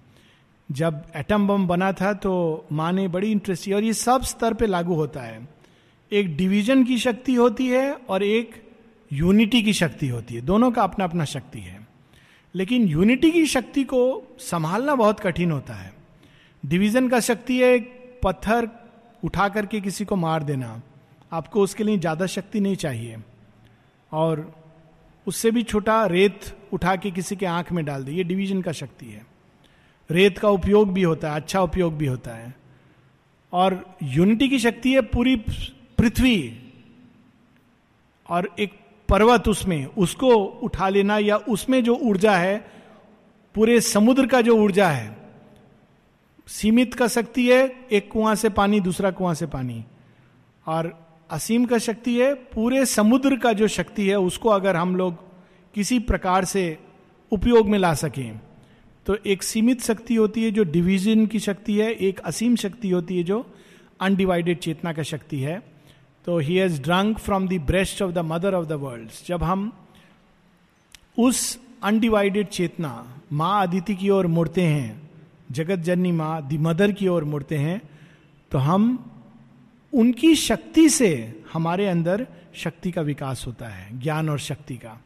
जब 0.69 1.03
एटम 1.15 1.47
बम 1.47 1.67
बना 1.67 1.91
था 1.91 2.13
तो 2.13 2.65
माँ 2.71 2.91
ने 2.91 3.07
बड़ी 3.07 3.31
इंटरेस्ट 3.31 3.69
और 3.73 3.83
ये 3.83 3.93
सब 3.93 4.23
स्तर 4.23 4.53
पे 4.53 4.67
लागू 4.67 4.95
होता 4.95 5.21
है। 5.21 5.47
एक 6.11 6.35
डिवीज़न 6.37 6.83
की 6.83 6.97
शक्ति 6.97 7.35
होती 7.35 7.67
है 7.67 7.93
और 7.93 8.23
एक 8.23 8.68
यूनिटी 9.13 9.61
की 9.61 9.73
शक्ति 9.73 10.07
होती 10.07 10.35
है। 10.35 10.41
दोनों 10.41 10.71
का 10.71 10.83
अपना 10.83 11.05
अपना 11.05 11.25
शक्ति 11.25 11.59
है। 11.59 11.87
लेकिन 12.55 12.87
यूनिटी 12.87 13.31
की 13.31 13.45
शक्ति 13.45 13.83
को 13.83 14.01
संभालना 14.39 14.95
बहुत 14.95 15.19
कठिन 15.19 15.51
होता 15.51 15.73
है। 15.73 15.93
डिवीज़न 16.65 17.09
का 17.09 17.19
शक्ति 17.19 17.59
है 17.59 17.73
एक 17.73 18.19
पत्थर 18.23 18.69
उठा 19.23 19.49
करके 19.49 19.81
किसी 19.81 20.05
को 20.05 20.15
मार 20.15 20.43
देना। 20.43 20.81
आपको 21.31 21.61
उसके 21.61 21.83
लिए 21.83 21.97
ज़्यादा 21.97 22.25
शक्ति 22.25 22.59
नहीं 22.59 22.75
चाहिए। 22.75 23.17
और 24.11 24.55
उससे 25.27 25.51
भी 25.51 25.63
छोटा 25.63 26.05
रेत 26.05 26.57
उठा 26.73 26.95
के 26.95 27.11
किसी 27.11 27.35
के 27.35 27.45
आँख 27.45 27.71
में 27.71 27.85
डाल 27.85 28.03
दे, 28.03 28.11
ये 28.11 28.23
डिवीज़न 28.23 28.61
का 28.61 28.71
शक्ति 28.71 29.05
है। 29.05 29.25
रेत 30.09 30.37
का 30.37 30.49
उपयोग 30.49 30.93
भी 30.93 31.03
होता 31.03 31.29
है 31.29 31.35
अच्छा 31.35 31.61
उपयोग 31.61 31.97
भी 31.97 32.05
होता 32.05 32.31
है। 32.31 32.53
और 33.53 33.97
यूनिटी 34.03 34.49
की 34.49 34.59
शक्ति 34.59 34.93
है 34.93 35.01
पूरी 35.01 35.35
पृथ्वी। 35.97 36.59
और 38.29 38.49
एक 38.59 38.73
पर्वत 39.09 39.47
उसमें, 39.47 39.85
उसको 39.87 40.35
उठा 40.63 40.89
लेना 40.89 41.17
या 41.17 41.37
उसमें 41.49 41.83
जो 41.83 41.95
ऊर्जा 41.95 42.35
है, 42.37 42.57
पूरे 43.55 43.79
समुद्र 43.81 44.27
का 44.27 44.41
जो 44.41 44.55
ऊर्जा 44.55 44.89
है, 44.89 45.17
सीमित 46.47 46.93
का 46.93 47.07
शक्ति 47.07 47.47
है, 47.49 47.87
एक 47.91 48.11
कुआँ 48.11 48.35
से 48.35 48.49
पानी, 48.49 48.79
दूसरा 48.79 49.11
कुआँ 49.11 49.33
से 49.33 49.45
पानी। 49.45 49.83
और 50.65 50.93
असीम 51.29 51.65
का 51.65 51.77
शक्ति 51.77 52.17
है, 52.19 52.33
पूरे 52.33 52.85
समुद्र 52.85 53.37
का 53.37 53.53
जो 53.53 53.67
शक्ति 53.67 54.07
है, 54.07 54.17
उसको 54.17 54.49
अगर 54.49 54.75
हम 54.75 54.95
लोग 54.95 55.17
किसी 55.75 55.99
प्रकार 56.01 56.45
से 56.45 56.77
उपयोग 57.31 57.69
में 57.69 57.79
ला 57.79 57.93
सकें 57.93 58.39
तो 59.05 59.15
एक 59.25 59.43
सीमित 59.43 59.81
शक्ति 59.81 60.15
होती 60.15 60.43
है 60.43 60.51
जो 60.51 60.63
डिवीज़न 60.63 61.25
की 61.25 61.39
शक्ति 61.39 61.77
है, 61.77 61.91
एक 61.91 62.19
असीम 62.19 62.55
शक्ति 62.55 62.89
होती 62.89 63.17
है 63.17 63.23
जो 63.23 63.45
अनडिवाइडेड 63.99 64.59
चेतना 64.59 64.93
का 64.93 65.03
शक्ति 65.03 65.39
है। 65.39 65.61
तो 66.29 66.37
he 66.37 66.55
has 66.55 66.81
drunk 66.81 67.19
from 67.19 67.47
the 67.47 67.53
breast 67.67 68.01
of 68.01 68.11
the 68.11 68.19
mother 68.23 68.53
of 68.53 68.65
the 68.65 68.71
world 68.71 69.09
जब 69.25 69.43
हम 69.43 69.61
उस 71.17 71.39
अनडिवाइडेड 71.83 72.47
चेतना, 72.47 72.91
माँ 73.33 73.61
अदिति 73.67 73.95
की 73.95 74.09
ओर 74.09 74.27
मुड़ते 74.27 74.63
हैं 74.63 75.09
जगत 75.51 75.79
जननी 75.79 76.11
माँ 76.11 76.47
दी 76.47 76.57
मदर 76.57 76.91
की 76.91 77.07
ओर 77.07 77.23
मुड़ते 77.23 77.57
हैं 77.57 77.81
तो 78.51 78.57
हम 78.57 78.83
उनकी 79.93 80.35
शक्ति 80.35 80.87
से 80.89 81.09
हमारे 81.53 81.87
अंदर 81.87 82.25
शक्ति 82.55 82.91
का 82.91 83.01
विकास 83.01 83.43
होता 83.47 83.67
है, 83.67 83.99
ज्ञान 83.99 84.29
और 84.29 84.39
शक्ति 84.39 84.75
का। 84.75 84.97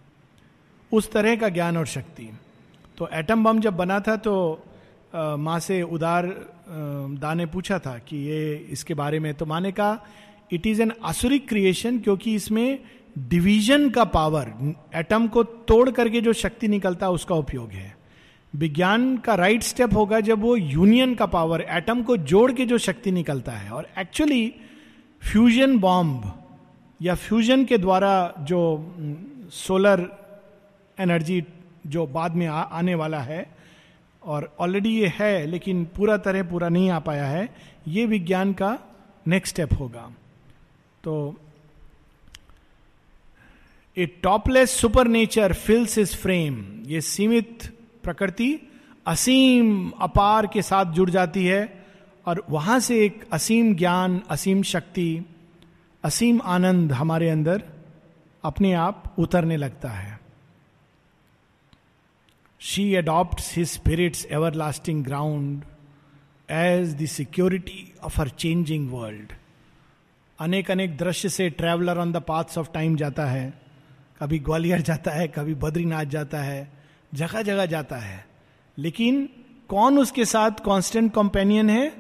उस 0.92 1.12
तरह 1.12 1.36
का 1.36 1.50
ज्ञान 1.50 1.78
और 1.78 1.86
शक्ति। 1.88 2.30
तो 2.98 3.08
एटम 3.14 3.44
बम 3.44 3.60
जब 3.60 3.78
बना 3.78 4.00
था 4.00 4.16
तो 4.16 4.36
माँ 5.16 5.60
से 5.60 5.82
उदार 5.82 6.28
दा 7.20 7.34
ने 7.34 7.46
पूछा 7.46 7.80
था 7.80 7.98
कि 7.98 8.18
ये 8.18 8.56
इसके 8.70 8.94
बारे 8.94 9.20
में 9.20 9.34
तो 9.34 9.46
माँ 9.46 9.62
ने 9.62 9.72
कहा 9.72 9.94
it 10.54 10.68
is 10.68 10.82
an 10.82 10.94
asuric 11.04 11.48
creation 11.50 12.00
क्योंकि 12.00 12.36
इसमें 12.36 12.80
डिवीज़न 13.20 13.90
का 13.90 14.04
पावर 14.04 14.74
एटम 14.96 15.28
को 15.28 15.44
तोड़ 15.44 15.90
करके 15.90 16.22
जो 16.22 16.34
शक्ति 16.34 16.68
निकलता 16.68 17.06
है 17.06 17.12
उसका 17.12 17.36
उपयोग 17.36 17.70
है। 17.70 17.98
विज्ञान 18.56 19.18
का 19.18 19.36
राइट 19.36 19.56
right 19.56 19.70
स्टेप 19.70 19.94
होगा 19.94 20.20
जब 20.20 20.42
वो 20.42 20.56
यूनियन 20.56 21.16
का 21.16 21.26
पावर 21.26 21.62
एटम 21.70 22.04
को 22.04 22.18
जोड़ 22.18 22.52
के 22.52 22.66
जो 22.66 22.78
शक्ति 22.78 23.12
निकलता 23.12 23.52
है। 23.52 23.70
और 23.70 23.90
एक्चुअली 23.98 24.54
फ्यूजन 25.22 25.78
बॉम्ब 25.80 26.34
या 27.02 27.16
फ्यूजन 27.16 27.66
के 27.66 27.78
द्वारा 27.78 28.34
जो 28.40 28.96
सोलर 29.52 30.08
एनर्जी 31.00 31.44
जो 31.88 32.08
बाद 32.08 32.36
में 32.36 32.48
आ, 32.48 32.62
आने 32.62 32.96
वाला 32.96 33.20
है 33.20 33.46
और 34.24 34.56
ऑलरेडी 34.60 34.90
ये 34.90 35.14
है 35.20 35.46
लेकिन 35.46 35.86
पूरा 35.86 36.18
तरह 36.18 36.44
पूरा 36.44 36.70
नहीं 36.70 36.90
आ 36.90 37.00
पाया 37.00 37.26
है 37.26 37.50
ये 37.88 38.06
विज्ञान 38.06 38.54
का 38.54 38.80
नेक्स्ट 39.28 39.56
स्टेप 39.56 39.70
होगा। 39.80 40.16
तो 41.04 41.36
a 43.98 44.06
topless 44.06 44.72
super 44.72 45.08
nature 45.08 45.54
fills 45.54 45.98
is 45.98 46.16
frame 46.16 46.84
ये 46.86 47.02
सीमित 47.02 47.78
प्रकृति 48.04 48.60
असीम 49.08 49.90
अपार 49.90 50.48
के 50.48 50.62
साथ 50.62 50.86
जुड़ 50.86 51.10
जाती 51.10 51.46
है 51.46 51.84
और 52.28 52.44
वहाँ 52.50 52.80
से 52.80 53.06
एक 53.06 53.28
असीम 53.34 53.76
ज्ञान, 53.76 54.22
असीम 54.30 54.64
शक्ति, 54.64 55.26
असीम 56.04 56.42
आनंद 56.44 56.92
हमारे 56.92 57.30
अंदर 57.30 57.64
अपने 58.44 58.74
आप 58.74 59.16
उतरने 59.20 59.58
लगता 59.58 59.90
है। 59.90 60.20
She 62.60 62.96
adopt 62.96 63.40
spirits 63.64 64.26
everlasting 64.54 65.04
ground 65.04 65.64
as 66.50 67.04
the 67.04 67.06
security 67.06 67.94
of 68.04 68.22
her 68.22 68.30
changing 68.30 68.90
world 68.92 69.34
अनेक 70.40 70.72
अनेक 70.72 70.98
दृश्य 70.98 71.30
से 71.30 71.50
traveller 71.50 71.98
on 71.98 72.12
the 72.12 72.18
paths 72.18 72.58
of 72.58 72.70
time 72.74 72.96
जाता 72.96 73.26
है। 73.26 73.54
कभी 74.20 74.40
ग्वालियर 74.40 74.82
जाता 74.82 75.12
है, 75.12 75.28
कभी 75.28 75.56
बद्रीनाथ 75.56 76.06
जाता 76.06 76.40
है 76.40 76.72
जगह 77.14 77.42
जगह 77.42 77.66
जाता 77.66 77.98
है। 77.98 78.26
लेकिन 78.78 79.30
कौन 79.68 79.98
उसके 80.00 80.26
साथ 80.26 80.52
कांस्टेंट 80.66 81.14
कंपेनियन 81.14 81.70
है? 81.70 81.92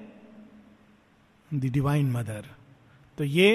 द 1.54 1.66
डिवाइन 1.66 2.12
मदर 2.12 2.46
तो 3.18 3.24
ये 3.24 3.50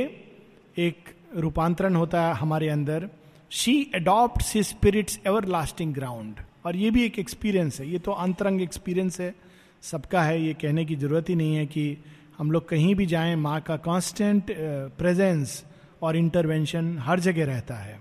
एक 0.78 1.14
रूपांतरण 1.36 1.94
होता 1.94 2.22
है 2.22 2.34
हमारे 2.34 2.68
अंदर। 2.68 3.08
She 3.50 3.90
adopt 3.94 4.42
spirits 4.42 5.18
everlasting 5.44 5.94
ground 5.94 6.40
और 6.66 6.76
ये 6.76 6.90
भी 6.90 7.04
एक 7.04 7.18
एक्सपीरियंस 7.18 7.80
है। 7.80 7.88
ये 7.90 7.98
तो 7.98 8.12
अंतरंग 8.12 8.62
एक्सपीरियंस 8.62 9.20
है। 9.20 9.34
सबका 9.82 10.22
है। 10.22 10.40
ये 10.42 10.54
कहने 10.54 10.84
की 10.84 10.96
ज़रूरत 10.96 11.28
ही 11.28 11.34
नहीं 11.34 11.56
है 11.56 11.66
कि 11.66 11.96
हम 12.38 12.50
लोग 12.52 12.68
कहीं 12.68 12.94
भी 12.94 13.06
जाएँ, 13.06 13.34
माँ 13.36 13.60
का 13.60 13.76
कांस्टेंट 13.78 14.50
प्रेजेंस 14.98 15.64
और 16.02 16.16
इंटरवेंशन 16.16 16.98
हर 16.98 17.20
जगह 17.20 17.44
रहता 17.46 17.74
है। 17.76 18.00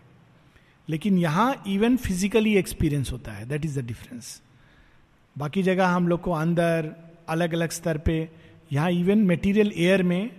लेकिन 0.88 1.18
यहाँ 1.18 1.64
इवन 1.68 1.98
फिजिकली 1.98 2.56
एक्सपीरियंस 2.58 3.12
होता 3.12 3.32
है 3.32 3.46
दैट 3.48 3.66
इज़ 3.66 3.80
द 3.80 3.86
डिफरेंस 3.86 4.42
बाकी 5.36 5.64
जगह 5.64 5.88
हम 5.88 6.08
लोग 6.08 6.22
को 6.22 6.32
अंदर 6.34 6.92
अलग 7.30 7.54
अलग 7.54 7.72
स्तर 7.72 7.98
पे, 7.98 8.30
यहाँ 8.72 8.92
इवन 8.92 9.18
मेटीरियल 9.28 9.72
एयर 9.76 10.04
में 10.04 10.30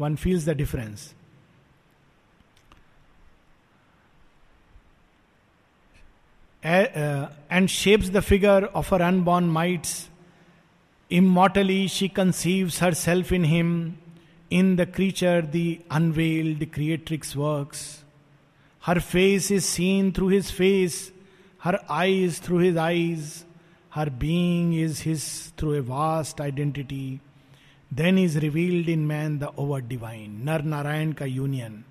one 0.00 0.16
feels 0.16 0.48
the 0.48 0.56
difference 0.56 1.12
and 6.62 7.68
shapes 7.68 8.10
the 8.10 8.20
figure 8.20 8.64
of 8.64 8.94
our 8.94 9.00
unborn 9.02 9.44
mights 9.50 10.08
she 11.10 12.08
conceives 12.08 12.82
herself 12.94 13.32
in 13.32 13.44
him 13.44 13.70
in 14.50 14.74
the 14.76 14.86
creature 14.94 15.46
the 15.46 15.76
unveiled 15.90 16.64
creatrix 16.74 17.36
works 17.36 17.84
Her 18.82 19.00
face 19.00 19.50
is 19.50 19.64
seen 19.64 20.12
through 20.12 20.28
his 20.28 20.50
face, 20.52 21.10
her 21.60 21.78
eyes 21.90 22.38
through 22.38 22.58
his 22.58 22.76
eyes, 22.76 23.44
her 23.92 24.08
being 24.08 24.74
is 24.74 25.00
his 25.00 25.24
through 25.56 25.74
a 25.74 25.82
vast 25.82 26.40
identity. 26.40 27.18
Then 27.90 28.16
is 28.16 28.36
revealed 28.36 28.88
in 28.88 29.04
man 29.04 29.40
the 29.40 29.50
over 29.56 29.80
divine. 29.80 30.36
नर 30.44 30.62
नारायण 30.62 31.12
का 31.12 31.24
union 31.24 31.82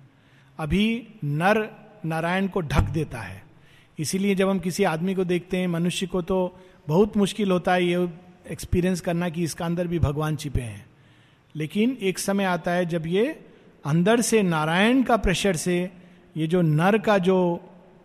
अभी 0.58 0.86
नर 1.24 1.60
नारायण 2.04 2.48
को 2.48 2.60
ढक 2.62 2.88
देता 2.90 3.20
है 3.20 3.42
इसीलिए 3.98 4.34
जब 4.34 4.48
हम 4.48 4.58
किसी 4.58 4.84
आदमी 4.84 5.14
को 5.14 5.24
देखते 5.24 5.56
हैं 5.56 5.68
मनुष्य 5.68 6.06
को 6.06 6.22
तो 6.22 6.38
बहुत 6.88 7.16
मुश्किल 7.16 7.50
होता 7.50 7.74
है 7.74 7.84
ये 7.84 8.08
एक्सपीरियंस 8.50 9.00
करना 9.00 9.28
कि 9.28 9.42
इसका 9.42 9.64
अंदर 9.64 9.86
भी 9.86 9.98
भगवान 9.98 10.36
छिपे 10.36 10.62
हैं। 10.62 10.86
लेकिन 11.54 11.96
एक 12.00 12.18
समय 12.18 12.44
आता 12.44 12.70
है 12.70 12.86
जब 12.86 13.06
ये 13.06 13.46
अंदर 13.84 14.20
से 14.20 14.42
नारायण 14.42 15.02
का 15.02 15.16
प्रेशर 15.16 15.56
से, 15.56 15.90
ये 16.36 16.46
जो 16.46 16.62
नर 16.62 16.98
का 16.98 17.18
जो 17.18 17.60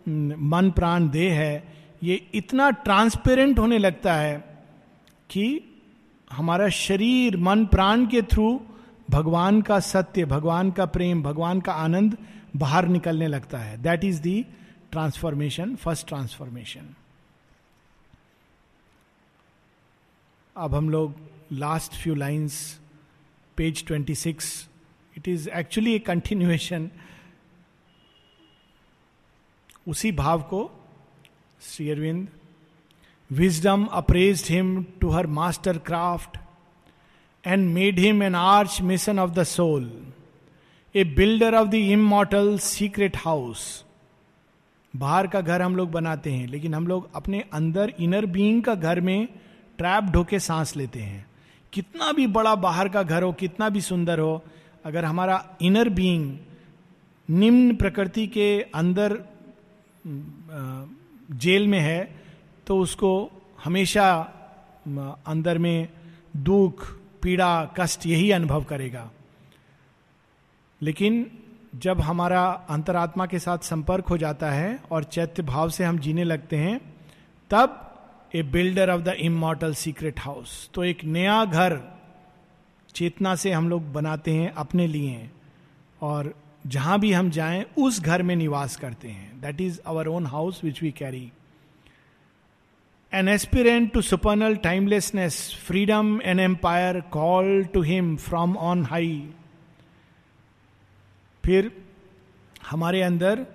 मन 0.08 0.72
प्राण 0.76 1.10
देह 1.10 1.34
है, 1.34 1.74
ये 2.04 2.16
इतना 2.34 2.70
ट्रांसपेरेंट 2.70 3.60
होने 3.60 3.78
लगता 3.78 4.14
है 4.14 4.38
कि 5.30 5.62
हमारा 6.32 6.70
शरीर, 6.70 7.38
मन 7.38 7.66
प्राण 7.66 8.06
के 8.06 8.22
थ्रू 8.22 8.62
भगवान 9.10 9.62
का 9.62 9.80
सत्य, 9.80 10.26
भगवान 10.26 10.72
का 10.72 10.86
प्रेम, 10.86 11.24
भगवान 11.24 11.62
का 11.62 11.74
आनंद 11.74 12.18
बाहर 12.56 12.88
निकलने 12.88 13.28
लगता 13.28 13.58
है। 13.58 13.82
That 13.82 14.04
is 14.04 14.22
the 14.22 14.46
transformation 14.92 15.76
first 15.76 16.08
transformation 16.08 16.96
अब 20.62 20.76
हम 20.76 20.90
लोग 20.90 21.16
last 21.52 21.94
few 21.94 22.16
lines 22.16 22.80
page 23.58 23.86
twenty 23.88 24.16
six 24.16 24.50
it 25.18 25.28
is 25.28 25.50
actually 25.50 25.94
a 25.96 26.00
continuation 26.00 26.90
उसी 29.88 30.12
भाव 30.12 30.42
को 30.42 30.60
Shri 31.62 31.90
Aurobindo 31.90 32.28
wisdom 33.32 33.86
appraise 33.86 34.46
him 34.50 34.84
to 35.02 35.10
her 35.10 35.28
master 35.28 35.78
craft 35.78 36.38
and 37.48 37.68
made 37.74 38.00
him 38.00 38.24
an 38.24 38.36
archmason 38.82 39.20
of 39.20 39.32
the 39.32 39.44
soul 39.44 39.92
a 40.96 41.04
builder 41.04 41.56
of 41.56 41.68
the 41.68 41.74
immortal 41.74 42.58
secret 42.60 43.18
house 43.18 43.86
बाहर 44.96 45.28
का 45.28 45.42
घर 45.42 45.62
हम 45.62 45.76
लोग 45.76 45.92
बनाते 45.92 46.32
हैं, 46.32 46.48
लेकिन 46.48 46.74
हम 46.74 46.88
लोग 46.88 47.10
अपने 47.16 47.44
अंदर 47.54 47.94
इनर 48.00 48.26
बीइंग 48.26 48.64
का 48.64 48.76
घर 48.76 49.02
में 49.02 49.28
ट्रैप 49.82 50.04
ढोके 50.04 50.40
सांस 50.40 50.76
लेते 50.76 51.00
हैं। 51.00 51.26
कितना 51.74 52.12
भी 52.12 52.28
बड़ा 52.28 52.56
बाहर 52.56 52.90
का 52.90 53.04
घर 53.04 53.24
हो, 53.24 53.32
कितना 53.34 53.70
भी 53.70 53.82
सुंदर 53.82 54.20
हो, 54.20 54.44
अगर 54.86 55.06
हमारा 55.06 55.44
इनर 55.62 55.90
बीइंग 55.90 56.38
निम्न 57.30 57.76
प्रकृति 57.76 58.28
के 58.28 58.62
अंदर 58.76 59.18
जेल 61.36 61.68
में 61.68 61.80
है 61.80 62.22
तो 62.68 62.78
उसको 62.80 63.12
हमेशा 63.64 64.12
अंदर 65.28 65.58
में 65.58 65.88
दुख, 66.38 66.86
पीड़ा, 67.22 67.66
कष्ट 67.78 68.06
यही 68.06 68.32
अनुभव 68.32 68.64
करेगा। 68.64 69.10
लेकिन 70.82 71.26
जब 71.76 72.02
हमारा 72.02 72.44
अंतरात्मा 72.70 73.26
के 73.26 73.40
साथ 73.40 73.58
संपर्क 73.58 74.08
हो 74.08 74.18
जाता 74.18 74.52
है 74.52 74.80
और 74.92 75.04
चैत्य 75.04 75.44
भाव 75.44 75.70
से 75.70 75.84
हम 75.84 76.00
जीने 76.00 76.24
लगते 76.24 76.58
हैं, 76.58 76.80
तब 77.52 77.88
a 78.36 78.44
builder 78.44 78.90
of 78.90 79.02
the 79.02 79.08
immortal 79.08 79.74
secret 79.74 80.20
house 80.20 80.70
तो 80.74 80.84
एक 80.84 81.04
नया 81.04 81.46
घर 81.46 82.00
चेतना 82.96 83.36
से 83.36 83.52
हम 83.52 83.70
लोग 83.70 83.94
बनाते 83.94 84.32
हैं 84.32 84.54
अपने 84.54 84.88
लिए 84.88 85.30
और 86.02 86.36
जहाँ 86.68 87.00
भी 87.00 87.14
हम 87.14 87.30
जाएँ, 87.30 87.66
उस 87.78 88.02
घर 88.02 88.24
में 88.24 88.36
निवास 88.36 88.76
करते 88.76 89.08
हैं। 89.08 89.42
That 89.42 89.62
is 89.62 89.80
our 89.86 90.08
own 90.08 90.26
house 90.26 90.64
which 90.64 90.84
we 90.84 90.92
carry 90.92 91.32
an 93.14 93.28
aspirant 93.28 93.94
to 93.94 94.02
supernal 94.02 94.64
timelessness 94.64 95.64
freedom 95.68 96.20
and 96.20 96.40
empire 96.40 97.02
call 97.02 97.64
to 97.64 97.82
him 97.82 98.16
from 98.18 98.58
on 98.58 98.86
high 98.86 99.30
फिर 101.46 101.72
हमारे 102.70 103.02
अंदर 103.02 103.46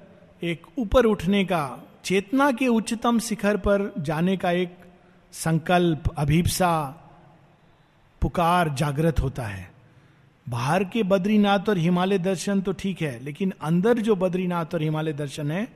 एक 0.42 0.66
ऊपर 0.78 1.04
उठने 1.04 1.44
का 1.44 1.82
चेतना 2.06 2.50
के 2.52 2.66
उच्चतम 2.68 3.18
शिखर 3.18 3.56
पर 3.56 3.92
जाने 3.98 4.36
का 4.36 4.50
एक 4.50 4.76
संकल्प, 5.32 6.02
अभिप्सा, 6.18 6.84
पुकार 8.22 8.68
जागृत 8.74 9.20
होता 9.20 9.42
है। 9.42 9.70
बाहर 10.48 10.84
के 10.84 11.02
बद्रीनाथ 11.02 11.68
और 11.68 11.78
हिमालय 11.78 12.18
दर्शन 12.18 12.60
तो 12.60 12.72
ठीक 12.72 13.02
है, 13.02 13.18
लेकिन 13.24 13.52
अंदर 13.62 13.98
जो 13.98 14.16
बद्रीनाथ 14.16 14.74
और 14.74 14.82
हिमालय 14.82 15.12
दर्शन 15.12 15.50
है, 15.50 15.66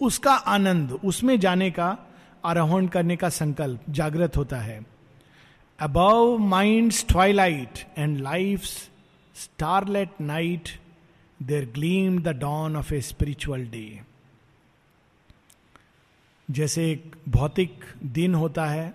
उसका 0.00 0.32
आनंद, 0.32 0.92
उसमें 1.04 1.40
जाने 1.40 1.70
का, 1.70 1.96
आरोहण 2.44 2.86
करने 2.86 3.16
का 3.16 3.28
संकल्प 3.28 3.90
जागृत 3.90 4.36
होता 4.36 4.56
है। 4.56 4.80
Above 5.80 6.36
mind 6.38 6.92
twilight 7.08 7.84
and 7.98 8.20
life 8.20 8.64
starlit 9.36 10.20
night 10.20 10.68
there 11.42 11.70
gleam 11.74 12.22
the 12.22 12.28
dawn 12.28 12.76
of 12.76 12.94
a 12.94 13.00
spiritual 13.00 13.66
day 13.66 14.11
जैसे 16.52 16.90
एक 16.90 17.16
भौतिक 17.28 17.84
दिन 18.12 18.34
होता 18.34 18.66
है, 18.66 18.92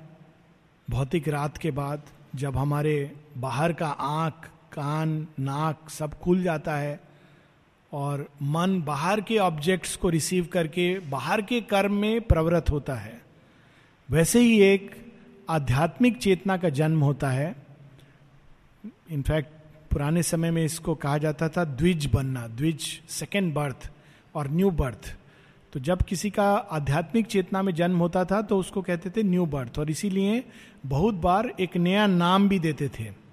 भौतिक 0.88 1.28
रात 1.28 1.58
के 1.58 1.72
बाद 1.72 2.02
जब 2.36 2.58
हमारे 2.58 3.12
बाहर 3.38 3.74
का 3.74 3.88
आँख, 3.88 4.46
कान, 4.74 5.28
नाक 5.40 5.90
सब 5.90 6.20
खुल 6.20 6.44
जाता 6.44 6.76
है 6.76 7.00
और 7.92 8.28
मन 8.42 8.82
बाहर 8.82 9.22
के 9.22 9.38
ऑब्जेक्ट्स 9.38 9.96
को 9.96 10.10
रिसीव 10.10 10.46
करके 10.46 10.88
बाहर 11.10 11.42
के 11.42 11.62
कर्म 11.62 11.94
में 11.94 12.22
प्रवृत्त 12.22 12.70
होता 12.72 12.96
है, 12.96 13.22
वैसे 14.10 14.40
ही 14.40 14.60
एक 14.62 14.96
आध्यात्मिक 15.50 16.18
चेतना 16.18 16.58
का 16.58 16.70
जन्म 16.72 17.02
होता 17.02 17.30
है। 17.30 17.56
इनफैक्ट 19.12 19.50
पुराने 19.92 20.24
समय 20.24 20.52
में 20.52 20.64
इसको 20.66 20.96
कहा 20.96 21.18
जाता 21.18 21.50
था, 21.50 21.64
द्विज 21.64 22.06
बनना, 22.06 22.48
द्विज 22.48 22.82
सेकेंड 23.10 23.54
बर्थ 23.54 23.92
और 24.36 24.52
न्यू 24.52 24.72
बर्थ 24.72 25.16
तो 25.74 25.80
जब 25.80 26.02
किसी 26.02 26.30
का 26.30 26.52
आध्यात्मिक 26.54 27.26
चेतना 27.26 27.62
में 27.62 27.74
जन्म 27.74 27.98
होता 27.98 28.26
था 28.26 28.42
तो 28.42 28.58
उसको 28.58 28.82
कहते 28.82 29.10
थे 29.10 29.24
न्यू 29.24 29.46
बर्थ 29.46 29.80
और 29.80 29.90
इसीलिए 29.90 30.44
बहुत 30.86 31.16
बार 31.16 31.54
एक 31.60 31.78
नया 31.78 32.08
नाम 32.08 32.50
भी 32.50 32.60
देते 32.60 32.90
थे। 32.90 33.28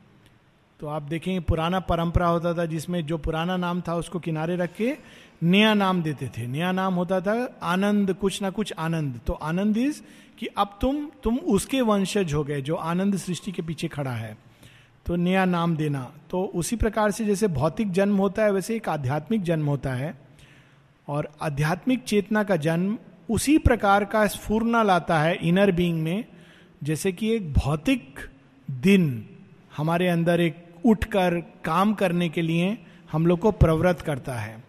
तो 0.81 0.87
आप 0.87 1.03
देखेंगे 1.03 1.41
पुराना 1.41 1.81
परंपरा 1.81 2.27
होता 2.27 2.55
था 2.55 2.65
जिसमें 2.67 3.07
जो 3.07 3.19
पुराना 3.19 3.57
नाम 3.57 3.81
था, 3.81 3.95
उसको 3.95 4.19
किनारे 4.19 4.57
रख 4.57 4.75
के 4.75 4.97
नया 5.43 5.75
नाम 5.75 6.03
देते 6.03 6.29
थे। 6.29 6.47
नया 6.47 6.73
नाम 6.73 6.95
होता 6.95 7.21
था 7.21 7.59
आनंद, 7.63 8.13
कुछ 8.15 8.43
ना 8.43 8.51
कुछ 8.51 8.73
आनंद। 8.79 9.21
तो 9.27 9.33
आनंद 9.33 9.77
इज़ 9.77 10.03
कि 10.39 10.47
अब 10.47 10.79
तुम 10.81 11.09
तुम 11.23 11.39
उसके 11.39 11.81
वंशज 11.81 12.35
हो 12.35 12.45
गए, 12.45 12.61
जो 12.61 12.75
आनंद 12.75 13.17
सृष्टि 13.17 13.53
के 13.53 13.63
पीछे 13.63 13.89
खड़ा 13.89 14.11
है। 14.11 14.37
तो 15.07 15.17
नया 15.17 15.45
नाम 15.45 15.77
देना। 15.77 16.13
तो 16.31 16.45
उसी 16.45 16.77
प्रकार 16.77 17.11
से 17.11 17.25
जैसे 17.25 17.49
भौतिक 17.49 17.93
जन्म 17.93 18.17
होता 18.17 18.45
है, 18.45 18.53
वैसे 18.53 18.77
एक 18.77 18.89
आध्यात्मिक 18.89 19.43
जन्म 19.43 19.67
होता 19.67 19.93
है। 19.93 20.24
और 21.09 21.29
आध्यात्मिक 21.43 22.03
चेतना 22.03 22.43
का 22.43 22.57
जन्म 22.57 22.99
उसी 23.29 23.59
प्रकार 23.59 24.05
का 24.05 24.27
स्फूर्णा 24.27 24.83
लाता 24.83 25.19
है 25.19 25.35
इनर 25.43 25.71
बीइंग 25.73 26.03
में, 26.03 26.25
जैसे 26.83 27.13
कि 27.13 27.31
एक 27.31 27.53
भौतिक 27.53 28.21
दिन 28.69 29.29
हमारे 29.77 30.09
अंदर 30.09 30.41
एक 30.41 30.65
उठकर 30.85 31.41
काम 31.65 31.95
करने 31.95 32.29
के 32.29 32.43
लिए 32.43 32.79
हम 33.13 33.27
लोग 33.27 33.39
को 33.39 33.51
प्रवृत्त 33.51 34.01
करता 34.01 34.35
है। 34.35 34.65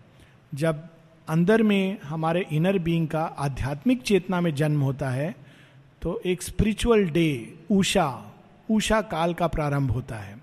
जब 0.56 0.84
अंदर 1.28 1.64
में 1.64 1.98
हमारे 2.04 2.46
इनर 2.52 2.80
बीइंग 2.80 3.08
का 3.08 3.24
आध्यात्मिक 3.24 4.02
चेतना 4.02 4.42
में 4.42 4.54
जन्म 4.56 4.82
होता 4.82 5.10
है 5.10 5.36
तो 6.02 6.22
एक 6.26 6.42
स्पिरिचुअल 6.42 7.04
डे 7.10 7.54
उषा 7.72 8.08
उषा 8.70 9.02
काल 9.02 9.34
का 9.34 9.48
प्रारंभ 9.48 9.92
होता 9.92 10.16
है। 10.16 10.36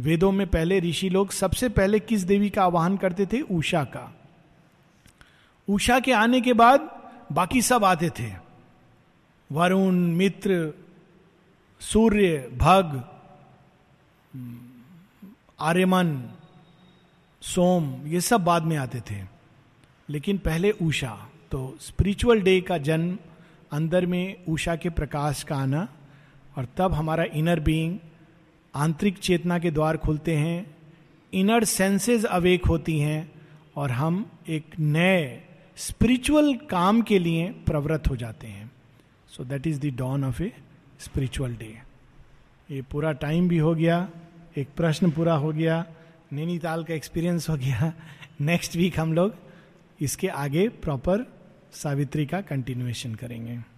वेदों 0.00 0.32
में 0.32 0.46
पहले 0.46 0.80
ऋषि 0.80 1.08
लोग 1.08 1.30
सबसे 1.30 1.68
पहले 1.68 1.98
किस 1.98 2.22
देवी 2.22 2.50
का 2.50 2.62
आवाहन 2.62 2.96
करते 2.96 3.26
थे? 3.26 3.40
उषा 3.40 3.84
का। 3.84 4.21
उषा 5.68 6.00
के 6.00 6.12
आने 6.12 6.40
के 6.40 6.52
बाद 6.52 7.02
बाकी 7.32 7.62
सब 7.62 7.84
आते 7.84 8.10
थे। 8.10 8.32
वरुण, 9.52 9.94
मित्र, 9.94 10.74
सूर्य, 11.80 12.50
भग, 12.52 13.08
आर्यमन, 15.60 16.30
सोम, 17.42 18.06
ये 18.06 18.20
सब 18.20 18.44
बाद 18.44 18.62
में 18.62 18.76
आते 18.76 19.00
थे। 19.00 19.24
लेकिन 20.10 20.38
पहले 20.38 20.70
उषा 20.70 21.28
तो 21.50 21.76
स्पिरिचुअल 21.80 22.40
डे 22.40 22.60
का 22.60 22.78
जन्म 22.78 23.18
अंदर 23.72 24.06
में 24.06 24.44
उषा 24.48 24.76
के 24.76 24.90
प्रकाश 24.90 25.42
का 25.42 25.56
आना 25.56 25.88
और 26.58 26.68
तब 26.76 26.92
हमारा 26.92 27.24
इनर 27.24 27.60
बीइंग 27.60 27.98
आंतरिक 28.74 29.18
चेतना 29.18 29.58
के 29.58 29.70
द्वार 29.70 29.96
खुलते 29.96 30.36
हैं 30.36 30.76
इनर 31.34 31.64
सेंसेस 31.64 32.24
अवेक 32.24 32.66
होती 32.66 32.98
हैं 32.98 33.32
और 33.76 33.90
हम 33.90 34.30
एक 34.48 34.64
नए 34.80 35.44
स्पिरिचुअल 35.76 36.54
काम 36.54 37.02
के 37.02 37.18
लिए 37.18 37.50
प्रवृत्त 37.50 38.10
हो 38.10 38.16
जाते 38.16 38.46
हैं। 38.46 38.72
So 39.28 39.44
that 39.44 39.66
is 39.66 39.80
the 39.80 39.84
dawn 39.84 40.24
of 40.24 40.42
a 40.42 40.52
spiritual 41.00 41.56
day 41.56 41.78
ये 42.70 42.82
पूरा 42.82 43.12
टाइम 43.12 43.48
भी 43.48 43.58
हो 43.58 43.74
गया, 43.74 44.08
एक 44.56 44.68
प्रश्न 44.76 45.10
पूरा 45.10 45.34
हो 45.34 45.52
गया, 45.52 45.86
नैनीताल 46.32 46.84
का 46.84 46.94
एक्सपीरियंस 46.94 47.48
हो 47.48 47.56
गया। 47.56 47.92
नेक्स्ट 48.40 48.76
वीक 48.76 49.00
हम 49.00 49.12
लोग 49.12 49.34
इसके 50.00 50.28
आगे 50.28 50.68
प्रॉपर 50.68 51.32
सावित्री 51.72 52.26
का 52.26 52.40
कंटिन्यूएशन 52.40 53.14
करेंगे। 53.14 53.71